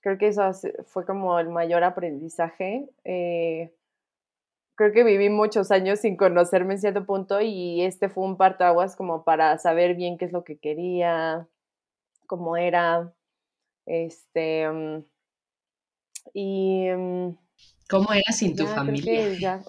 creo 0.00 0.18
que 0.18 0.28
eso 0.28 0.50
fue 0.86 1.06
como 1.06 1.38
el 1.38 1.48
mayor 1.48 1.84
aprendizaje. 1.84 2.86
Eh, 3.04 3.72
creo 4.74 4.92
que 4.92 5.04
viví 5.04 5.28
muchos 5.30 5.70
años 5.70 6.00
sin 6.00 6.16
conocerme 6.16 6.74
en 6.74 6.80
cierto 6.80 7.06
punto 7.06 7.40
y 7.40 7.82
este 7.82 8.08
fue 8.08 8.24
un 8.24 8.36
partaguas 8.36 8.96
como 8.96 9.24
para 9.24 9.58
saber 9.58 9.94
bien 9.94 10.18
qué 10.18 10.26
es 10.26 10.32
lo 10.32 10.44
que 10.44 10.58
quería, 10.58 11.48
cómo 12.26 12.56
era, 12.56 13.12
este, 13.86 14.68
mm, 14.70 15.04
y... 16.34 16.88
Mm, 16.90 17.36
¿Cómo 17.88 18.12
era 18.12 18.32
sin 18.32 18.56
tu 18.56 18.66
familia? 18.66 19.62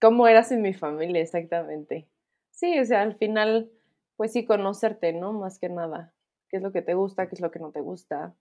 ¿Cómo 0.00 0.26
era 0.26 0.42
sin 0.44 0.62
mi 0.62 0.74
familia? 0.74 1.22
Exactamente. 1.22 2.08
Sí, 2.50 2.78
o 2.78 2.84
sea, 2.84 3.02
al 3.02 3.16
final, 3.16 3.70
pues 4.16 4.32
sí, 4.32 4.44
conocerte, 4.44 5.12
¿no? 5.12 5.32
Más 5.32 5.58
que 5.58 5.68
nada. 5.68 6.12
¿Qué 6.48 6.56
es 6.58 6.62
lo 6.62 6.72
que 6.72 6.82
te 6.82 6.94
gusta? 6.94 7.28
¿Qué 7.28 7.34
es 7.34 7.40
lo 7.40 7.50
que 7.50 7.58
no 7.60 7.70
te 7.70 7.80
gusta? 7.80 8.34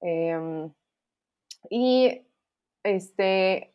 Em, 0.00 0.72
y, 1.70 2.26
este, 2.84 3.73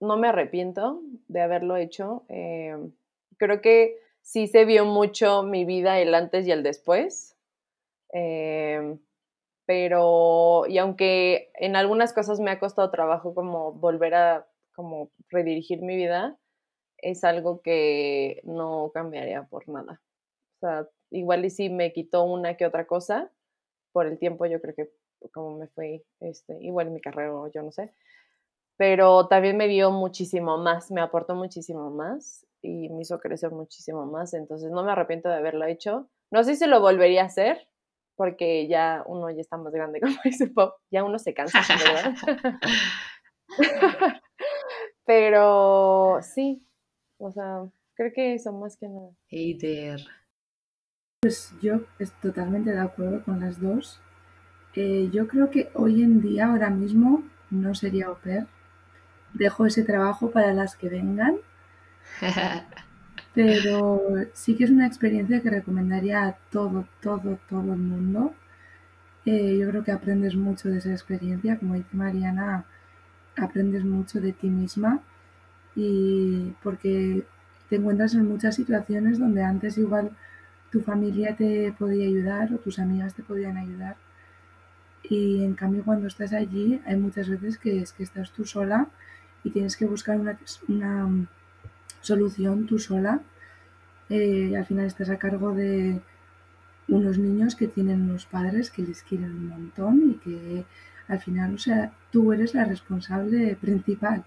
no 0.00 0.16
me 0.16 0.28
arrepiento 0.28 1.00
de 1.28 1.40
haberlo 1.40 1.76
hecho. 1.76 2.24
Em, 2.28 2.92
creo 3.38 3.60
que 3.60 3.98
sí 4.22 4.46
se 4.48 4.64
vio 4.64 4.84
mucho 4.84 5.42
mi 5.42 5.64
vida 5.64 6.00
el 6.00 6.14
antes 6.14 6.46
y 6.46 6.52
el 6.52 6.62
después. 6.62 7.36
Em, 8.12 8.98
pero, 9.66 10.66
y 10.68 10.78
aunque 10.78 11.50
en 11.54 11.76
algunas 11.76 12.12
cosas 12.12 12.40
me 12.40 12.50
ha 12.50 12.58
costado 12.60 12.90
trabajo 12.90 13.34
como 13.34 13.72
volver 13.72 14.14
a 14.14 14.48
como 14.74 15.10
redirigir 15.30 15.82
mi 15.82 15.96
vida, 15.96 16.38
es 16.98 17.24
algo 17.24 17.62
que 17.62 18.40
no 18.44 18.90
cambiaría 18.94 19.44
por 19.44 19.68
nada. 19.68 20.02
O 20.56 20.60
sea, 20.60 20.88
igual 21.10 21.44
y 21.44 21.50
si 21.50 21.70
me 21.70 21.92
quitó 21.92 22.24
una 22.24 22.56
que 22.56 22.66
otra 22.66 22.86
cosa, 22.86 23.30
por 23.92 24.06
el 24.06 24.18
tiempo 24.18 24.46
yo 24.46 24.60
creo 24.60 24.74
que 24.74 24.90
como 25.32 25.58
me 25.58 25.68
fue, 25.68 26.04
este, 26.20 26.58
igual 26.62 26.88
en 26.88 26.94
mi 26.94 27.00
carrera, 27.00 27.32
yo 27.54 27.62
no 27.62 27.72
sé, 27.72 27.92
pero 28.76 29.28
también 29.28 29.56
me 29.56 29.68
dio 29.68 29.90
muchísimo 29.90 30.58
más, 30.58 30.90
me 30.90 31.00
aportó 31.00 31.34
muchísimo 31.34 31.90
más 31.90 32.46
y 32.62 32.88
me 32.90 33.02
hizo 33.02 33.18
crecer 33.18 33.50
muchísimo 33.50 34.06
más, 34.06 34.34
entonces 34.34 34.70
no 34.70 34.84
me 34.84 34.92
arrepiento 34.92 35.28
de 35.28 35.36
haberlo 35.36 35.64
hecho. 35.66 36.08
No 36.30 36.44
sé 36.44 36.56
si 36.56 36.66
lo 36.66 36.80
volvería 36.80 37.22
a 37.22 37.26
hacer, 37.26 37.68
porque 38.16 38.66
ya 38.68 39.02
uno 39.06 39.30
ya 39.30 39.40
está 39.40 39.56
más 39.56 39.72
grande, 39.72 40.00
como 40.02 40.16
dice 40.24 40.48
Pop, 40.48 40.74
ya 40.90 41.04
uno 41.04 41.18
se 41.18 41.34
cansa, 41.34 41.60
¿verdad? 41.68 42.14
Pero 45.06 46.18
sí, 46.22 46.66
o 47.18 47.30
sea, 47.30 47.64
creo 47.94 48.12
que 48.12 48.34
eso 48.34 48.52
más 48.52 48.76
que 48.76 48.88
nada. 48.88 49.10
Hater. 49.28 50.00
Pues 51.20 51.54
yo 51.62 51.80
estoy 51.98 52.32
totalmente 52.32 52.72
de 52.72 52.80
acuerdo 52.80 53.24
con 53.24 53.40
las 53.40 53.60
dos. 53.60 54.00
Eh, 54.74 55.08
yo 55.12 55.26
creo 55.28 55.50
que 55.50 55.70
hoy 55.74 56.02
en 56.02 56.20
día, 56.20 56.46
ahora 56.46 56.70
mismo, 56.70 57.22
no 57.50 57.74
sería 57.74 58.06
au 58.06 58.16
pair. 58.16 58.46
Dejo 59.38 59.66
ese 59.66 59.82
trabajo 59.82 60.30
para 60.30 60.52
las 60.54 60.76
que 60.76 60.88
vengan. 60.88 61.36
Pero 63.34 64.00
sí 64.32 64.56
que 64.56 64.64
es 64.64 64.70
una 64.70 64.86
experiencia 64.86 65.42
que 65.42 65.50
recomendaría 65.50 66.24
a 66.24 66.32
todo, 66.50 66.86
todo, 67.02 67.38
todo 67.48 67.74
el 67.74 67.80
mundo. 67.80 68.34
Eh, 69.26 69.58
yo 69.58 69.68
creo 69.68 69.84
que 69.84 69.92
aprendes 69.92 70.36
mucho 70.36 70.68
de 70.68 70.78
esa 70.78 70.92
experiencia, 70.92 71.58
como 71.58 71.74
dice 71.74 71.88
Mariana, 71.92 72.64
aprendes 73.36 73.84
mucho 73.84 74.20
de 74.20 74.32
ti 74.32 74.48
misma 74.48 75.00
y 75.74 76.54
porque 76.62 77.24
te 77.68 77.76
encuentras 77.76 78.14
en 78.14 78.26
muchas 78.28 78.54
situaciones 78.56 79.18
donde 79.18 79.42
antes 79.42 79.78
igual 79.78 80.10
tu 80.70 80.80
familia 80.80 81.36
te 81.36 81.72
podía 81.78 82.06
ayudar 82.06 82.52
o 82.52 82.58
tus 82.58 82.78
amigas 82.78 83.14
te 83.14 83.22
podían 83.22 83.56
ayudar 83.56 83.96
y 85.02 85.44
en 85.44 85.54
cambio 85.54 85.84
cuando 85.84 86.06
estás 86.08 86.32
allí 86.32 86.80
hay 86.86 86.96
muchas 86.96 87.28
veces 87.28 87.58
que 87.58 87.80
es 87.80 87.92
que 87.92 88.02
estás 88.02 88.32
tú 88.32 88.44
sola 88.44 88.88
y 89.46 89.50
tienes 89.50 89.76
que 89.76 89.86
buscar 89.86 90.18
una, 90.18 91.08
solución 92.00 92.66
tú 92.66 92.80
sola. 92.80 93.20
Eh, 94.08 94.56
al 94.56 94.66
final 94.66 94.86
estás 94.86 95.08
a 95.08 95.18
cargo 95.18 95.54
de 95.54 96.00
unos 96.88 97.16
niños 97.18 97.54
que 97.54 97.68
tienen 97.68 98.02
unos 98.02 98.26
padres 98.26 98.70
que 98.70 98.82
les 98.82 99.02
quieren 99.02 99.30
un 99.30 99.48
montón 99.48 100.10
y 100.10 100.14
que 100.14 100.64
al 101.06 101.20
final, 101.20 101.54
o 101.54 101.58
sea, 101.58 101.92
tú 102.10 102.32
eres 102.32 102.54
la 102.54 102.64
responsable 102.64 103.56
principal. 103.60 104.24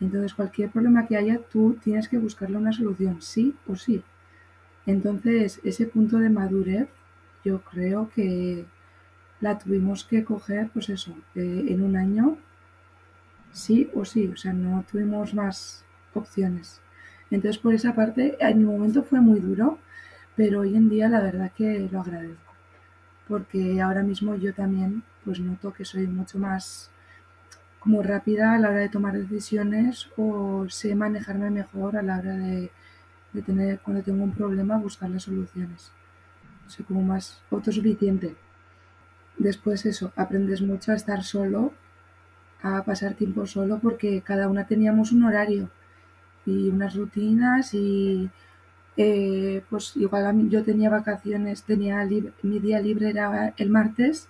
Entonces, 0.00 0.34
cualquier 0.34 0.70
problema 0.70 1.06
que 1.06 1.16
haya, 1.16 1.38
tú 1.38 1.78
tienes 1.82 2.08
que 2.08 2.18
buscarle 2.18 2.58
una 2.58 2.72
solución, 2.72 3.22
sí 3.22 3.54
o 3.66 3.76
sí. 3.76 4.02
Entonces, 4.84 5.60
ese 5.64 5.86
punto 5.86 6.18
de 6.18 6.28
madurez, 6.28 6.88
yo 7.42 7.62
creo 7.62 8.10
que 8.14 8.66
la 9.40 9.58
tuvimos 9.58 10.04
que 10.04 10.24
coger, 10.24 10.68
pues 10.74 10.90
eso, 10.90 11.14
eh, 11.34 11.66
en 11.68 11.82
un 11.82 11.96
año, 11.96 12.36
sí 13.54 13.90
o 13.94 14.04
sí. 14.04 14.28
O 14.28 14.36
sea, 14.36 14.52
no 14.52 14.84
tuvimos 14.90 15.32
más 15.34 15.84
opciones. 16.12 16.82
Entonces, 17.30 17.58
por 17.58 17.74
esa 17.74 17.94
parte, 17.94 18.36
en 18.38 18.58
mi 18.58 18.64
momento 18.64 19.02
fue 19.02 19.20
muy 19.20 19.40
duro, 19.40 19.78
pero 20.36 20.60
hoy 20.60 20.76
en 20.76 20.88
día 20.90 21.08
la 21.08 21.20
verdad 21.20 21.52
que 21.56 21.88
lo 21.90 22.00
agradezco, 22.00 22.52
porque 23.28 23.80
ahora 23.80 24.02
mismo 24.02 24.36
yo 24.36 24.54
también 24.54 25.02
pues 25.24 25.40
noto 25.40 25.72
que 25.72 25.84
soy 25.84 26.06
mucho 26.06 26.38
más 26.38 26.90
como 27.80 28.02
rápida 28.02 28.54
a 28.54 28.58
la 28.58 28.70
hora 28.70 28.80
de 28.80 28.88
tomar 28.88 29.14
decisiones 29.18 30.08
o 30.16 30.66
sé 30.68 30.94
manejarme 30.94 31.50
mejor 31.50 31.96
a 31.96 32.02
la 32.02 32.18
hora 32.18 32.34
de, 32.36 32.70
de 33.32 33.42
tener, 33.42 33.80
cuando 33.80 34.02
tengo 34.02 34.24
un 34.24 34.32
problema, 34.32 34.78
buscar 34.78 35.10
las 35.10 35.24
soluciones. 35.24 35.92
Soy 36.66 36.84
como 36.84 37.02
más 37.02 37.42
autosuficiente. 37.50 38.36
Después 39.38 39.84
eso, 39.86 40.12
aprendes 40.16 40.62
mucho 40.62 40.92
a 40.92 40.94
estar 40.94 41.24
solo, 41.24 41.72
a 42.64 42.82
pasar 42.82 43.14
tiempo 43.14 43.46
solo, 43.46 43.78
porque 43.78 44.22
cada 44.22 44.48
una 44.48 44.66
teníamos 44.66 45.12
un 45.12 45.24
horario 45.24 45.68
y 46.46 46.70
unas 46.70 46.96
rutinas 46.96 47.74
y 47.74 48.30
eh, 48.96 49.62
pues 49.68 49.96
igual 49.96 50.26
a 50.26 50.32
yo 50.32 50.64
tenía 50.64 50.88
vacaciones, 50.90 51.64
tenía 51.64 52.08
mi 52.42 52.58
día 52.60 52.80
libre 52.80 53.10
era 53.10 53.52
el 53.58 53.70
martes 53.70 54.28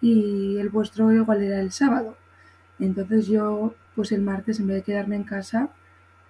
y 0.00 0.56
el 0.58 0.70
vuestro 0.70 1.12
igual 1.12 1.42
era 1.42 1.60
el 1.60 1.70
sábado. 1.72 2.16
Entonces 2.78 3.26
yo 3.26 3.74
pues 3.94 4.12
el 4.12 4.22
martes 4.22 4.58
en 4.60 4.68
vez 4.68 4.76
de 4.78 4.82
quedarme 4.82 5.16
en 5.16 5.24
casa, 5.24 5.68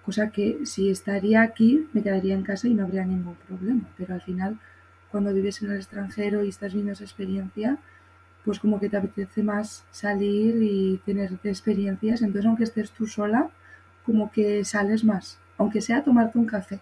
cosa 0.05 0.31
que 0.31 0.65
si 0.65 0.89
estaría 0.89 1.41
aquí 1.43 1.87
me 1.93 2.03
quedaría 2.03 2.35
en 2.35 2.43
casa 2.43 2.67
y 2.67 2.73
no 2.73 2.83
habría 2.83 3.05
ningún 3.05 3.35
problema, 3.47 3.83
pero 3.97 4.15
al 4.15 4.21
final 4.21 4.59
cuando 5.11 5.33
vives 5.33 5.61
en 5.61 5.71
el 5.71 5.77
extranjero 5.77 6.43
y 6.43 6.49
estás 6.49 6.73
viendo 6.73 6.91
esa 6.93 7.05
experiencia, 7.05 7.77
pues 8.45 8.59
como 8.59 8.79
que 8.79 8.89
te 8.89 8.97
apetece 8.97 9.43
más 9.43 9.83
salir 9.91 10.61
y 10.61 10.97
tener 11.05 11.37
experiencias, 11.43 12.21
entonces 12.21 12.47
aunque 12.47 12.63
estés 12.63 12.91
tú 12.91 13.07
sola, 13.07 13.49
como 14.05 14.31
que 14.31 14.65
sales 14.65 15.03
más, 15.03 15.39
aunque 15.57 15.81
sea 15.81 16.03
tomarte 16.03 16.39
un 16.39 16.45
café, 16.45 16.79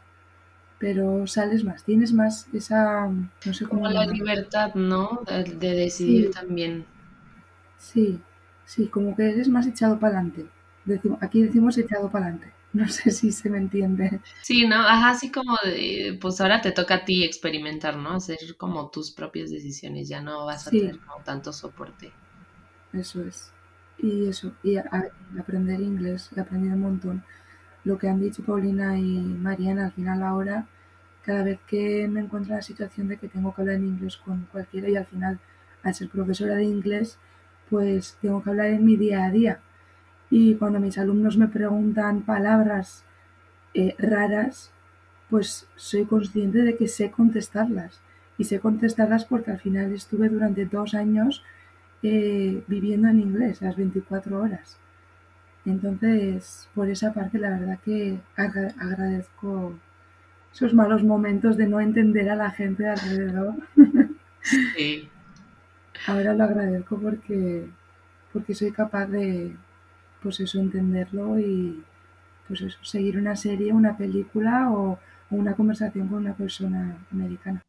pero 0.78 1.28
sales 1.28 1.64
más, 1.64 1.84
tienes 1.84 2.14
más 2.14 2.48
esa, 2.54 3.08
no 3.10 3.54
sé 3.54 3.66
cómo... 3.66 3.82
Como 3.82 3.92
la 3.92 4.06
libertad, 4.06 4.74
¿no? 4.76 5.22
De, 5.28 5.74
decidir 5.76 6.32
también. 6.32 6.86
Sí, 7.78 8.20
sí, 8.66 8.88
como 8.88 9.16
que 9.16 9.30
eres 9.30 9.50
más 9.50 9.68
echado 9.68 10.00
para 10.00 10.20
adelante. 10.20 10.46
aquí 11.20 11.44
decimos 11.44 11.78
echado 11.78 12.10
para 12.10 12.28
adelante. 12.28 12.59
No 12.74 12.88
sé 12.88 13.12
si 13.12 13.32
se 13.32 13.50
me 13.50 13.58
entiende. 13.58 14.22
Sí, 14.42 14.68
¿no? 14.68 14.76
Ajá, 14.76 15.12
así 15.12 15.32
como 15.32 15.56
de, 15.64 16.18
pues 16.22 16.42
ahora 16.42 16.62
te 16.62 16.72
toca 16.72 16.96
a 16.96 17.06
ti 17.06 17.24
experimentar, 17.24 17.96
¿no? 17.98 18.12
Hacer 18.16 18.38
como 18.58 18.90
tus 18.90 19.12
propias 19.12 19.50
decisiones, 19.50 20.08
ya 20.10 20.22
no 20.22 20.46
vas 20.46 20.68
a 20.68 20.74
tener 20.76 21.00
como 21.00 21.24
tanto 21.24 21.54
soporte. 21.54 22.18
Eso 22.94 23.24
es 23.24 23.52
y 24.02 24.30
eso, 24.30 24.54
y 24.64 24.78
aprender 24.78 25.82
inglés, 25.82 26.30
he 26.36 26.40
aprendido 26.40 26.76
un 26.76 26.82
montón. 26.82 27.24
Lo 27.84 27.98
que 27.98 28.10
han 28.10 28.20
dicho 28.22 28.44
Paulina 28.44 28.98
y 29.00 29.04
Mariana, 29.20 29.88
al 29.88 29.92
final 29.94 30.24
ahora, 30.24 30.68
cada 31.24 31.44
vez 31.44 31.60
que 31.68 32.08
me 32.08 32.22
encuentro 32.22 32.54
en 32.54 32.58
la 32.58 32.64
situación 32.64 33.10
de 33.10 33.18
que 33.18 33.30
tengo 33.30 33.54
que 33.54 33.62
hablar 33.62 33.76
en 33.78 33.88
inglés 33.88 34.18
con 34.18 34.48
cualquiera 34.52 34.90
y 34.90 34.96
al 34.98 35.06
final, 35.06 35.40
al 35.84 35.96
ser 35.96 36.10
profesora 36.10 36.56
de 36.56 36.66
inglés, 36.66 37.20
pues 37.70 38.18
tengo 38.22 38.44
que 38.44 38.52
hablar 38.52 38.68
en 38.68 38.86
mi 38.86 38.98
día 38.98 39.26
a 39.26 39.32
día. 39.32 39.62
Y 40.30 40.56
cuando 40.56 40.80
mis 40.80 40.98
alumnos 40.98 41.38
me 41.38 41.48
preguntan 41.48 42.22
palabras 42.22 43.04
eh, 43.74 43.96
raras, 43.98 44.72
pues 45.30 45.68
soy 45.76 46.06
consciente 46.06 46.60
de 46.60 46.76
que 46.76 46.88
sé 46.88 47.12
contestarlas. 47.12 48.02
Y 48.38 48.46
sé 48.46 48.60
contestarlas 48.60 49.26
porque 49.26 49.52
al 49.52 49.60
final 49.60 49.92
estuve 49.92 50.30
durante 50.30 50.66
dos 50.66 50.94
años 50.94 51.44
eh, 52.04 52.64
viviendo 52.68 53.10
en 53.10 53.20
inglés 53.20 53.62
las 53.62 53.76
24 53.76 54.42
horas. 54.42 54.78
Entonces, 55.66 56.70
por 56.74 56.90
esa 56.90 57.14
parte, 57.14 57.38
la 57.38 57.50
verdad 57.50 57.80
que 57.84 58.20
agradezco 58.36 59.74
esos 60.54 60.74
malos 60.74 61.04
momentos 61.04 61.58
de 61.58 61.68
no 61.68 61.80
entender 61.80 62.30
a 62.30 62.36
la 62.36 62.52
gente 62.52 62.88
alrededor. 62.88 63.56
Sí. 64.42 65.10
Ahora 66.08 66.34
lo 66.34 66.46
agradezco 66.46 66.98
porque, 66.98 67.68
porque 68.32 68.56
soy 68.56 68.72
capaz 68.72 69.08
de, 69.08 69.56
pues 70.22 70.40
eso, 70.40 70.60
entenderlo 70.60 71.40
y, 71.40 71.84
pues 72.48 72.62
eso, 72.62 72.78
seguir 72.84 73.18
una 73.18 73.36
serie, 73.36 73.74
una 73.74 73.98
película 73.98 74.72
o 74.72 75.00
una 75.30 75.56
conversación 75.56 76.08
con 76.08 76.20
una 76.20 76.34
persona 76.34 76.98
americana 77.12 77.62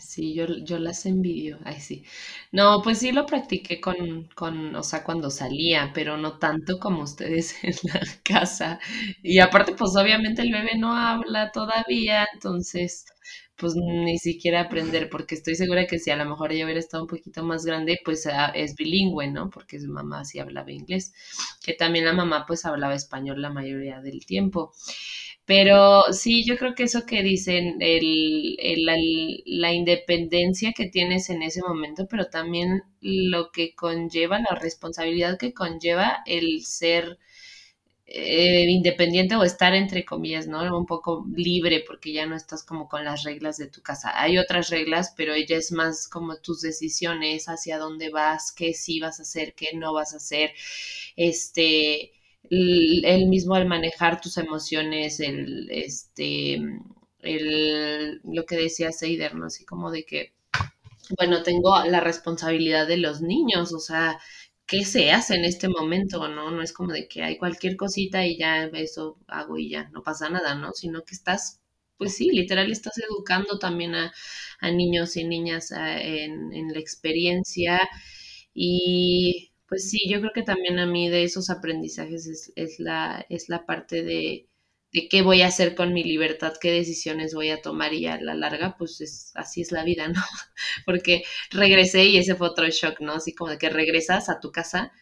sí, 0.00 0.34
yo, 0.34 0.46
yo 0.64 0.78
las 0.78 1.06
envidio. 1.06 1.58
Ay, 1.64 1.80
sí. 1.80 2.04
No, 2.52 2.80
pues 2.82 2.98
sí 2.98 3.12
lo 3.12 3.26
practiqué 3.26 3.80
con, 3.80 4.28
con, 4.34 4.74
o 4.74 4.82
sea, 4.82 5.04
cuando 5.04 5.30
salía, 5.30 5.90
pero 5.94 6.16
no 6.16 6.38
tanto 6.38 6.78
como 6.78 7.02
ustedes 7.02 7.54
en 7.64 7.74
la 7.84 8.00
casa. 8.24 8.80
Y 9.22 9.38
aparte, 9.40 9.74
pues 9.74 9.92
obviamente 9.96 10.42
el 10.42 10.52
bebé 10.52 10.76
no 10.78 10.94
habla 10.96 11.50
todavía, 11.52 12.26
entonces, 12.34 13.06
pues 13.56 13.74
ni 13.76 14.18
siquiera 14.18 14.60
aprender, 14.62 15.08
porque 15.10 15.34
estoy 15.34 15.54
segura 15.56 15.86
que 15.86 15.98
si 15.98 16.10
a 16.10 16.16
lo 16.16 16.24
mejor 16.26 16.52
ella 16.52 16.64
hubiera 16.64 16.80
estado 16.80 17.04
un 17.04 17.08
poquito 17.08 17.42
más 17.44 17.64
grande, 17.64 17.98
pues 18.04 18.26
ah, 18.26 18.52
es 18.54 18.74
bilingüe, 18.76 19.28
¿no? 19.30 19.50
Porque 19.50 19.80
su 19.80 19.88
mamá 19.90 20.24
sí 20.24 20.38
hablaba 20.38 20.70
inglés, 20.72 21.12
que 21.62 21.74
también 21.74 22.04
la 22.04 22.12
mamá 22.12 22.44
pues 22.46 22.64
hablaba 22.64 22.94
español 22.94 23.42
la 23.42 23.50
mayoría 23.50 24.00
del 24.00 24.24
tiempo. 24.26 24.72
Pero 25.48 26.02
sí, 26.12 26.44
yo 26.44 26.58
creo 26.58 26.74
que 26.74 26.82
eso 26.84 27.06
que 27.06 27.22
dicen, 27.22 27.76
el, 27.80 28.84
la, 29.46 29.72
independencia 29.72 30.74
que 30.74 30.88
tienes 30.90 31.30
en 31.30 31.42
ese 31.42 31.62
momento, 31.62 32.06
pero 32.06 32.26
también 32.26 32.82
lo 33.00 33.50
que 33.50 33.74
conlleva, 33.74 34.40
la 34.40 34.56
responsabilidad 34.60 35.38
que 35.38 35.54
conlleva 35.54 36.22
el 36.26 36.66
ser 36.66 37.18
eh, 38.06 38.66
independiente 38.68 39.36
o 39.36 39.44
estar 39.44 39.74
entre 39.74 40.04
comillas, 40.04 40.46
¿no? 40.48 40.60
Un 40.78 40.86
poco 40.86 41.26
libre 41.34 41.82
porque 41.86 42.12
ya 42.12 42.26
no 42.26 42.36
estás 42.36 42.62
como 42.64 42.88
con 42.88 43.04
las 43.06 43.22
reglas 43.24 43.56
de 43.58 43.68
tu 43.68 43.82
casa. 43.82 44.20
Hay 44.20 44.38
otras 44.38 44.70
reglas, 44.70 45.14
pero 45.16 45.34
ella 45.34 45.56
es 45.56 45.72
más 45.72 46.08
como 46.08 46.36
tus 46.36 46.60
decisiones, 46.62 47.48
hacia 47.48 47.78
dónde 47.78 48.10
vas, 48.10 48.52
qué 48.52 48.74
sí 48.74 49.00
vas 49.00 49.18
a 49.20 49.22
hacer, 49.22 49.54
qué 49.54 49.68
no 49.74 49.94
vas 49.94 50.12
a 50.14 50.18
hacer. 50.18 50.52
Este 51.16 52.12
el 52.50 53.26
mismo 53.26 53.54
al 53.54 53.66
manejar 53.66 54.20
tus 54.20 54.38
emociones, 54.38 55.20
el, 55.20 55.68
este, 55.70 56.60
el, 57.20 58.20
lo 58.24 58.44
que 58.46 58.56
decía 58.56 58.92
Seider, 58.92 59.34
¿no? 59.34 59.46
Así 59.46 59.64
como 59.64 59.90
de 59.90 60.04
que, 60.04 60.32
bueno, 61.18 61.42
tengo 61.42 61.84
la 61.84 62.00
responsabilidad 62.00 62.86
de 62.86 62.98
los 62.98 63.20
niños, 63.20 63.72
o 63.72 63.80
sea, 63.80 64.18
¿qué 64.66 64.84
se 64.84 65.10
hace 65.12 65.34
en 65.36 65.44
este 65.44 65.68
momento, 65.68 66.28
no? 66.28 66.50
No 66.50 66.62
es 66.62 66.72
como 66.72 66.92
de 66.92 67.08
que 67.08 67.22
hay 67.22 67.38
cualquier 67.38 67.76
cosita 67.76 68.26
y 68.26 68.38
ya 68.38 68.64
eso 68.66 69.18
hago 69.28 69.58
y 69.58 69.70
ya, 69.70 69.88
no 69.90 70.02
pasa 70.02 70.28
nada, 70.30 70.54
¿no? 70.54 70.72
Sino 70.74 71.02
que 71.04 71.14
estás, 71.14 71.60
pues 71.98 72.16
sí, 72.16 72.30
literal, 72.30 72.70
estás 72.70 72.98
educando 72.98 73.58
también 73.58 73.94
a, 73.94 74.12
niños 74.72 75.16
y 75.16 75.24
niñas 75.24 75.70
en, 75.72 76.52
en 76.52 76.72
la 76.72 76.80
experiencia 76.80 77.80
y 78.54 79.47
pues 79.68 79.90
sí, 79.90 80.00
yo 80.08 80.20
creo 80.20 80.32
que 80.34 80.42
también 80.42 80.78
a 80.78 80.86
mí 80.86 81.08
de 81.10 81.24
esos 81.24 81.50
aprendizajes 81.50 82.26
es, 82.26 82.52
es 82.56 82.80
la, 82.80 83.24
es 83.28 83.48
la 83.48 83.66
parte 83.66 84.02
de, 84.02 84.48
de, 84.92 85.08
qué 85.08 85.22
voy 85.22 85.42
a 85.42 85.48
hacer 85.48 85.74
con 85.74 85.92
mi 85.92 86.02
libertad, 86.04 86.54
qué 86.60 86.72
decisiones 86.72 87.34
voy 87.34 87.50
a 87.50 87.60
tomar 87.62 87.92
y 87.94 88.06
a 88.06 88.20
la 88.20 88.34
larga, 88.34 88.76
pues 88.78 89.00
es, 89.02 89.32
así 89.34 89.60
es 89.62 89.72
la 89.72 89.84
vida, 89.84 90.08
¿no? 90.08 90.22
Porque 90.86 91.22
regresé 91.50 92.06
y 92.06 92.18
ese 92.18 92.34
fue 92.34 92.48
otro 92.48 92.66
shock, 92.68 93.00
¿no? 93.00 93.12
Así 93.14 93.34
como 93.34 93.50
de 93.50 93.58
que 93.58 93.68
regresas 93.70 94.28
a 94.30 94.40
tu 94.40 94.50
casa 94.52 94.92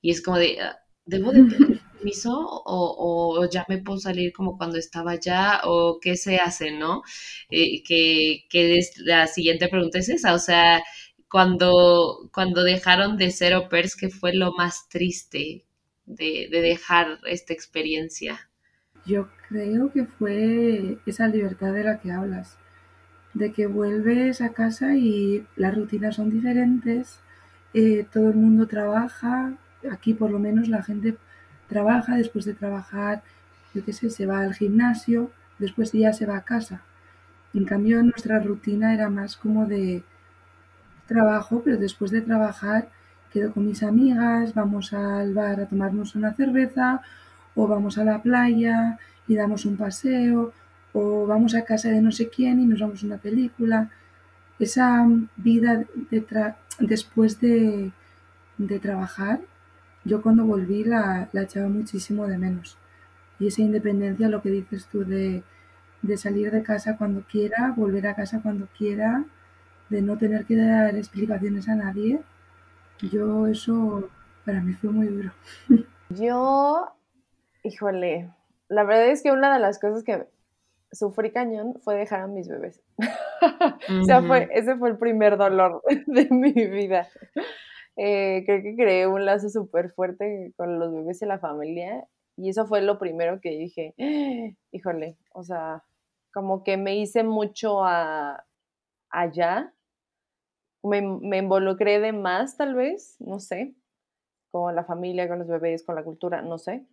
y 0.00 0.10
es 0.10 0.22
como 0.22 0.38
de, 0.38 0.60
ah, 0.60 0.78
¿debo 1.04 1.32
de 1.32 1.44
pedir 1.44 1.80
permiso 1.98 2.30
o, 2.32 3.38
o, 3.40 3.50
ya 3.50 3.64
me 3.68 3.78
puedo 3.78 3.98
salir 3.98 4.32
como 4.32 4.56
cuando 4.56 4.78
estaba 4.78 5.12
allá 5.12 5.60
o 5.64 5.98
qué 6.00 6.16
se 6.16 6.36
hace, 6.38 6.70
¿no? 6.72 7.02
Eh, 7.50 7.82
que, 7.82 8.44
que 8.50 8.78
la 8.98 9.26
siguiente 9.26 9.68
pregunta 9.68 9.98
es 9.98 10.08
esa, 10.08 10.34
o 10.34 10.38
sea, 10.38 10.82
cuando, 11.30 12.30
cuando 12.32 12.62
dejaron 12.62 13.16
de 13.16 13.30
ser 13.30 13.52
au 13.52 13.68
pairs, 13.68 13.96
que 13.96 14.08
fue 14.08 14.34
lo 14.34 14.52
más 14.52 14.88
triste 14.88 15.64
de, 16.06 16.48
dejar 16.50 17.18
esta 17.26 17.52
experiencia? 17.52 18.48
Yo 19.04 19.28
creo 19.48 19.92
que 19.92 20.04
fue 20.04 20.98
esa 21.06 21.28
libertad 21.28 21.72
de 21.72 21.84
la 21.84 21.98
que 22.00 22.12
hablas, 22.12 22.58
de 23.34 23.52
que 23.52 23.66
vuelves 23.66 24.40
a 24.40 24.52
casa 24.52 24.96
y 24.96 25.46
las 25.56 25.74
rutinas 25.74 26.16
son 26.16 26.30
diferentes, 26.30 27.20
eh, 27.74 28.06
todo 28.12 28.30
el 28.30 28.36
mundo 28.36 28.66
trabaja, 28.66 29.56
aquí 29.90 30.14
por 30.14 30.30
lo 30.30 30.38
menos 30.38 30.68
la 30.68 30.82
gente 30.82 31.16
trabaja, 31.68 32.16
después 32.16 32.44
de 32.44 32.54
trabajar, 32.54 33.22
yo 33.74 33.84
qué 33.84 33.92
sé, 33.92 34.10
se 34.10 34.26
va 34.26 34.40
al 34.40 34.54
gimnasio, 34.54 35.30
después 35.58 35.92
ya 35.92 36.12
se 36.12 36.26
va 36.26 36.38
a 36.38 36.44
casa. 36.44 36.82
En 37.54 37.64
cambio, 37.64 38.02
nuestra 38.02 38.40
rutina 38.40 38.94
era 38.94 39.10
más 39.10 39.36
como 39.36 39.66
de 39.66 40.02
trabajo, 41.08 41.62
pero 41.64 41.76
después 41.78 42.12
de 42.12 42.20
trabajar 42.20 42.88
quedo 43.32 43.52
con 43.52 43.66
mis 43.66 43.82
amigas, 43.82 44.54
vamos 44.54 44.92
al 44.92 45.34
bar 45.34 45.60
a 45.60 45.66
tomarnos 45.66 46.14
una 46.14 46.32
cerveza, 46.34 47.02
o 47.54 47.66
vamos 47.66 47.98
a 47.98 48.04
la 48.04 48.22
playa 48.22 48.98
y 49.26 49.34
damos 49.34 49.64
un 49.66 49.76
paseo, 49.76 50.52
o 50.92 51.26
vamos 51.26 51.54
a 51.54 51.64
casa 51.64 51.90
de 51.90 52.00
no 52.00 52.12
sé 52.12 52.28
quién 52.28 52.60
y 52.60 52.66
nos 52.66 52.80
vamos 52.80 53.02
a 53.02 53.06
una 53.06 53.18
película. 53.18 53.90
Esa 54.58 55.06
vida 55.36 55.84
después 56.80 57.40
de, 57.40 57.92
trabajar, 58.82 59.40
yo 60.04 60.22
cuando 60.22 60.44
volví 60.44 60.84
la, 60.84 61.28
la, 61.32 61.42
echaba 61.42 61.68
muchísimo 61.68 62.26
de 62.26 62.38
menos. 62.38 62.76
Y 63.38 63.48
esa 63.48 63.62
independencia, 63.62 64.28
lo 64.28 64.42
que 64.42 64.50
dices 64.50 64.86
tú 64.86 65.04
de, 65.04 65.42
de 66.02 66.16
salir 66.16 66.50
de 66.50 66.62
casa 66.62 66.96
cuando 66.96 67.22
quiera, 67.22 67.72
volver 67.76 68.06
a 68.08 68.14
casa 68.14 68.40
cuando 68.42 68.66
quiera, 68.76 69.24
de 69.88 70.02
no 70.02 70.18
tener 70.18 70.44
que 70.44 70.56
dar 70.56 70.96
explicaciones 70.96 71.68
a 71.68 71.74
nadie, 71.74 72.20
yo 73.00 73.46
eso 73.46 74.08
para 74.44 74.60
mí 74.60 74.72
fue 74.72 74.90
muy 74.90 75.06
duro. 75.06 75.30
Yo, 76.10 76.88
híjole, 77.62 78.32
la 78.68 78.82
verdad 78.82 79.08
es 79.08 79.22
que 79.22 79.30
una 79.30 79.52
de 79.52 79.60
las 79.60 79.78
cosas 79.78 80.02
que 80.04 80.26
sufrí 80.90 81.32
cañón 81.32 81.74
fue 81.82 81.96
dejar 81.96 82.22
a 82.22 82.26
mis 82.28 82.48
bebés. 82.48 82.80
o 84.00 84.04
sea, 84.04 84.22
fue, 84.22 84.48
ese 84.52 84.76
fue 84.76 84.88
el 84.88 84.96
primer 84.96 85.36
dolor 85.36 85.82
de 86.06 86.28
mi 86.30 86.52
vida. 86.52 87.06
Eh, 87.96 88.42
creo 88.46 88.62
que 88.62 88.74
creé 88.74 89.06
un 89.06 89.26
lazo 89.26 89.50
súper 89.50 89.90
fuerte 89.92 90.54
con 90.56 90.78
los 90.78 90.94
bebés 90.94 91.20
y 91.20 91.26
la 91.26 91.38
familia 91.38 92.08
y 92.38 92.50
eso 92.50 92.66
fue 92.66 92.80
lo 92.82 92.98
primero 92.98 93.40
que 93.40 93.50
dije, 93.50 93.94
híjole, 94.70 95.18
o 95.34 95.42
sea, 95.42 95.82
como 96.32 96.62
que 96.62 96.76
me 96.76 96.96
hice 96.96 97.24
mucho 97.24 97.84
a, 97.84 98.44
allá 99.10 99.74
me, 100.82 101.38
involucré 101.38 102.00
de 102.00 102.12
más, 102.12 102.56
tal 102.56 102.74
vez, 102.74 103.16
no 103.20 103.40
sé, 103.40 103.74
con 104.50 104.74
la 104.74 104.84
familia, 104.84 105.28
con 105.28 105.38
los 105.38 105.48
bebés, 105.48 105.84
con 105.84 105.94
la 105.94 106.04
cultura, 106.04 106.42
no 106.42 106.58
sé. 106.58 106.86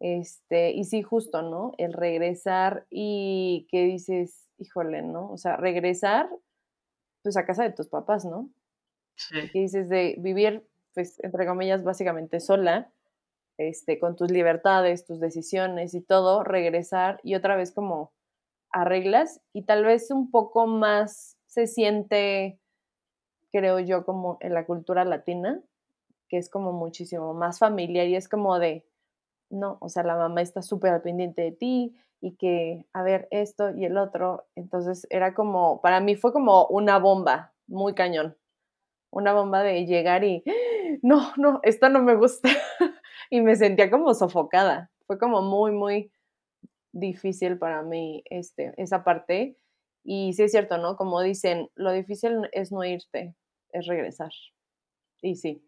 Este, 0.00 0.72
y 0.72 0.84
sí, 0.84 1.02
justo, 1.02 1.42
¿no? 1.42 1.72
El 1.78 1.92
regresar 1.92 2.86
y 2.90 3.66
que 3.70 3.84
dices, 3.84 4.48
híjole, 4.58 5.02
¿no? 5.02 5.30
O 5.30 5.36
sea, 5.36 5.56
regresar, 5.56 6.28
pues 7.22 7.36
a 7.36 7.46
casa 7.46 7.62
de 7.62 7.72
tus 7.72 7.88
papás, 7.88 8.24
¿no? 8.24 8.50
Sí. 9.16 9.50
Que 9.52 9.60
dices 9.60 9.88
de 9.88 10.16
vivir, 10.18 10.66
pues, 10.94 11.22
entre 11.22 11.46
comillas, 11.46 11.84
básicamente 11.84 12.40
sola, 12.40 12.92
este, 13.58 13.98
con 13.98 14.16
tus 14.16 14.30
libertades, 14.30 15.04
tus 15.04 15.20
decisiones 15.20 15.94
y 15.94 16.00
todo, 16.00 16.42
regresar 16.42 17.20
y 17.22 17.34
otra 17.34 17.56
vez 17.56 17.72
como 17.72 18.12
arreglas 18.70 19.40
y 19.52 19.64
tal 19.64 19.84
vez 19.84 20.10
un 20.10 20.30
poco 20.30 20.66
más 20.66 21.36
se 21.46 21.66
siente 21.66 22.58
creo 23.52 23.78
yo, 23.78 24.04
como 24.04 24.38
en 24.40 24.54
la 24.54 24.66
cultura 24.66 25.04
latina, 25.04 25.62
que 26.28 26.38
es 26.38 26.48
como 26.48 26.72
muchísimo 26.72 27.34
más 27.34 27.58
familiar 27.58 28.06
y 28.08 28.16
es 28.16 28.28
como 28.28 28.58
de, 28.58 28.86
no, 29.50 29.76
o 29.80 29.88
sea, 29.88 30.02
la 30.02 30.16
mamá 30.16 30.40
está 30.40 30.62
súper 30.62 30.92
al 30.92 31.02
pendiente 31.02 31.42
de 31.42 31.52
ti 31.52 31.94
y 32.22 32.36
que, 32.36 32.86
a 32.92 33.02
ver, 33.02 33.28
esto 33.30 33.70
y 33.76 33.84
el 33.84 33.98
otro. 33.98 34.46
Entonces 34.56 35.06
era 35.10 35.34
como, 35.34 35.80
para 35.82 36.00
mí 36.00 36.16
fue 36.16 36.32
como 36.32 36.66
una 36.66 36.98
bomba, 36.98 37.52
muy 37.66 37.94
cañón. 37.94 38.36
Una 39.10 39.34
bomba 39.34 39.62
de 39.62 39.84
llegar 39.84 40.24
y, 40.24 40.42
no, 41.02 41.32
no, 41.36 41.60
esto 41.64 41.90
no 41.90 42.02
me 42.02 42.16
gusta. 42.16 42.48
y 43.30 43.42
me 43.42 43.56
sentía 43.56 43.90
como 43.90 44.14
sofocada. 44.14 44.90
Fue 45.06 45.18
como 45.18 45.42
muy, 45.42 45.72
muy 45.72 46.10
difícil 46.92 47.58
para 47.58 47.82
mí 47.82 48.22
este, 48.30 48.72
esa 48.76 49.04
parte. 49.04 49.58
Y 50.04 50.32
sí 50.32 50.44
es 50.44 50.52
cierto, 50.52 50.78
¿no? 50.78 50.96
Como 50.96 51.20
dicen, 51.20 51.68
lo 51.74 51.92
difícil 51.92 52.48
es 52.52 52.72
no 52.72 52.84
irte, 52.84 53.34
es 53.72 53.86
regresar. 53.86 54.32
Y 55.20 55.36
sí, 55.36 55.64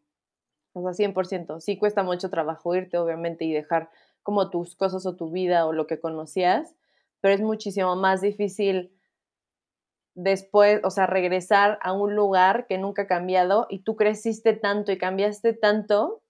o 0.73 0.83
sea, 0.83 0.93
100%. 0.93 1.61
Sí 1.61 1.79
cuesta 1.79 2.03
mucho 2.03 2.31
trabajo 2.31 2.75
irte, 2.75 2.99
obviamente, 2.99 3.45
y 3.45 3.53
dejar 3.53 3.91
como 4.23 4.51
tus 4.51 4.75
cosas 4.77 5.07
o 5.07 5.17
tu 5.17 5.31
vida 5.31 5.67
o 5.67 5.73
lo 5.73 5.87
que 5.87 6.01
conocías, 6.01 6.75
pero 7.21 7.35
es 7.35 7.41
muchísimo 7.41 7.95
más 7.97 8.21
difícil 8.21 8.93
después, 10.15 10.81
o 10.85 10.91
sea, 10.91 11.07
regresar 11.07 11.79
a 11.83 11.93
un 11.93 12.15
lugar 12.15 12.67
que 12.67 12.79
nunca 12.79 13.03
ha 13.03 13.07
cambiado 13.07 13.67
y 13.69 13.81
tú 13.81 13.97
creciste 13.97 14.55
tanto 14.55 14.93
y 14.93 14.99
cambiaste 14.99 15.53
tanto 15.53 16.23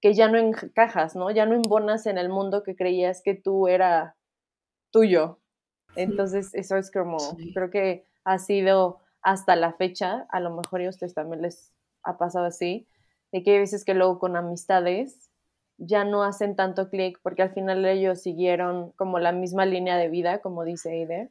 que 0.00 0.14
ya 0.14 0.28
no 0.28 0.38
encajas, 0.38 1.16
¿no? 1.16 1.30
Ya 1.30 1.44
no 1.44 1.54
embonas 1.54 2.06
en 2.06 2.18
el 2.18 2.28
mundo 2.28 2.62
que 2.62 2.76
creías 2.76 3.22
que 3.22 3.34
tú 3.34 3.66
era 3.68 4.16
tuyo. 4.92 5.40
Entonces, 5.96 6.54
eso 6.54 6.76
es 6.76 6.90
como, 6.90 7.18
creo 7.54 7.70
que 7.70 8.04
ha 8.24 8.38
sido 8.38 9.00
hasta 9.28 9.56
la 9.56 9.74
fecha, 9.74 10.26
a 10.30 10.40
lo 10.40 10.48
mejor 10.56 10.80
a 10.80 10.88
ustedes 10.88 11.12
también 11.12 11.42
les 11.42 11.74
ha 12.02 12.16
pasado 12.16 12.46
así, 12.46 12.88
de 13.30 13.42
que 13.42 13.52
hay 13.52 13.58
veces 13.58 13.84
que 13.84 13.92
luego 13.92 14.18
con 14.18 14.36
amistades 14.36 15.30
ya 15.76 16.04
no 16.04 16.22
hacen 16.22 16.56
tanto 16.56 16.88
clic 16.88 17.20
porque 17.22 17.42
al 17.42 17.50
final 17.50 17.84
ellos 17.84 18.22
siguieron 18.22 18.92
como 18.92 19.18
la 19.18 19.32
misma 19.32 19.66
línea 19.66 19.98
de 19.98 20.08
vida, 20.08 20.38
como 20.38 20.64
dice 20.64 20.94
Eider, 20.94 21.30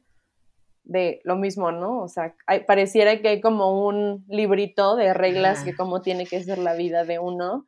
de 0.84 1.20
lo 1.24 1.34
mismo, 1.34 1.72
¿no? 1.72 2.00
O 2.00 2.06
sea, 2.06 2.36
pareciera 2.68 3.20
que 3.20 3.28
hay 3.30 3.40
como 3.40 3.84
un 3.84 4.24
librito 4.28 4.94
de 4.94 5.12
reglas 5.12 5.64
que 5.64 5.74
cómo 5.74 6.00
tiene 6.00 6.24
que 6.24 6.42
ser 6.44 6.58
la 6.58 6.74
vida 6.74 7.02
de 7.02 7.18
uno. 7.18 7.66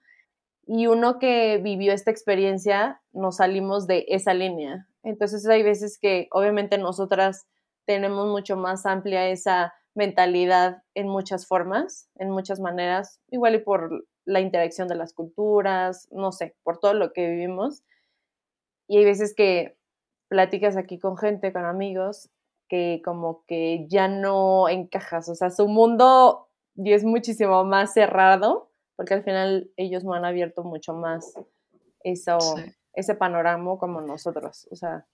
Y 0.64 0.87
uno 0.87 1.18
que 1.18 1.59
vivió 1.59 1.93
esta 1.93 2.12
experiencia, 2.12 3.03
nos 3.12 3.39
salimos 3.39 3.89
de 3.89 4.05
esa 4.09 4.33
línea. 4.33 4.87
Entonces 5.03 5.45
hay 5.49 5.64
veces 5.64 5.99
que 6.01 6.28
obviamente 6.31 6.78
nosotras 6.78 7.49
tenemos 7.85 8.28
mucho 8.28 8.57
más 8.57 8.87
amplia 8.87 9.28
esa 9.28 9.74
mentalidad 10.01 10.82
en 10.94 11.09
muchas 11.09 11.46
formas, 11.46 12.09
en 12.14 12.30
muchas 12.30 12.59
maneras, 12.59 13.20
igual 13.30 13.55
y 13.55 13.59
por 13.59 14.07
la 14.24 14.40
interacción 14.40 14.88
de 14.88 14.94
las 14.94 15.12
culturas, 15.12 16.09
no 16.11 16.32
sé, 16.32 16.57
por 16.62 16.78
todo 16.78 16.94
lo 16.94 17.12
que 17.12 17.28
vivimos. 17.28 17.82
Y 18.88 18.96
hay 18.96 19.05
veces 19.05 19.34
que 19.34 19.76
platicas 20.28 20.78
aquí 20.78 20.98
con 20.98 21.18
gente, 21.18 21.53
con 21.53 21.66
amigos, 21.66 22.30
que 22.66 23.03
como 23.05 23.44
que 23.46 23.86
ya 23.88 24.09
no 24.09 24.70
encajas, 24.70 25.28
o 25.28 25.34
sea, 25.34 25.51
su 25.51 25.68
mundo 25.68 26.48
es 26.76 27.05
muchísimo 27.05 27.62
más 27.64 27.92
cerrado, 27.92 28.70
porque 28.96 29.12
al 29.12 29.22
final 29.22 29.70
ellos 29.76 30.03
no 30.03 30.14
han 30.14 30.24
abierto 30.24 30.62
mucho 30.62 30.94
más 30.94 31.34
eso, 32.05 32.38
ese 32.94 33.14
panorama 33.14 33.76
como 33.76 34.01
nosotros, 34.01 34.66
o 34.70 34.76
sea, 34.76 35.07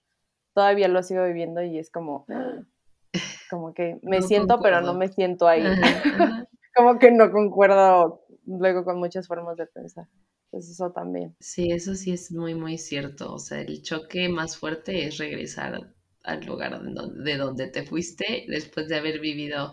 todavía 0.53 0.87
lo 0.87 1.03
sigo 1.03 1.25
viviendo 1.25 1.61
y 1.61 1.77
es 1.77 1.91
como, 1.91 2.25
como 3.49 3.73
que 3.73 3.99
me 4.03 4.21
siento, 4.21 4.59
pero 4.61 4.81
no 4.81 4.93
me 4.93 5.07
siento 5.09 5.47
ahí. 5.47 5.63
como 6.75 6.99
que 6.99 7.11
no 7.11 7.31
concuerdo 7.31 8.23
luego 8.45 8.83
con 8.83 8.99
muchas 8.99 9.27
formas 9.27 9.57
de 9.57 9.65
pensar. 9.67 10.07
Eso 10.51 10.91
también. 10.91 11.35
Sí, 11.39 11.71
eso 11.71 11.95
sí 11.95 12.13
es 12.13 12.31
muy, 12.31 12.55
muy 12.55 12.77
cierto. 12.77 13.33
O 13.33 13.39
sea, 13.39 13.61
el 13.61 13.81
choque 13.81 14.29
más 14.29 14.57
fuerte 14.57 15.05
es 15.05 15.17
regresar 15.17 15.93
al 16.23 16.45
lugar 16.45 16.81
de 16.81 17.37
donde, 17.37 17.67
te 17.67 17.83
fuiste 17.83 18.45
después 18.47 18.87
de 18.87 18.97
haber 18.97 19.19
vivido 19.19 19.71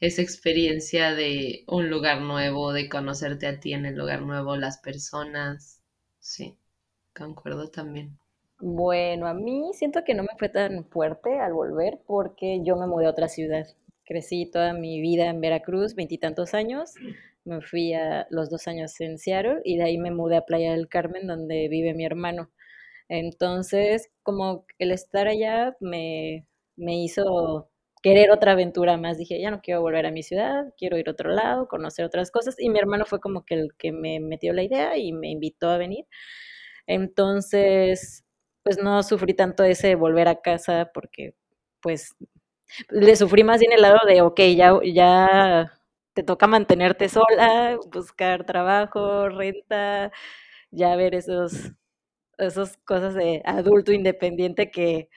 esa 0.00 0.22
experiencia 0.22 1.14
de 1.14 1.64
un 1.66 1.88
lugar 1.88 2.20
nuevo, 2.20 2.72
de 2.72 2.88
conocerte 2.88 3.46
a 3.46 3.60
ti 3.60 3.72
en 3.72 3.86
el 3.86 3.96
lugar 3.96 4.22
nuevo, 4.22 4.56
las 4.56 4.78
personas. 4.78 5.80
Sí, 6.18 6.58
concuerdo 7.14 7.70
también. 7.70 8.18
Bueno, 8.66 9.26
a 9.26 9.34
mí 9.34 9.72
siento 9.74 10.04
que 10.04 10.14
no 10.14 10.22
me 10.22 10.30
fue 10.38 10.48
tan 10.48 10.86
fuerte 10.86 11.38
al 11.38 11.52
volver 11.52 11.98
porque 12.06 12.62
yo 12.64 12.76
me 12.76 12.86
mudé 12.86 13.04
a 13.06 13.10
otra 13.10 13.28
ciudad. 13.28 13.66
Crecí 14.06 14.50
toda 14.50 14.72
mi 14.72 15.02
vida 15.02 15.26
en 15.26 15.42
Veracruz, 15.42 15.94
veintitantos 15.94 16.54
años. 16.54 16.94
Me 17.44 17.60
fui 17.60 17.92
a 17.92 18.26
los 18.30 18.48
dos 18.48 18.66
años 18.66 18.98
en 19.02 19.18
Seattle 19.18 19.60
y 19.64 19.76
de 19.76 19.84
ahí 19.84 19.98
me 19.98 20.10
mudé 20.10 20.36
a 20.38 20.46
Playa 20.46 20.72
del 20.72 20.88
Carmen, 20.88 21.26
donde 21.26 21.68
vive 21.68 21.92
mi 21.92 22.06
hermano. 22.06 22.50
Entonces, 23.08 24.10
como 24.22 24.64
el 24.78 24.92
estar 24.92 25.28
allá 25.28 25.76
me, 25.80 26.46
me 26.76 26.96
hizo 27.02 27.70
querer 28.02 28.30
otra 28.30 28.52
aventura 28.52 28.96
más. 28.96 29.18
Dije, 29.18 29.40
ya 29.40 29.50
no 29.50 29.60
quiero 29.62 29.82
volver 29.82 30.06
a 30.06 30.10
mi 30.12 30.22
ciudad, 30.22 30.72
quiero 30.78 30.96
ir 30.98 31.08
a 31.08 31.12
otro 31.12 31.30
lado, 31.30 31.68
conocer 31.68 32.06
otras 32.06 32.30
cosas. 32.30 32.56
Y 32.58 32.70
mi 32.70 32.78
hermano 32.78 33.04
fue 33.06 33.20
como 33.20 33.44
que 33.44 33.56
el 33.56 33.68
que 33.78 33.92
me 33.92 34.20
metió 34.20 34.54
la 34.54 34.62
idea 34.62 34.96
y 34.98 35.12
me 35.12 35.30
invitó 35.30 35.68
a 35.70 35.78
venir. 35.78 36.06
Entonces, 36.86 38.23
pues 38.64 38.78
no 38.82 39.02
sufrí 39.04 39.34
tanto 39.34 39.64
ese 39.64 39.96
volver 39.96 40.28
a 40.28 40.42
casa 40.42 40.90
porque 40.94 41.36
pues 41.82 42.16
le 42.90 43.16
sufrí 43.16 43.44
más 43.44 43.60
bien 43.60 43.72
el 43.72 43.82
lado 43.82 43.98
de, 44.06 44.22
ok, 44.22 44.40
ya, 44.56 44.78
ya 44.84 45.72
te 46.14 46.22
toca 46.22 46.46
mantenerte 46.46 47.08
sola, 47.08 47.78
buscar 47.92 48.44
trabajo, 48.46 49.28
renta, 49.28 50.12
ya 50.70 50.96
ver 50.96 51.14
esos, 51.14 51.72
esas 52.38 52.76
cosas 52.78 53.14
de 53.14 53.42
adulto 53.46 53.92
independiente 53.92 54.70
que, 54.70 55.08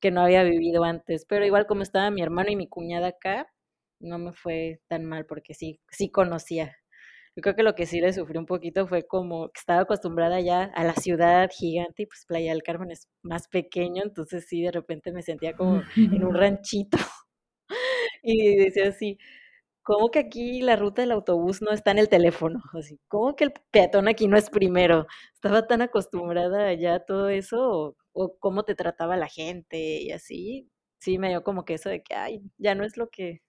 que 0.00 0.10
no 0.10 0.22
había 0.22 0.42
vivido 0.44 0.84
antes. 0.84 1.24
Pero 1.26 1.46
igual 1.46 1.66
como 1.66 1.82
estaba 1.82 2.10
mi 2.10 2.22
hermano 2.22 2.50
y 2.50 2.56
mi 2.56 2.68
cuñada 2.68 3.08
acá, 3.08 3.48
no 4.00 4.18
me 4.18 4.32
fue 4.32 4.80
tan 4.88 5.04
mal 5.06 5.26
porque 5.26 5.54
sí, 5.54 5.80
sí 5.90 6.10
conocía 6.10 6.76
yo 7.36 7.42
creo 7.42 7.54
que 7.54 7.62
lo 7.62 7.74
que 7.74 7.86
sí 7.86 8.00
le 8.00 8.12
sufrí 8.14 8.38
un 8.38 8.46
poquito 8.46 8.86
fue 8.86 9.06
como 9.06 9.48
que 9.50 9.60
estaba 9.60 9.82
acostumbrada 9.82 10.40
ya 10.40 10.64
a 10.74 10.84
la 10.84 10.94
ciudad 10.94 11.50
gigante 11.52 12.02
y 12.04 12.06
pues 12.06 12.24
Playa 12.26 12.52
del 12.52 12.62
Carmen 12.62 12.90
es 12.90 13.08
más 13.22 13.46
pequeño, 13.48 14.02
entonces 14.02 14.46
sí, 14.48 14.62
de 14.62 14.72
repente 14.72 15.12
me 15.12 15.22
sentía 15.22 15.54
como 15.54 15.82
en 15.96 16.24
un 16.24 16.34
ranchito 16.34 16.96
y 18.22 18.56
decía 18.56 18.88
así, 18.88 19.18
¿cómo 19.82 20.10
que 20.10 20.20
aquí 20.20 20.62
la 20.62 20.76
ruta 20.76 21.02
del 21.02 21.12
autobús 21.12 21.62
no 21.62 21.72
está 21.72 21.92
en 21.92 21.98
el 21.98 22.08
teléfono? 22.08 22.62
Así, 22.74 23.00
¿cómo 23.08 23.36
que 23.36 23.44
el 23.44 23.54
peatón 23.70 24.08
aquí 24.08 24.28
no 24.28 24.36
es 24.38 24.50
primero? 24.50 25.06
Estaba 25.34 25.66
tan 25.66 25.82
acostumbrada 25.82 26.74
ya 26.74 26.96
a 26.96 27.04
todo 27.04 27.28
eso 27.30 27.58
o, 27.70 27.96
o 28.12 28.38
cómo 28.38 28.64
te 28.64 28.74
trataba 28.74 29.16
la 29.16 29.28
gente 29.28 29.78
y 30.02 30.12
así. 30.12 30.70
Sí, 31.00 31.18
me 31.18 31.28
dio 31.30 31.44
como 31.44 31.64
que 31.64 31.74
eso 31.74 31.90
de 31.90 32.02
que, 32.02 32.14
ay, 32.14 32.42
ya 32.58 32.74
no 32.74 32.84
es 32.84 32.96
lo 32.96 33.08
que 33.10 33.42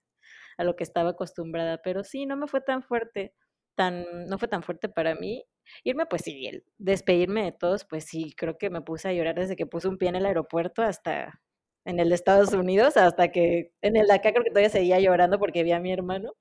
a 0.57 0.63
lo 0.63 0.75
que 0.75 0.83
estaba 0.83 1.11
acostumbrada, 1.11 1.81
pero 1.83 2.03
sí, 2.03 2.25
no 2.25 2.37
me 2.37 2.47
fue 2.47 2.61
tan 2.61 2.83
fuerte 2.83 3.33
tan, 3.77 4.27
no 4.27 4.39
fue 4.39 4.49
tan 4.49 4.63
fuerte 4.63 4.89
para 4.89 5.15
mí. 5.15 5.45
Irme, 5.85 6.07
pues 6.07 6.23
sí, 6.23 6.47
el 6.47 6.65
despedirme 6.79 7.45
de 7.45 7.53
todos, 7.53 7.85
pues 7.85 8.05
sí, 8.05 8.33
creo 8.37 8.57
que 8.59 8.71
me 8.71 8.81
puse 8.81 9.09
a 9.09 9.13
llorar 9.13 9.35
desde 9.37 9.55
que 9.57 9.67
puse 9.67 9.87
un 9.89 9.99
pie 9.99 10.09
en 10.09 10.17
el 10.17 10.27
aeropuerto 10.27 10.83
hasta 10.83 11.41
en 11.85 11.99
el 12.01 12.09
de 12.09 12.15
Estados 12.15 12.53
Unidos, 12.53 12.97
hasta 12.97 13.31
que 13.31 13.71
en 13.81 13.97
el 13.97 14.07
de 14.07 14.13
acá 14.15 14.31
creo 14.33 14.43
que 14.45 14.51
todavía 14.51 14.69
seguía 14.71 14.99
llorando 14.99 15.39
porque 15.39 15.63
vi 15.63 15.73
a 15.73 15.79
mi 15.81 15.93
hermano, 15.93 16.33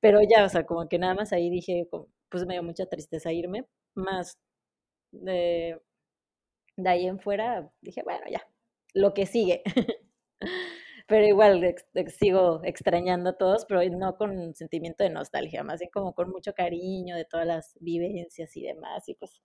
pero 0.00 0.20
ya, 0.22 0.44
o 0.44 0.48
sea, 0.50 0.66
como 0.66 0.88
que 0.88 0.98
nada 0.98 1.14
más 1.14 1.32
ahí 1.34 1.50
dije, 1.50 1.88
pues 2.30 2.46
me 2.46 2.54
dio 2.54 2.62
mucha 2.64 2.86
tristeza 2.86 3.32
irme, 3.32 3.66
más 3.94 4.38
de, 5.12 5.80
de 6.76 6.88
ahí 6.90 7.06
en 7.06 7.20
fuera 7.20 7.70
dije, 7.80 8.02
bueno, 8.04 8.24
ya, 8.30 8.46
lo 8.94 9.14
que 9.14 9.26
sigue. 9.26 9.62
pero 11.06 11.26
igual 11.26 11.74
sigo 12.18 12.60
extrañando 12.64 13.30
a 13.30 13.36
todos, 13.36 13.66
pero 13.66 13.82
no 13.90 14.16
con 14.16 14.54
sentimiento 14.54 15.04
de 15.04 15.10
nostalgia, 15.10 15.62
más 15.62 15.80
bien 15.80 15.90
como 15.92 16.14
con 16.14 16.30
mucho 16.30 16.54
cariño 16.54 17.16
de 17.16 17.24
todas 17.24 17.46
las 17.46 17.76
vivencias 17.80 18.56
y 18.56 18.62
demás, 18.62 19.08
y 19.08 19.14
pues 19.14 19.42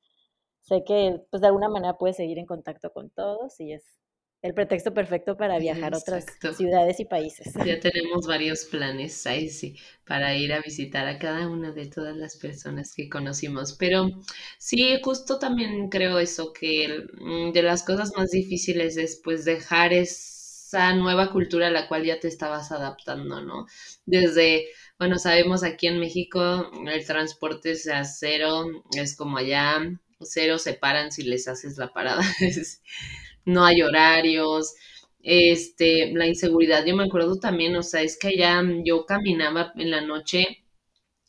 sé 0.62 0.84
que 0.86 1.22
pues 1.30 1.41
de 1.41 1.47
alguna 1.47 1.70
manera 1.70 1.97
puedes 1.97 2.18
seguir 2.18 2.39
en 2.39 2.45
contacto 2.45 2.91
con 2.91 3.10
todos 3.10 3.60
y 3.60 3.74
es 3.74 3.99
el 4.41 4.53
pretexto 4.53 4.93
perfecto 4.93 5.36
para 5.36 5.60
viajar 5.60 5.93
a 5.93 5.97
otras 5.97 6.26
ciudades 6.55 6.99
y 7.01 7.05
países. 7.05 7.53
Ya 7.66 7.78
tenemos 7.80 8.26
varios 8.26 8.64
planes 8.66 9.28
ahí 9.28 9.49
sí, 9.49 9.76
para 10.07 10.34
ir 10.34 10.53
a 10.53 10.62
visitar 10.62 11.07
a 11.07 11.20
cada 11.20 11.49
una 11.49 11.74
de 11.74 11.88
todas 11.88 12.16
las 12.16 12.38
personas 12.38 12.93
que 12.95 13.10
conocimos. 13.10 13.76
Pero 13.78 14.10
sí, 14.57 14.97
justo 15.03 15.39
también 15.39 15.89
creo 15.89 16.20
eso, 16.20 16.53
que 16.53 17.03
mm, 17.20 17.51
de 17.51 17.64
las 17.64 17.84
cosas 17.84 18.14
más 18.16 18.30
difíciles 18.32 18.95
es 18.95 19.20
pues 19.22 19.43
dejar 19.43 19.91
es 19.91 20.39
esa 20.70 20.93
nueva 20.93 21.32
cultura 21.32 21.67
a 21.67 21.72
la 21.72 21.88
cual 21.88 22.05
ya 22.05 22.20
te 22.20 22.28
estabas 22.28 22.72
adaptando, 22.72 23.41
¿no? 23.41 23.65
Desde, 24.05 24.67
bueno, 24.99 25.17
sabemos 25.17 25.63
aquí 25.63 25.88
en 25.88 25.99
México 25.99 26.70
el 26.88 27.05
transporte 27.07 27.72
es 27.72 27.88
a 27.88 28.03
cero, 28.03 28.65
es 28.95 29.15
como 29.17 29.38
allá, 29.38 29.80
cero 30.22 30.59
se 30.59 30.74
paran 30.76 31.11
si 31.11 31.24
les 31.24 31.47
haces 31.47 31.78
la 31.78 31.91
parada, 31.91 32.22
no 33.45 33.65
hay 33.65 33.82
horarios, 33.82 34.76
este, 35.24 36.11
la 36.13 36.28
inseguridad, 36.28 36.86
yo 36.86 36.95
me 36.95 37.05
acuerdo 37.05 37.39
también, 37.39 37.76
o 37.76 37.84
sea, 37.84 38.01
es 38.03 38.17
que 38.20 38.28
allá 38.30 38.61
yo 38.86 39.05
caminaba 39.05 39.74
en 39.76 39.89
la 39.91 40.01
noche 40.01 40.45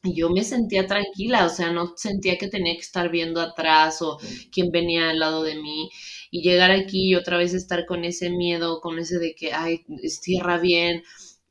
y 0.03 0.15
yo 0.15 0.31
me 0.31 0.45
sentía 0.45 0.87
tranquila, 0.87 1.47
o 1.47 1.51
sea, 1.51 1.71
no 1.73 1.95
sentía 1.97 2.39
que 2.39 2.49
tenía 2.49 2.75
que 2.75 2.81
estar 2.81 3.11
viendo 3.11 3.41
atrás 3.41 4.01
o 4.03 4.19
quién 4.53 4.71
venía 4.71 5.11
al 5.11 5.19
lado 5.19 5.43
de 5.43 5.57
mí 5.57 5.91
y 6.31 6.43
llegar 6.43 6.71
aquí 6.71 7.11
y 7.11 7.15
otra 7.17 7.37
vez 7.39 7.55
estar 7.55 7.87
con 7.87 8.05
ese 8.05 8.31
miedo, 8.31 8.81
con 8.81 8.99
ese 8.99 9.19
de 9.19 9.35
que, 9.35 9.53
ay, 9.53 9.85
es 10.03 10.21
tierra 10.21 10.59
bien. 10.59 11.03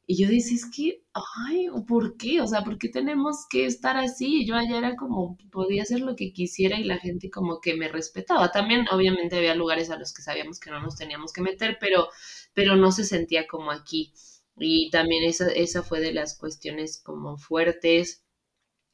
Y 0.07 0.17
yo 0.23 0.27
decía, 0.29 0.55
es 0.55 0.65
que, 0.65 1.03
ay, 1.13 1.67
¿por 1.87 2.17
qué? 2.17 2.41
O 2.41 2.47
sea, 2.47 2.63
¿por 2.63 2.79
qué 2.79 2.89
tenemos 2.89 3.45
que 3.49 3.65
estar 3.65 3.97
así? 3.97 4.45
Yo 4.45 4.55
allá 4.55 4.77
era 4.79 4.95
como, 4.95 5.37
podía 5.51 5.83
hacer 5.83 5.99
lo 6.01 6.15
que 6.15 6.33
quisiera 6.33 6.79
y 6.79 6.83
la 6.83 6.97
gente 6.97 7.29
como 7.29 7.61
que 7.61 7.75
me 7.75 7.87
respetaba. 7.89 8.51
También, 8.51 8.87
obviamente, 8.91 9.37
había 9.37 9.53
lugares 9.55 9.91
a 9.91 9.97
los 9.99 10.13
que 10.13 10.23
sabíamos 10.23 10.59
que 10.59 10.71
no 10.71 10.81
nos 10.81 10.95
teníamos 10.95 11.31
que 11.33 11.41
meter, 11.41 11.77
pero, 11.79 12.07
pero 12.53 12.75
no 12.75 12.91
se 12.91 13.03
sentía 13.05 13.45
como 13.47 13.71
aquí. 13.71 14.13
Y 14.57 14.89
también 14.89 15.23
esa, 15.25 15.47
esa 15.51 15.83
fue 15.83 15.99
de 16.01 16.13
las 16.13 16.37
cuestiones 16.37 17.01
como 17.03 17.37
fuertes 17.37 18.23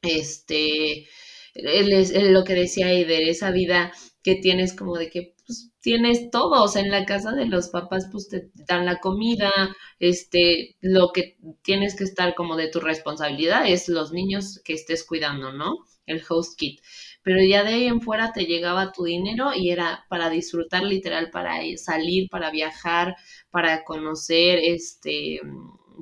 este, 0.02 1.08
lo 1.54 2.44
que 2.44 2.54
decía 2.54 2.90
Eider, 2.90 3.22
esa 3.22 3.50
vida 3.50 3.92
que 4.22 4.36
tienes 4.36 4.74
como 4.74 4.96
de 4.96 5.10
que 5.10 5.35
pues 5.46 5.70
tienes 5.80 6.30
todo, 6.30 6.62
o 6.62 6.68
sea, 6.68 6.82
en 6.82 6.90
la 6.90 7.04
casa 7.04 7.32
de 7.32 7.46
los 7.46 7.68
papás 7.68 8.08
pues 8.10 8.28
te 8.28 8.50
dan 8.66 8.84
la 8.86 8.98
comida, 8.98 9.50
este, 9.98 10.76
lo 10.80 11.12
que 11.12 11.36
tienes 11.62 11.96
que 11.96 12.04
estar 12.04 12.34
como 12.34 12.56
de 12.56 12.68
tu 12.68 12.80
responsabilidad 12.80 13.66
es 13.66 13.88
los 13.88 14.12
niños 14.12 14.60
que 14.64 14.72
estés 14.74 15.04
cuidando, 15.04 15.52
¿no? 15.52 15.76
El 16.06 16.22
host 16.28 16.58
kit. 16.58 16.80
Pero 17.22 17.42
ya 17.42 17.64
de 17.64 17.74
ahí 17.74 17.86
en 17.86 18.00
fuera 18.00 18.32
te 18.32 18.44
llegaba 18.46 18.92
tu 18.92 19.04
dinero 19.04 19.50
y 19.54 19.70
era 19.70 20.04
para 20.08 20.30
disfrutar 20.30 20.84
literal, 20.84 21.30
para 21.30 21.56
salir, 21.76 22.28
para 22.30 22.50
viajar, 22.50 23.16
para 23.50 23.84
conocer, 23.84 24.60
este, 24.62 25.40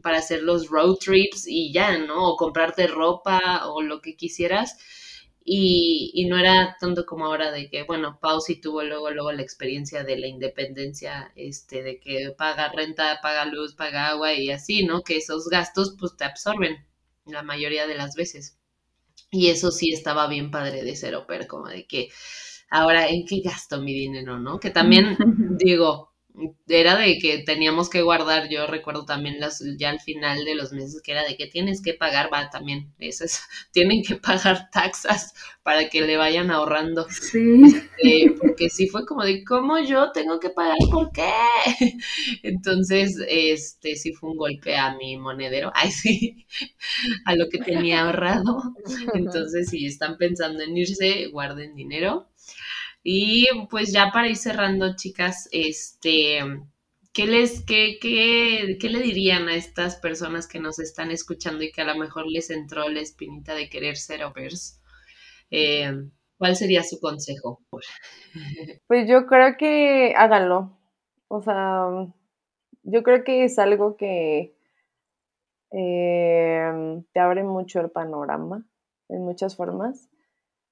para 0.02 0.18
hacer 0.18 0.42
los 0.42 0.68
road 0.68 0.96
trips 0.96 1.46
y 1.46 1.72
ya, 1.72 1.98
¿no? 1.98 2.30
O 2.30 2.36
comprarte 2.36 2.86
ropa 2.86 3.68
o 3.68 3.82
lo 3.82 4.00
que 4.00 4.16
quisieras 4.16 4.76
y, 5.44 6.10
y, 6.14 6.24
no 6.26 6.38
era 6.38 6.76
tanto 6.80 7.04
como 7.04 7.26
ahora 7.26 7.50
de 7.52 7.68
que, 7.68 7.82
bueno, 7.82 8.18
Pau 8.20 8.40
sí 8.40 8.60
tuvo 8.60 8.82
luego, 8.82 9.10
luego 9.10 9.30
la 9.32 9.42
experiencia 9.42 10.02
de 10.02 10.16
la 10.18 10.26
independencia, 10.26 11.32
este, 11.36 11.82
de 11.82 12.00
que 12.00 12.34
paga 12.36 12.72
renta, 12.72 13.20
paga 13.22 13.44
luz, 13.44 13.74
paga 13.74 14.08
agua 14.08 14.32
y 14.32 14.50
así, 14.50 14.84
¿no? 14.84 15.02
Que 15.02 15.18
esos 15.18 15.48
gastos 15.50 15.96
pues 16.00 16.16
te 16.16 16.24
absorben 16.24 16.86
la 17.26 17.42
mayoría 17.42 17.86
de 17.86 17.94
las 17.94 18.14
veces. 18.14 18.58
Y 19.30 19.48
eso 19.48 19.70
sí 19.70 19.92
estaba 19.92 20.28
bien 20.28 20.50
padre 20.50 20.82
de 20.82 20.96
ser 20.96 21.14
oper, 21.14 21.46
como 21.46 21.68
de 21.68 21.86
que 21.86 22.08
ahora 22.70 23.08
en 23.08 23.26
qué 23.26 23.40
gasto 23.40 23.80
mi 23.82 23.92
dinero, 23.92 24.38
¿no? 24.38 24.58
Que 24.58 24.70
también 24.70 25.16
digo, 25.58 26.13
era 26.66 26.96
de 26.96 27.18
que 27.18 27.38
teníamos 27.38 27.88
que 27.88 28.02
guardar, 28.02 28.48
yo 28.48 28.66
recuerdo 28.66 29.04
también 29.04 29.38
las, 29.38 29.62
ya 29.78 29.90
al 29.90 30.00
final 30.00 30.44
de 30.44 30.56
los 30.56 30.72
meses 30.72 31.00
que 31.02 31.12
era 31.12 31.22
de 31.22 31.36
que 31.36 31.46
tienes 31.46 31.80
que 31.80 31.94
pagar, 31.94 32.28
va 32.32 32.50
también, 32.50 32.92
esas, 32.98 33.42
tienen 33.72 34.02
que 34.02 34.16
pagar 34.16 34.68
taxas 34.72 35.32
para 35.62 35.88
que 35.88 36.02
le 36.02 36.16
vayan 36.16 36.50
ahorrando. 36.50 37.06
Sí. 37.08 37.62
Este, 37.64 38.34
porque 38.38 38.68
sí 38.68 38.88
fue 38.88 39.06
como 39.06 39.24
de, 39.24 39.44
¿cómo 39.44 39.78
yo 39.78 40.10
tengo 40.12 40.40
que 40.40 40.50
pagar? 40.50 40.76
¿Por 40.90 41.10
qué? 41.12 41.30
Entonces, 42.42 43.16
este, 43.28 43.96
sí 43.96 44.12
fue 44.12 44.30
un 44.30 44.36
golpe 44.36 44.76
a 44.76 44.96
mi 44.96 45.16
monedero, 45.16 45.70
ay 45.74 45.90
sí, 45.90 46.46
a 47.24 47.34
lo 47.36 47.48
que 47.48 47.58
tenía 47.58 48.04
ahorrado. 48.04 48.74
Entonces, 49.14 49.70
si 49.70 49.86
están 49.86 50.18
pensando 50.18 50.62
en 50.62 50.76
irse, 50.76 51.28
guarden 51.28 51.74
dinero 51.74 52.28
y 53.06 53.46
pues 53.70 53.92
ya 53.92 54.10
para 54.12 54.28
ir 54.28 54.36
cerrando, 54.36 54.96
chicas, 54.96 55.46
este, 55.52 56.38
¿qué 57.12 57.26
les, 57.26 57.62
qué, 57.66 57.98
qué, 58.00 58.78
qué 58.80 58.88
le 58.88 59.00
dirían 59.00 59.46
a 59.48 59.54
estas 59.54 59.96
personas 59.96 60.48
que 60.48 60.58
nos 60.58 60.78
están 60.78 61.10
escuchando 61.10 61.62
y 61.62 61.70
que 61.70 61.82
a 61.82 61.84
lo 61.84 61.96
mejor 61.96 62.26
les 62.26 62.48
entró 62.48 62.88
la 62.88 63.00
espinita 63.00 63.54
de 63.54 63.68
querer 63.68 63.98
ser 63.98 64.22
au 64.22 64.32
eh, 65.50 65.92
¿Cuál 66.38 66.56
sería 66.56 66.82
su 66.82 66.98
consejo? 66.98 67.60
Pues 68.88 69.08
yo 69.08 69.26
creo 69.26 69.56
que 69.58 70.14
háganlo. 70.16 70.78
O 71.28 71.42
sea, 71.42 71.88
yo 72.82 73.02
creo 73.02 73.22
que 73.22 73.44
es 73.44 73.58
algo 73.58 73.96
que 73.96 74.56
eh, 75.72 77.02
te 77.12 77.20
abre 77.20 77.44
mucho 77.44 77.80
el 77.80 77.90
panorama 77.90 78.66
en 79.08 79.24
muchas 79.24 79.56
formas 79.56 80.08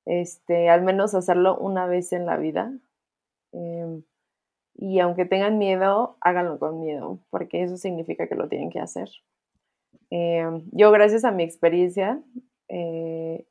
este, 0.06 0.68
al 0.68 0.82
menos 0.82 1.14
hacerlo 1.14 1.56
una 1.58 1.86
vez 1.86 2.12
en 2.12 2.26
la 2.26 2.36
vida. 2.36 2.72
Em, 3.52 4.02
y 4.74 5.00
aunque 5.00 5.24
tengan 5.26 5.58
miedo, 5.58 6.16
háganlo 6.20 6.58
con 6.58 6.80
miedo, 6.80 7.18
porque 7.30 7.62
eso 7.62 7.76
significa 7.76 8.26
que 8.26 8.34
lo 8.34 8.48
tienen 8.48 8.70
que 8.70 8.80
hacer. 8.80 9.08
Em, 10.10 10.64
yo, 10.72 10.90
gracias 10.90 11.24
a 11.24 11.30
mi 11.30 11.42
experiencia, 11.42 12.22
eh, 12.68 13.46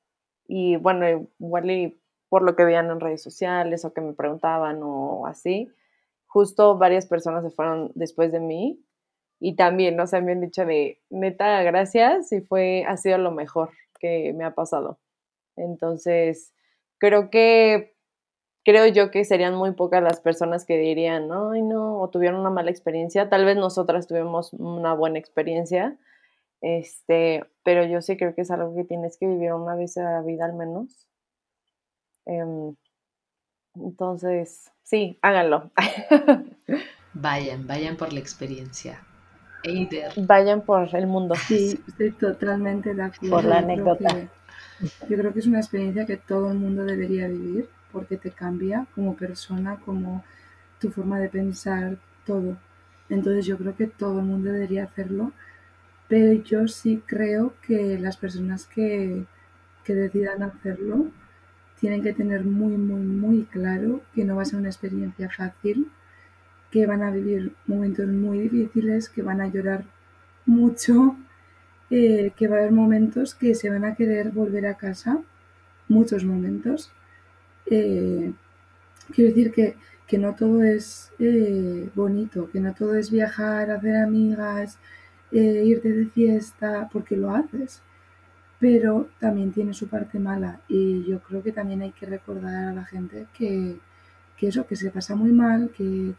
y 0.47 0.77
bueno, 0.77 1.27
igual 1.39 1.95
por 2.29 2.43
lo 2.43 2.55
que 2.55 2.65
veían 2.65 2.89
en 2.89 2.99
redes 2.99 3.21
sociales 3.21 3.85
o 3.85 3.93
que 3.93 4.01
me 4.01 4.13
preguntaban 4.13 4.79
o 4.83 5.25
así, 5.27 5.69
justo 6.27 6.77
varias 6.77 7.05
personas 7.05 7.43
se 7.43 7.51
fueron 7.51 7.91
después 7.95 8.31
de 8.31 8.39
mí 8.39 8.79
y 9.39 9.55
también, 9.55 9.95
no 9.97 10.07
sé, 10.07 10.17
han 10.17 10.39
dicho 10.39 10.65
de, 10.65 11.01
neta, 11.09 11.61
gracias 11.63 12.31
y 12.31 12.41
fue, 12.41 12.85
ha 12.87 12.95
sido 12.95 13.17
lo 13.17 13.31
mejor 13.31 13.71
que 13.99 14.33
me 14.33 14.45
ha 14.45 14.53
pasado. 14.53 14.99
Entonces, 15.55 16.53
creo 16.97 17.29
que, 17.29 17.95
creo 18.63 18.87
yo 18.87 19.11
que 19.11 19.25
serían 19.25 19.55
muy 19.55 19.73
pocas 19.73 20.03
las 20.03 20.19
personas 20.19 20.65
que 20.65 20.77
dirían, 20.77 21.29
ay 21.31 21.61
no, 21.61 21.99
o 21.99 22.09
tuvieron 22.09 22.39
una 22.39 22.49
mala 22.49 22.71
experiencia. 22.71 23.29
Tal 23.29 23.45
vez 23.45 23.57
nosotras 23.57 24.07
tuvimos 24.07 24.53
una 24.53 24.93
buena 24.93 25.19
experiencia, 25.19 25.97
este, 26.61 27.43
pero 27.63 27.85
yo 27.85 28.01
sí 28.01 28.17
creo 28.17 28.35
que 28.35 28.41
es 28.41 28.51
algo 28.51 28.75
que 28.75 28.83
tienes 28.83 29.17
que 29.17 29.27
vivir 29.27 29.53
una 29.53 29.75
vez 29.75 29.97
en 29.97 30.05
la 30.05 30.21
vida 30.21 30.45
al 30.45 30.53
menos. 30.53 31.07
Em, 32.25 32.75
entonces, 33.75 34.71
sí, 34.83 35.17
háganlo. 35.21 35.71
vayan, 37.13 37.67
vayan 37.67 37.97
por 37.97 38.13
la 38.13 38.19
experiencia. 38.19 39.03
Vayan 40.17 40.61
por 40.61 40.93
el 40.95 41.07
mundo. 41.07 41.35
Sí, 41.35 41.79
estoy 41.87 42.11
totalmente 42.11 42.93
de 42.93 43.03
acuerdo. 43.03 43.35
Por 43.35 43.45
la 43.45 43.59
anécdota. 43.59 44.29
Yo 45.09 45.17
creo 45.17 45.33
que 45.33 45.39
es 45.39 45.47
una 45.47 45.59
experiencia 45.59 46.05
que 46.05 46.17
todo 46.17 46.51
el 46.51 46.57
mundo 46.57 46.83
debería 46.83 47.27
vivir 47.27 47.69
porque 47.91 48.17
te 48.17 48.31
cambia 48.31 48.87
como 48.95 49.15
persona, 49.15 49.77
como 49.85 50.23
tu 50.79 50.89
forma 50.89 51.19
de 51.19 51.29
pensar, 51.29 51.97
todo. 52.25 52.57
Entonces 53.09 53.45
yo 53.45 53.57
creo 53.57 53.75
que 53.75 53.87
todo 53.87 54.19
el 54.19 54.25
mundo 54.25 54.51
debería 54.51 54.85
hacerlo, 54.85 55.33
pero 56.07 56.33
yo 56.43 56.67
sí 56.67 57.03
creo 57.05 57.53
que 57.61 57.99
las 57.99 58.17
personas 58.17 58.65
que, 58.65 59.25
que 59.83 59.93
decidan 59.93 60.43
hacerlo 60.43 61.07
tienen 61.79 62.03
que 62.03 62.13
tener 62.13 62.43
muy, 62.43 62.77
muy, 62.77 63.01
muy 63.01 63.43
claro 63.43 64.01
que 64.13 64.23
no 64.23 64.35
va 64.35 64.43
a 64.43 64.45
ser 64.45 64.59
una 64.59 64.69
experiencia 64.69 65.29
fácil, 65.29 65.89
que 66.71 66.85
van 66.85 67.01
a 67.03 67.11
vivir 67.11 67.53
momentos 67.67 68.07
muy 68.07 68.39
difíciles, 68.39 69.09
que 69.09 69.21
van 69.21 69.41
a 69.41 69.47
llorar 69.47 69.83
mucho, 70.45 71.17
eh, 71.93 72.31
que 72.37 72.47
va 72.47 72.55
a 72.55 72.59
haber 72.59 72.71
momentos 72.71 73.35
que 73.35 73.53
se 73.53 73.69
van 73.69 73.83
a 73.83 73.95
querer 73.95 74.31
volver 74.31 74.65
a 74.65 74.75
casa, 74.75 75.19
muchos 75.89 76.23
momentos. 76.23 76.89
Eh, 77.65 78.31
quiero 79.13 79.29
decir 79.29 79.51
que, 79.51 79.75
no 80.17 80.35
todo 80.35 80.63
es 80.63 81.11
eh, 81.19 81.89
bonito, 81.95 82.49
que 82.51 82.59
no 82.61 82.73
todo 82.73 82.95
es 82.95 83.11
viajar, 83.11 83.71
hacer 83.71 83.97
amigas, 83.97 84.77
irte 85.31 85.89
de 85.91 86.05
fiesta, 86.07 86.89
porque 86.91 87.17
lo 87.17 87.31
haces. 87.35 87.81
Pero 88.59 89.09
también 89.19 89.51
tiene 89.51 89.73
su 89.73 89.87
parte 89.87 90.19
mala 90.19 90.61
y 90.69 91.03
yo 91.05 91.19
creo 91.21 91.43
que 91.43 91.51
también 91.51 91.81
hay 91.81 91.91
que 91.91 92.05
recordar 92.05 92.69
a 92.69 92.73
la 92.73 92.85
gente 92.85 93.27
que, 93.37 93.79
eso, 94.39 94.67
que 94.67 94.75
se 94.75 94.91
pasa 94.91 95.15
muy 95.15 95.31
mal, 95.31 95.71
que, 95.77 96.13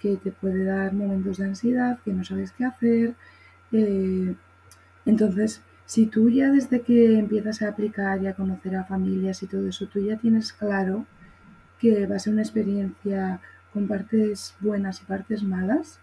que, 0.00 0.16
te 0.16 0.32
puede 0.32 0.64
dar 0.64 0.92
momentos 0.92 1.38
de 1.38 1.46
ansiedad, 1.46 1.98
que 2.04 2.12
no 2.12 2.24
sabes 2.24 2.52
qué 2.52 2.64
hacer, 2.64 3.14
entonces, 5.06 5.62
si 5.86 6.06
tú 6.06 6.28
ya 6.28 6.50
desde 6.50 6.82
que 6.82 7.18
empiezas 7.18 7.62
a 7.62 7.68
aplicar 7.68 8.20
y 8.22 8.26
a 8.26 8.34
conocer 8.34 8.76
a 8.76 8.84
familias 8.84 9.42
y 9.42 9.46
todo 9.46 9.68
eso, 9.68 9.86
tú 9.86 10.00
ya 10.00 10.16
tienes 10.16 10.52
claro 10.52 11.06
que 11.78 12.06
va 12.06 12.16
a 12.16 12.18
ser 12.18 12.32
una 12.32 12.42
experiencia 12.42 13.40
con 13.72 13.86
partes 13.86 14.54
buenas 14.60 15.00
y 15.00 15.04
partes 15.04 15.42
malas, 15.44 16.00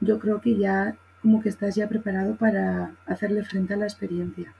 yo 0.00 0.18
creo 0.20 0.40
que 0.40 0.56
ya 0.56 0.96
como 1.20 1.42
que 1.42 1.48
estás 1.48 1.74
ya 1.74 1.88
preparado 1.88 2.36
para 2.36 2.92
hacerle 3.06 3.42
frente 3.42 3.74
a 3.74 3.76
la 3.76 3.86
experiencia. 3.86 4.54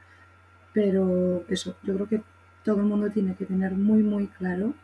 Pero 0.73 1.45
eso, 1.49 1.77
yo 1.85 1.95
creo 1.95 2.09
que 2.09 2.23
todo 2.65 2.81
el 2.81 2.87
mundo 2.87 3.11
tiene 3.11 3.37
que 3.37 3.47
tener 3.47 3.73
muy 3.73 4.03
muy 4.03 4.27
claro 4.27 4.75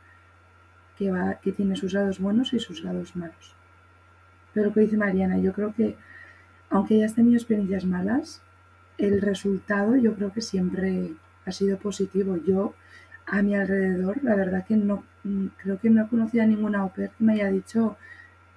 que, 0.96 1.10
va, 1.10 1.34
que 1.34 1.50
tiene 1.50 1.74
sus 1.74 1.92
lados 1.92 2.20
buenos 2.20 2.52
y 2.52 2.60
sus 2.60 2.84
lados 2.84 3.16
malos. 3.16 3.56
Pero 4.52 4.66
lo 4.66 4.72
que 4.72 4.80
dice 4.80 4.96
Mariana, 4.96 5.38
yo 5.38 5.52
creo 5.52 5.74
que 5.74 5.96
aunque 6.70 6.94
hayas 6.94 7.14
tenido 7.14 7.36
experiencias 7.36 7.84
malas, 7.84 8.43
el 8.98 9.20
resultado 9.20 9.96
yo 9.96 10.14
creo 10.14 10.32
que 10.32 10.40
siempre 10.42 11.12
ha 11.46 11.52
sido 11.52 11.78
positivo. 11.78 12.36
Yo 12.36 12.74
a 13.26 13.42
mi 13.42 13.54
alrededor, 13.54 14.22
la 14.24 14.34
verdad 14.36 14.64
que 14.66 14.76
no, 14.76 15.04
mm, 15.24 15.46
creo 15.62 15.78
que 15.80 15.90
no 15.90 16.04
he 16.04 16.08
conocido 16.08 16.44
a 16.44 16.46
ninguna 16.46 16.80
au 16.82 16.92
pair 16.94 17.10
que 17.10 17.24
me 17.24 17.34
haya 17.34 17.50
dicho 17.50 17.96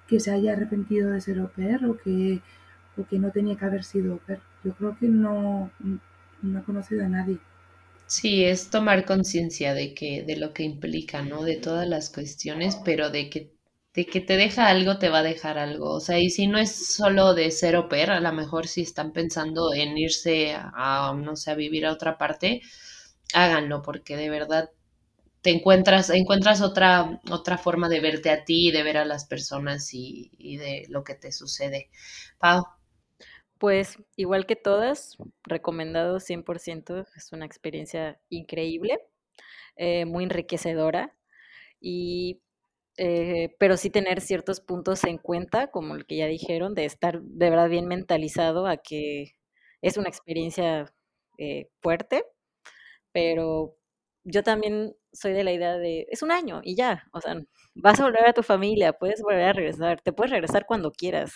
que 0.08 0.20
se 0.20 0.30
haya 0.32 0.52
arrepentido 0.54 1.10
de 1.12 1.20
ser 1.20 1.38
au 1.40 1.48
pair 1.56 1.84
o 1.86 1.96
que, 1.98 2.40
o 2.98 3.06
que 3.08 3.18
no 3.18 3.30
tenía 3.32 3.56
que 3.56 3.66
haber 3.66 3.84
sido 3.84 4.14
au 4.14 4.18
pair. 4.26 4.40
Yo 4.64 4.74
creo 4.74 4.96
que 4.98 5.08
no, 5.08 5.70
no 6.42 6.58
he 6.58 6.62
conocido 6.64 7.04
a 7.04 7.08
nadie. 7.08 7.38
Sí, 8.06 8.42
es 8.44 8.70
tomar 8.70 9.04
conciencia 9.04 9.72
de 9.74 9.94
que, 9.94 10.22
de 10.24 10.36
lo 10.36 10.52
que 10.54 10.62
implica, 10.64 11.22
¿no? 11.22 11.44
De 11.44 11.56
todas 11.56 11.86
las 11.86 12.10
cuestiones, 12.10 12.76
pero 12.84 13.10
de 13.10 13.28
que 13.30 13.52
de 13.94 14.06
que 14.06 14.20
te 14.20 14.36
deja 14.36 14.68
algo, 14.68 14.98
te 14.98 15.08
va 15.08 15.18
a 15.20 15.22
dejar 15.22 15.58
algo. 15.58 15.90
O 15.90 16.00
sea, 16.00 16.18
y 16.18 16.30
si 16.30 16.46
no 16.46 16.58
es 16.58 16.94
solo 16.94 17.34
de 17.34 17.50
ser 17.50 17.76
au 17.76 17.88
pair, 17.88 18.10
a 18.10 18.20
lo 18.20 18.32
mejor 18.32 18.66
si 18.68 18.82
están 18.82 19.12
pensando 19.12 19.72
en 19.74 19.96
irse 19.98 20.54
a, 20.54 21.12
no 21.16 21.36
sé, 21.36 21.50
a 21.50 21.54
vivir 21.54 21.86
a 21.86 21.92
otra 21.92 22.18
parte, 22.18 22.60
háganlo, 23.34 23.82
porque 23.82 24.16
de 24.16 24.30
verdad 24.30 24.70
te 25.42 25.50
encuentras, 25.50 26.10
encuentras 26.10 26.60
otra, 26.62 27.20
otra 27.30 27.58
forma 27.58 27.88
de 27.88 28.00
verte 28.00 28.30
a 28.30 28.44
ti 28.44 28.68
y 28.68 28.70
de 28.72 28.82
ver 28.82 28.98
a 28.98 29.04
las 29.04 29.24
personas 29.26 29.90
y, 29.92 30.56
de 30.58 30.86
lo 30.88 31.04
que 31.04 31.14
te 31.14 31.32
sucede. 31.32 31.90
Pau. 32.38 32.66
Pues 33.58 33.98
igual 34.16 34.46
que 34.46 34.56
todas, 34.56 35.16
recomendado 35.42 36.20
100%, 36.20 37.06
es 37.16 37.32
una 37.32 37.46
experiencia 37.46 38.20
increíble, 38.28 39.00
eh, 39.76 40.04
muy 40.04 40.24
enriquecedora 40.24 41.12
y 41.80 42.40
eh, 42.98 43.54
pero 43.58 43.76
sí 43.78 43.90
tener 43.90 44.20
ciertos 44.20 44.60
puntos 44.60 45.04
en 45.04 45.18
cuenta, 45.18 45.68
como 45.70 45.94
el 45.96 46.06
que 46.06 46.16
ya 46.18 46.26
dijeron, 46.26 46.74
de 46.74 46.84
estar 46.86 47.22
de 47.22 47.50
verdad 47.50 47.68
bien 47.70 47.86
mentalizado 47.88 48.66
a 48.66 48.78
que 48.78 49.32
es 49.82 49.96
una 49.98 50.08
experiencia 50.10 50.92
eh, 51.38 51.70
fuerte, 51.82 52.24
pero 53.12 53.76
yo 54.24 54.42
también 54.42 54.94
soy 55.12 55.32
de 55.32 55.44
la 55.44 55.52
idea 55.52 55.78
de, 55.78 56.06
es 56.10 56.22
un 56.22 56.30
año 56.32 56.60
y 56.64 56.76
ya, 56.76 57.04
o 57.12 57.20
sea, 57.20 57.36
vas 57.74 58.00
a 58.00 58.04
volver 58.04 58.26
a 58.26 58.32
tu 58.34 58.42
familia, 58.42 58.92
puedes 58.92 59.22
volver 59.22 59.44
a 59.44 59.52
regresar, 59.52 60.00
te 60.02 60.12
puedes 60.12 60.30
regresar 60.32 60.66
cuando 60.66 60.92
quieras, 60.92 61.32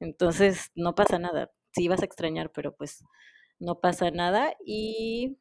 entonces 0.00 0.70
no 0.74 0.94
pasa 0.94 1.18
nada, 1.18 1.50
sí 1.74 1.88
vas 1.88 2.02
a 2.02 2.06
extrañar, 2.06 2.50
pero 2.52 2.74
pues 2.76 3.04
no 3.58 3.80
pasa 3.80 4.10
nada 4.10 4.54
y 4.64 5.38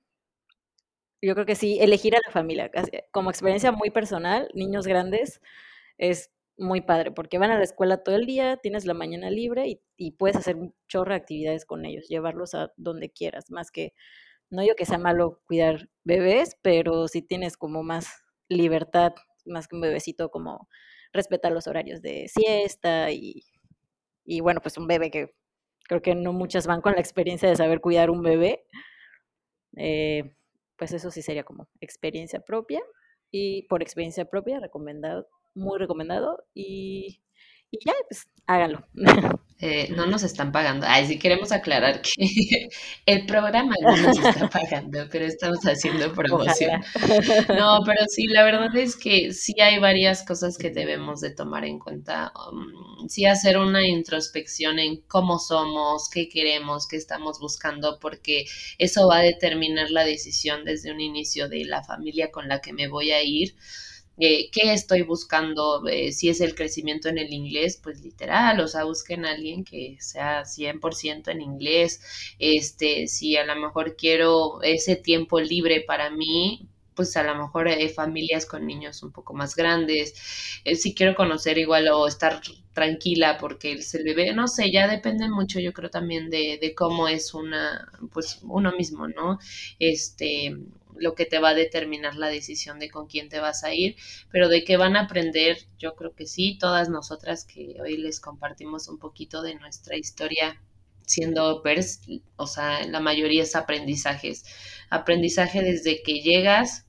yo 1.22 1.34
creo 1.34 1.45
que 1.45 1.56
sí, 1.56 1.80
elegir 1.80 2.15
a 2.15 2.19
la 2.26 2.31
familia, 2.31 2.72
como 3.11 3.30
experiencia 3.30 3.72
muy 3.72 3.89
personal, 3.91 4.49
niños 4.53 4.88
grandes, 4.88 5.41
es 5.98 6.31
muy 6.57 6.81
padre, 6.81 7.11
porque 7.11 7.38
van 7.38 7.52
a 7.52 7.57
la 7.57 7.64
escuela 7.64 8.03
todo 8.03 8.15
el 8.15 8.26
día, 8.26 8.57
tienes 8.57 8.85
la 8.85 8.93
mañana 8.93 9.30
libre 9.30 9.68
y, 9.68 9.81
y, 9.98 10.11
puedes 10.11 10.38
hacer 10.38 10.56
un 10.56 10.76
chorro 10.88 11.11
de 11.11 11.18
actividades 11.18 11.65
con 11.65 11.85
ellos, 11.85 12.07
llevarlos 12.07 12.53
a 12.56 12.72
donde 12.77 13.11
quieras, 13.11 13.52
más 13.52 13.72
que, 13.72 13.93
no 14.49 14.61
digo 14.61 14.76
que 14.76 14.85
sea 14.85 14.98
malo 14.98 15.41
cuidar 15.48 15.89
bebés, 16.03 16.57
pero 16.61 17.07
si 17.07 17.22
tienes 17.22 17.57
como 17.57 17.84
más 17.84 18.07
libertad, 18.49 19.14
más 19.45 19.68
que 19.68 19.76
un 19.76 19.81
bebecito, 19.81 20.30
como 20.30 20.68
respetar 21.14 21.52
los 21.52 21.68
horarios 21.68 22.02
de 22.02 22.27
siesta 22.27 23.11
y, 23.11 23.43
y 24.26 24.41
bueno, 24.41 24.61
pues 24.61 24.77
un 24.77 24.88
bebé 24.88 25.11
que 25.11 25.34
creo 25.88 26.02
que 26.02 26.15
no 26.15 26.34
muchas 26.34 26.68
van 26.68 26.81
con 26.81 26.93
la 26.93 27.02
experiencia 27.02 27.49
de 27.49 27.56
saber 27.56 27.81
cuidar 27.81 28.10
un 28.10 28.23
bebé. 28.23 28.65
Eh, 29.77 30.35
pues 30.81 30.93
eso 30.93 31.11
sí 31.11 31.21
sería 31.21 31.43
como 31.43 31.67
experiencia 31.79 32.39
propia 32.39 32.81
y 33.29 33.67
por 33.67 33.83
experiencia 33.83 34.25
propia 34.25 34.59
recomendado, 34.59 35.27
muy 35.53 35.77
recomendado 35.77 36.43
y, 36.55 37.21
y 37.72 37.80
ya, 37.85 37.93
pues 38.07 38.27
háganlo. 38.48 38.85
Eh, 39.64 39.89
no 39.95 40.07
nos 40.07 40.23
están 40.23 40.52
pagando. 40.52 40.88
Ay, 40.89 41.06
sí 41.06 41.19
queremos 41.19 41.52
aclarar 41.52 42.02
que 42.02 42.10
el 43.06 43.27
programa 43.27 43.76
no 43.80 43.95
nos 43.95 44.18
está 44.18 44.49
pagando, 44.49 45.07
pero 45.11 45.26
estamos 45.26 45.60
haciendo 45.65 46.11
promoción. 46.15 46.81
No, 47.48 47.81
pero 47.85 47.99
sí, 48.10 48.26
la 48.26 48.43
verdad 48.43 48.76
es 48.76 48.95
que 48.95 49.31
sí 49.34 49.53
hay 49.61 49.77
varias 49.77 50.23
cosas 50.26 50.57
que 50.57 50.72
debemos 50.72 51.22
de 51.22 51.30
tomar 51.30 51.64
en 51.64 51.77
cuenta. 51.77 52.34
Um, 52.52 53.07
sí 53.07 53.26
hacer 53.26 53.60
una 53.60 53.88
introspección 53.88 54.80
en 54.80 55.02
cómo 55.02 55.38
somos, 55.38 56.10
qué 56.11 56.27
queremos, 56.27 56.88
qué 56.88 56.95
estamos 56.95 57.39
buscando, 57.39 57.99
porque 57.99 58.45
eso 58.80 59.07
va 59.07 59.19
a 59.19 59.22
determinar 59.22 59.91
la 59.91 60.03
decisión 60.03 60.65
desde 60.65 60.91
un 60.91 61.02
inicio 61.02 61.48
de 61.49 61.65
la 61.65 61.84
familia 61.84 62.31
con 62.31 62.48
la 62.48 62.61
que 62.61 62.73
me 62.73 62.88
voy 62.88 63.11
a 63.11 63.22
ir. 63.22 63.53
Eh, 64.17 64.49
qué 64.51 64.73
estoy 64.73 65.01
buscando, 65.01 65.88
eh, 65.88 66.11
si 66.11 66.29
es 66.29 66.41
el 66.41 66.53
crecimiento 66.53 67.09
en 67.09 67.17
el 67.17 67.33
inglés, 67.33 67.79
pues 67.81 68.01
literal, 68.01 68.59
o 68.59 68.67
sea, 68.67 68.83
busquen 68.83 69.25
a 69.25 69.31
alguien 69.31 69.63
que 69.63 69.97
sea 69.99 70.45
100% 70.45 71.31
en 71.31 71.41
inglés, 71.41 72.01
este, 72.38 73.07
si 73.07 73.35
a 73.38 73.45
lo 73.45 73.55
mejor 73.55 73.95
quiero 73.95 74.61
ese 74.61 74.95
tiempo 74.95 75.39
libre 75.39 75.81
para 75.81 76.11
mí, 76.11 76.67
pues 76.93 77.15
a 77.17 77.23
lo 77.23 77.35
mejor 77.35 77.69
familias 77.95 78.45
con 78.45 78.67
niños 78.67 79.01
un 79.01 79.11
poco 79.11 79.33
más 79.33 79.55
grandes, 79.55 80.13
eh, 80.65 80.75
si 80.75 80.93
quiero 80.93 81.15
conocer 81.15 81.57
igual 81.57 81.88
o 81.89 82.07
estar 82.07 82.41
tranquila 82.73 83.38
porque 83.39 83.71
el 83.71 84.03
bebé, 84.03 84.33
no 84.33 84.47
sé, 84.47 84.71
ya 84.71 84.88
depende 84.88 85.29
mucho 85.29 85.59
yo 85.59 85.73
creo 85.73 85.89
también 85.89 86.29
de, 86.29 86.57
de 86.61 86.75
cómo 86.75 87.07
es 87.07 87.33
una, 87.33 87.91
pues 88.13 88.39
uno 88.43 88.71
mismo, 88.77 89.07
¿no? 89.07 89.39
Este, 89.79 90.55
lo 91.01 91.15
que 91.15 91.25
te 91.25 91.39
va 91.39 91.49
a 91.49 91.53
determinar 91.53 92.15
la 92.15 92.27
decisión 92.27 92.79
de 92.79 92.89
con 92.89 93.07
quién 93.07 93.27
te 93.29 93.39
vas 93.39 93.63
a 93.63 93.73
ir, 93.73 93.95
pero 94.31 94.47
de 94.47 94.63
qué 94.63 94.77
van 94.77 94.95
a 94.95 95.01
aprender, 95.01 95.57
yo 95.77 95.95
creo 95.95 96.15
que 96.15 96.27
sí, 96.27 96.57
todas 96.59 96.89
nosotras 96.89 97.45
que 97.45 97.75
hoy 97.81 97.97
les 97.97 98.19
compartimos 98.19 98.87
un 98.87 98.99
poquito 98.99 99.41
de 99.41 99.55
nuestra 99.55 99.97
historia 99.97 100.61
siendo 101.05 101.61
pers, 101.61 102.01
o 102.37 102.47
sea, 102.47 102.85
la 102.87 102.99
mayoría 102.99 103.43
es 103.43 103.55
aprendizajes. 103.55 104.45
Aprendizaje 104.89 105.61
desde 105.61 106.01
que 106.03 106.21
llegas 106.21 106.85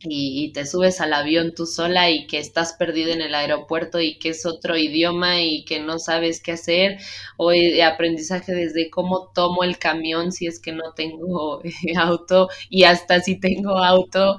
y, 0.00 0.52
te 0.52 0.66
subes 0.66 1.00
al 1.00 1.12
avión 1.14 1.54
tú 1.54 1.66
sola 1.66 2.10
y 2.10 2.26
que 2.26 2.38
estás 2.38 2.74
perdido 2.74 3.12
en 3.12 3.22
el 3.22 3.34
aeropuerto 3.34 4.00
y 4.00 4.18
que 4.18 4.30
es 4.30 4.44
otro 4.46 4.76
idioma 4.76 5.42
y 5.42 5.64
que 5.64 5.80
no 5.80 5.98
sabes 5.98 6.40
qué 6.42 6.52
hacer, 6.52 6.98
o 7.36 7.50
de 7.50 7.82
aprendizaje 7.82 8.52
desde 8.52 8.90
cómo 8.90 9.30
tomo 9.34 9.64
el 9.64 9.78
camión 9.78 10.32
si 10.32 10.46
es 10.46 10.60
que 10.60 10.72
no 10.72 10.92
tengo 10.94 11.62
auto 11.96 12.48
y 12.68 12.84
hasta 12.84 13.20
si 13.20 13.40
tengo 13.40 13.78
auto, 13.78 14.36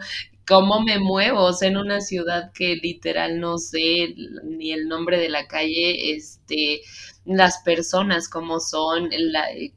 cómo 0.48 0.82
me 0.82 1.00
muevo, 1.00 1.42
o 1.46 1.64
en 1.64 1.78
una 1.78 2.00
ciudad 2.02 2.52
que 2.54 2.76
literal 2.76 3.40
no 3.40 3.58
sé 3.58 4.16
ni 4.44 4.72
el 4.72 4.88
nombre 4.88 5.20
de 5.20 5.30
la 5.30 5.48
calle, 5.48 6.14
este, 6.14 6.82
las 7.26 7.62
personas 7.64 8.30
cómo 8.30 8.60
son, 8.62 9.10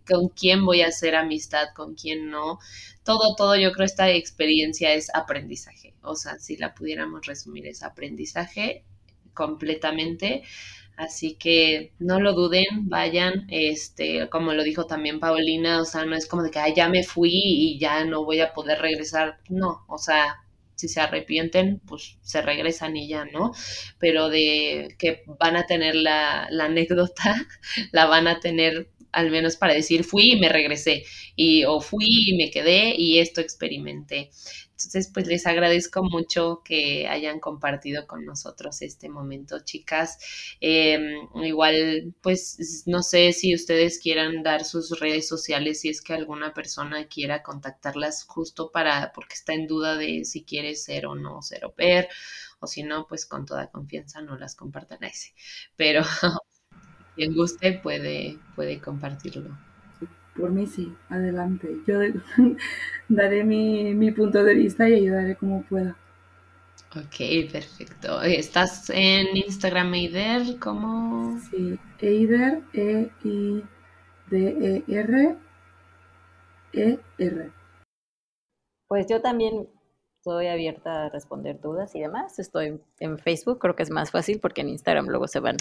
con 0.09 0.28
quién 0.28 0.65
voy 0.65 0.82
a 0.82 0.89
hacer 0.89 1.16
amistad, 1.16 1.69
con 1.74 1.94
quién 1.97 2.31
no 2.31 2.61
todo, 3.11 3.35
todo, 3.35 3.57
yo 3.57 3.73
creo 3.73 3.87
esta 3.87 4.09
experiencia 4.11 4.95
es 4.95 5.12
aprendizaje. 5.15 5.95
O 6.03 6.15
sea, 6.15 6.39
si 6.39 6.57
la 6.57 6.74
pudiéramos 6.74 7.27
resumir, 7.27 7.66
es 7.66 7.82
aprendizaje 7.82 8.85
completamente. 9.35 10.43
Así 10.97 11.35
que 11.35 11.93
no 11.99 12.20
lo 12.20 12.35
duden, 12.35 12.89
vayan, 12.89 13.47
este, 13.49 14.28
como 14.28 14.53
lo 14.53 14.62
dijo 14.62 14.87
también 14.87 15.19
Paulina, 15.19 15.81
o 15.81 15.85
sea, 15.85 16.05
no 16.05 16.15
es 16.15 16.27
como 16.28 16.43
de 16.45 16.51
que 16.53 16.61
ya 16.77 16.89
me 16.89 17.03
fui 17.03 17.32
y 17.32 17.78
ya 17.81 18.05
no 18.05 18.24
voy 18.24 18.41
a 18.41 18.53
poder 18.53 18.78
regresar. 18.81 19.39
No, 19.49 19.85
o 19.89 19.99
sea, 19.99 20.37
si 20.77 20.87
se 20.89 21.01
arrepienten, 21.01 21.81
pues 21.87 22.19
se 22.23 22.43
regresan 22.43 22.97
y 22.97 23.09
ya, 23.09 23.24
¿no? 23.24 23.53
Pero 23.99 24.28
de 24.28 24.95
que 24.99 25.24
van 25.41 25.57
a 25.57 25.66
tener 25.66 25.97
la, 25.97 26.47
la 26.51 26.66
anécdota, 26.66 27.35
la 27.93 28.07
van 28.07 28.28
a 28.28 28.39
tener 28.41 28.89
al 29.12 29.31
menos 29.31 29.57
para 29.57 29.74
decir 29.74 30.05
fui 30.05 30.32
y 30.32 30.41
me 30.41 30.49
regresé, 30.49 31.05
y 31.37 31.65
o 31.65 31.81
fui 31.81 32.07
y 32.31 32.37
me 32.37 32.51
quedé 32.51 32.95
y 32.97 33.19
esto 33.19 33.41
experimenté. 33.41 34.31
Entonces, 34.73 35.11
pues 35.12 35.27
les 35.27 35.47
agradezco 35.47 36.03
mucho 36.03 36.62
que 36.65 37.07
hayan 37.07 37.39
compartido 37.39 38.07
con 38.07 38.24
nosotros 38.24 38.81
este 38.81 39.11
momento, 39.11 39.59
chicas. 39.62 40.19
Em, 40.61 41.03
igual, 41.45 42.15
pues 42.23 42.85
no 42.87 43.03
sé 43.03 43.32
si 43.35 43.55
ustedes 43.55 43.99
quieran 43.99 44.43
dar 44.43 44.65
sus 44.65 44.99
redes 44.99 45.28
sociales, 45.28 45.81
si 45.81 45.91
es 45.91 46.01
que 46.01 46.15
alguna 46.15 46.55
persona 46.55 47.07
quiera 47.09 47.43
contactarlas 47.43 48.24
justo 48.24 48.70
para, 48.73 49.12
porque 49.15 49.35
está 49.35 49.53
en 49.53 49.66
duda 49.66 49.97
de 49.97 50.24
si 50.24 50.45
quiere 50.45 50.74
ser 50.74 51.07
o 51.07 51.15
no 51.15 51.43
ser 51.43 51.65
au 51.65 51.74
pair, 51.74 52.09
o 52.61 52.66
si 52.66 52.82
no, 52.82 53.07
pues 53.07 53.27
con 53.27 53.45
toda 53.47 53.70
confianza 53.70 54.23
no 54.23 54.37
las 54.39 54.55
compartan 54.55 55.05
a 55.05 55.09
ese. 55.09 55.35
Pero 55.77 56.03
quien 57.15 57.35
guste 57.35 57.81
puede, 57.82 58.39
puede 58.55 58.81
compartirlo. 58.81 59.51
Por 60.37 60.51
mí 60.51 60.66
sí, 60.66 60.95
adelante. 61.09 61.77
Yo 61.87 61.99
daré 63.09 63.45
mi, 63.45 64.11
punto 64.12 64.43
de 64.45 64.55
vista 64.55 64.89
y 64.89 64.95
ayudaré 64.95 65.37
como 65.37 65.62
pueda. 65.62 65.97
Ok, 66.97 67.51
perfecto. 67.53 68.23
¿Estás 68.23 68.91
en 68.91 69.37
Instagram 69.37 69.95
Eider? 69.95 70.59
¿Cómo? 70.59 71.39
Sí, 71.51 71.78
Eider, 72.01 72.62
E-I-D-E-R, 72.73 73.66
E-R. 76.73 77.51
Pues 78.89 79.07
yo 79.09 79.20
también 79.20 79.69
Estoy 80.20 80.48
abierta 80.48 81.06
a 81.06 81.09
responder 81.09 81.59
dudas 81.62 81.94
y 81.94 82.01
demás. 82.01 82.38
Estoy 82.38 82.78
en 82.98 83.18
Facebook, 83.18 83.59
creo 83.59 83.74
que 83.74 83.82
es 83.82 83.88
más 83.88 84.10
fácil 84.10 84.38
porque 84.38 84.60
en 84.60 84.68
Instagram 84.68 85.06
luego 85.06 85.26
se 85.26 85.40
van 85.40 85.56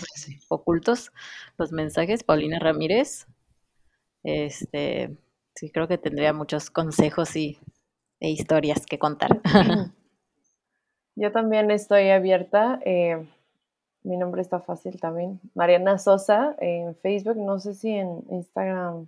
ocultos 0.50 1.14
los 1.58 1.72
mensajes. 1.72 2.26
Paulina 2.26 2.60
Ramírez. 2.60 3.26
Este, 4.22 5.16
sí, 5.56 5.72
creo 5.72 5.88
que 5.88 5.98
tendría 5.98 6.34
muchos 6.34 6.72
consejos 6.72 7.38
y, 7.38 7.58
e 8.20 8.32
historias 8.32 8.86
que 8.86 9.00
contar. 9.00 9.40
Yo 11.16 11.32
también 11.32 11.72
estoy 11.72 12.10
abierta. 12.10 12.82
Eh, 12.84 13.26
mi 14.04 14.18
nombre 14.18 14.42
está 14.42 14.60
fácil 14.60 15.00
también. 15.00 15.40
Mariana 15.56 15.98
Sosa 15.98 16.58
en 16.60 16.98
Facebook. 16.98 17.38
No 17.38 17.60
sé 17.60 17.76
si 17.76 17.92
en 17.92 18.26
Instagram 18.30 19.08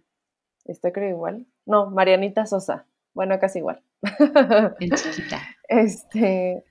está 0.63 0.93
creo 0.93 1.09
igual. 1.09 1.45
No, 1.65 1.89
Marianita 1.89 2.45
Sosa. 2.45 2.85
Bueno, 3.13 3.37
casi 3.37 3.59
igual. 3.59 3.83
En 4.01 4.91
chiquita. 4.91 5.41
Este, 5.67 6.65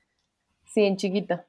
sí, 0.66 0.82
en 0.84 0.98
chiquita, 0.98 1.46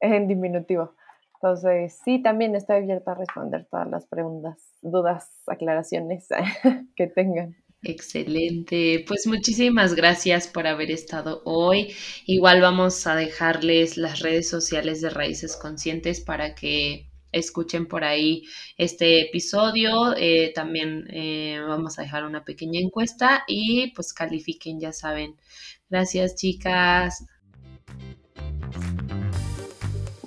en 0.00 0.28
diminutivo. 0.28 0.94
Entonces, 1.36 1.98
sí, 2.04 2.22
también 2.22 2.54
estoy 2.54 2.76
abierta 2.76 3.12
a 3.12 3.14
responder 3.14 3.66
todas 3.70 3.88
las 3.88 4.06
preguntas, 4.06 4.58
dudas, 4.82 5.30
aclaraciones 5.46 6.28
que 6.96 7.06
tengan. 7.06 7.56
Excelente. 7.82 9.02
Pues 9.08 9.26
muchísimas 9.26 9.94
gracias 9.94 10.46
por 10.46 10.66
haber 10.66 10.90
estado 10.90 11.40
hoy. 11.46 11.94
Igual 12.26 12.60
vamos 12.60 13.06
a 13.06 13.14
dejarles 13.14 13.96
las 13.96 14.20
redes 14.20 14.48
sociales 14.50 15.00
de 15.00 15.08
Raíces 15.08 15.56
Conscientes 15.56 16.20
para 16.20 16.54
que 16.54 17.09
escuchen 17.32 17.86
por 17.86 18.04
ahí 18.04 18.44
este 18.76 19.22
episodio. 19.22 20.14
Eh, 20.16 20.52
también 20.54 21.06
eh, 21.10 21.60
vamos 21.66 21.98
a 21.98 22.02
dejar 22.02 22.24
una 22.24 22.44
pequeña 22.44 22.80
encuesta 22.80 23.44
y 23.46 23.92
pues 23.94 24.12
califiquen, 24.12 24.80
ya 24.80 24.92
saben. 24.92 25.36
Gracias 25.88 26.36
chicas. 26.36 27.24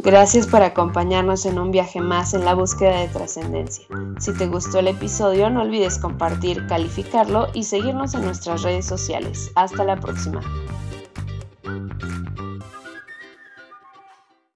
Gracias 0.04 0.48
por 0.48 0.62
acompañarnos 0.62 1.46
en 1.46 1.58
un 1.58 1.72
viaje 1.72 2.02
más 2.02 2.34
en 2.34 2.44
la 2.44 2.54
búsqueda 2.56 3.00
de 3.00 3.08
trascendencia. 3.08 3.86
Si 4.20 4.34
te 4.34 4.48
gustó 4.48 4.80
el 4.80 4.90
episodio, 4.90 5.50
no 5.50 5.62
olvides 5.62 5.98
compartir, 5.98 6.68
calificarlo 6.68 7.48
y 7.54 7.64
seguirnos 7.64 8.14
en 8.14 8.26
nuestras 8.26 8.64
redes 8.64 8.86
sociales. 8.86 9.50
Hasta 9.56 9.86
la 9.86 9.98
próxima. 9.98 10.42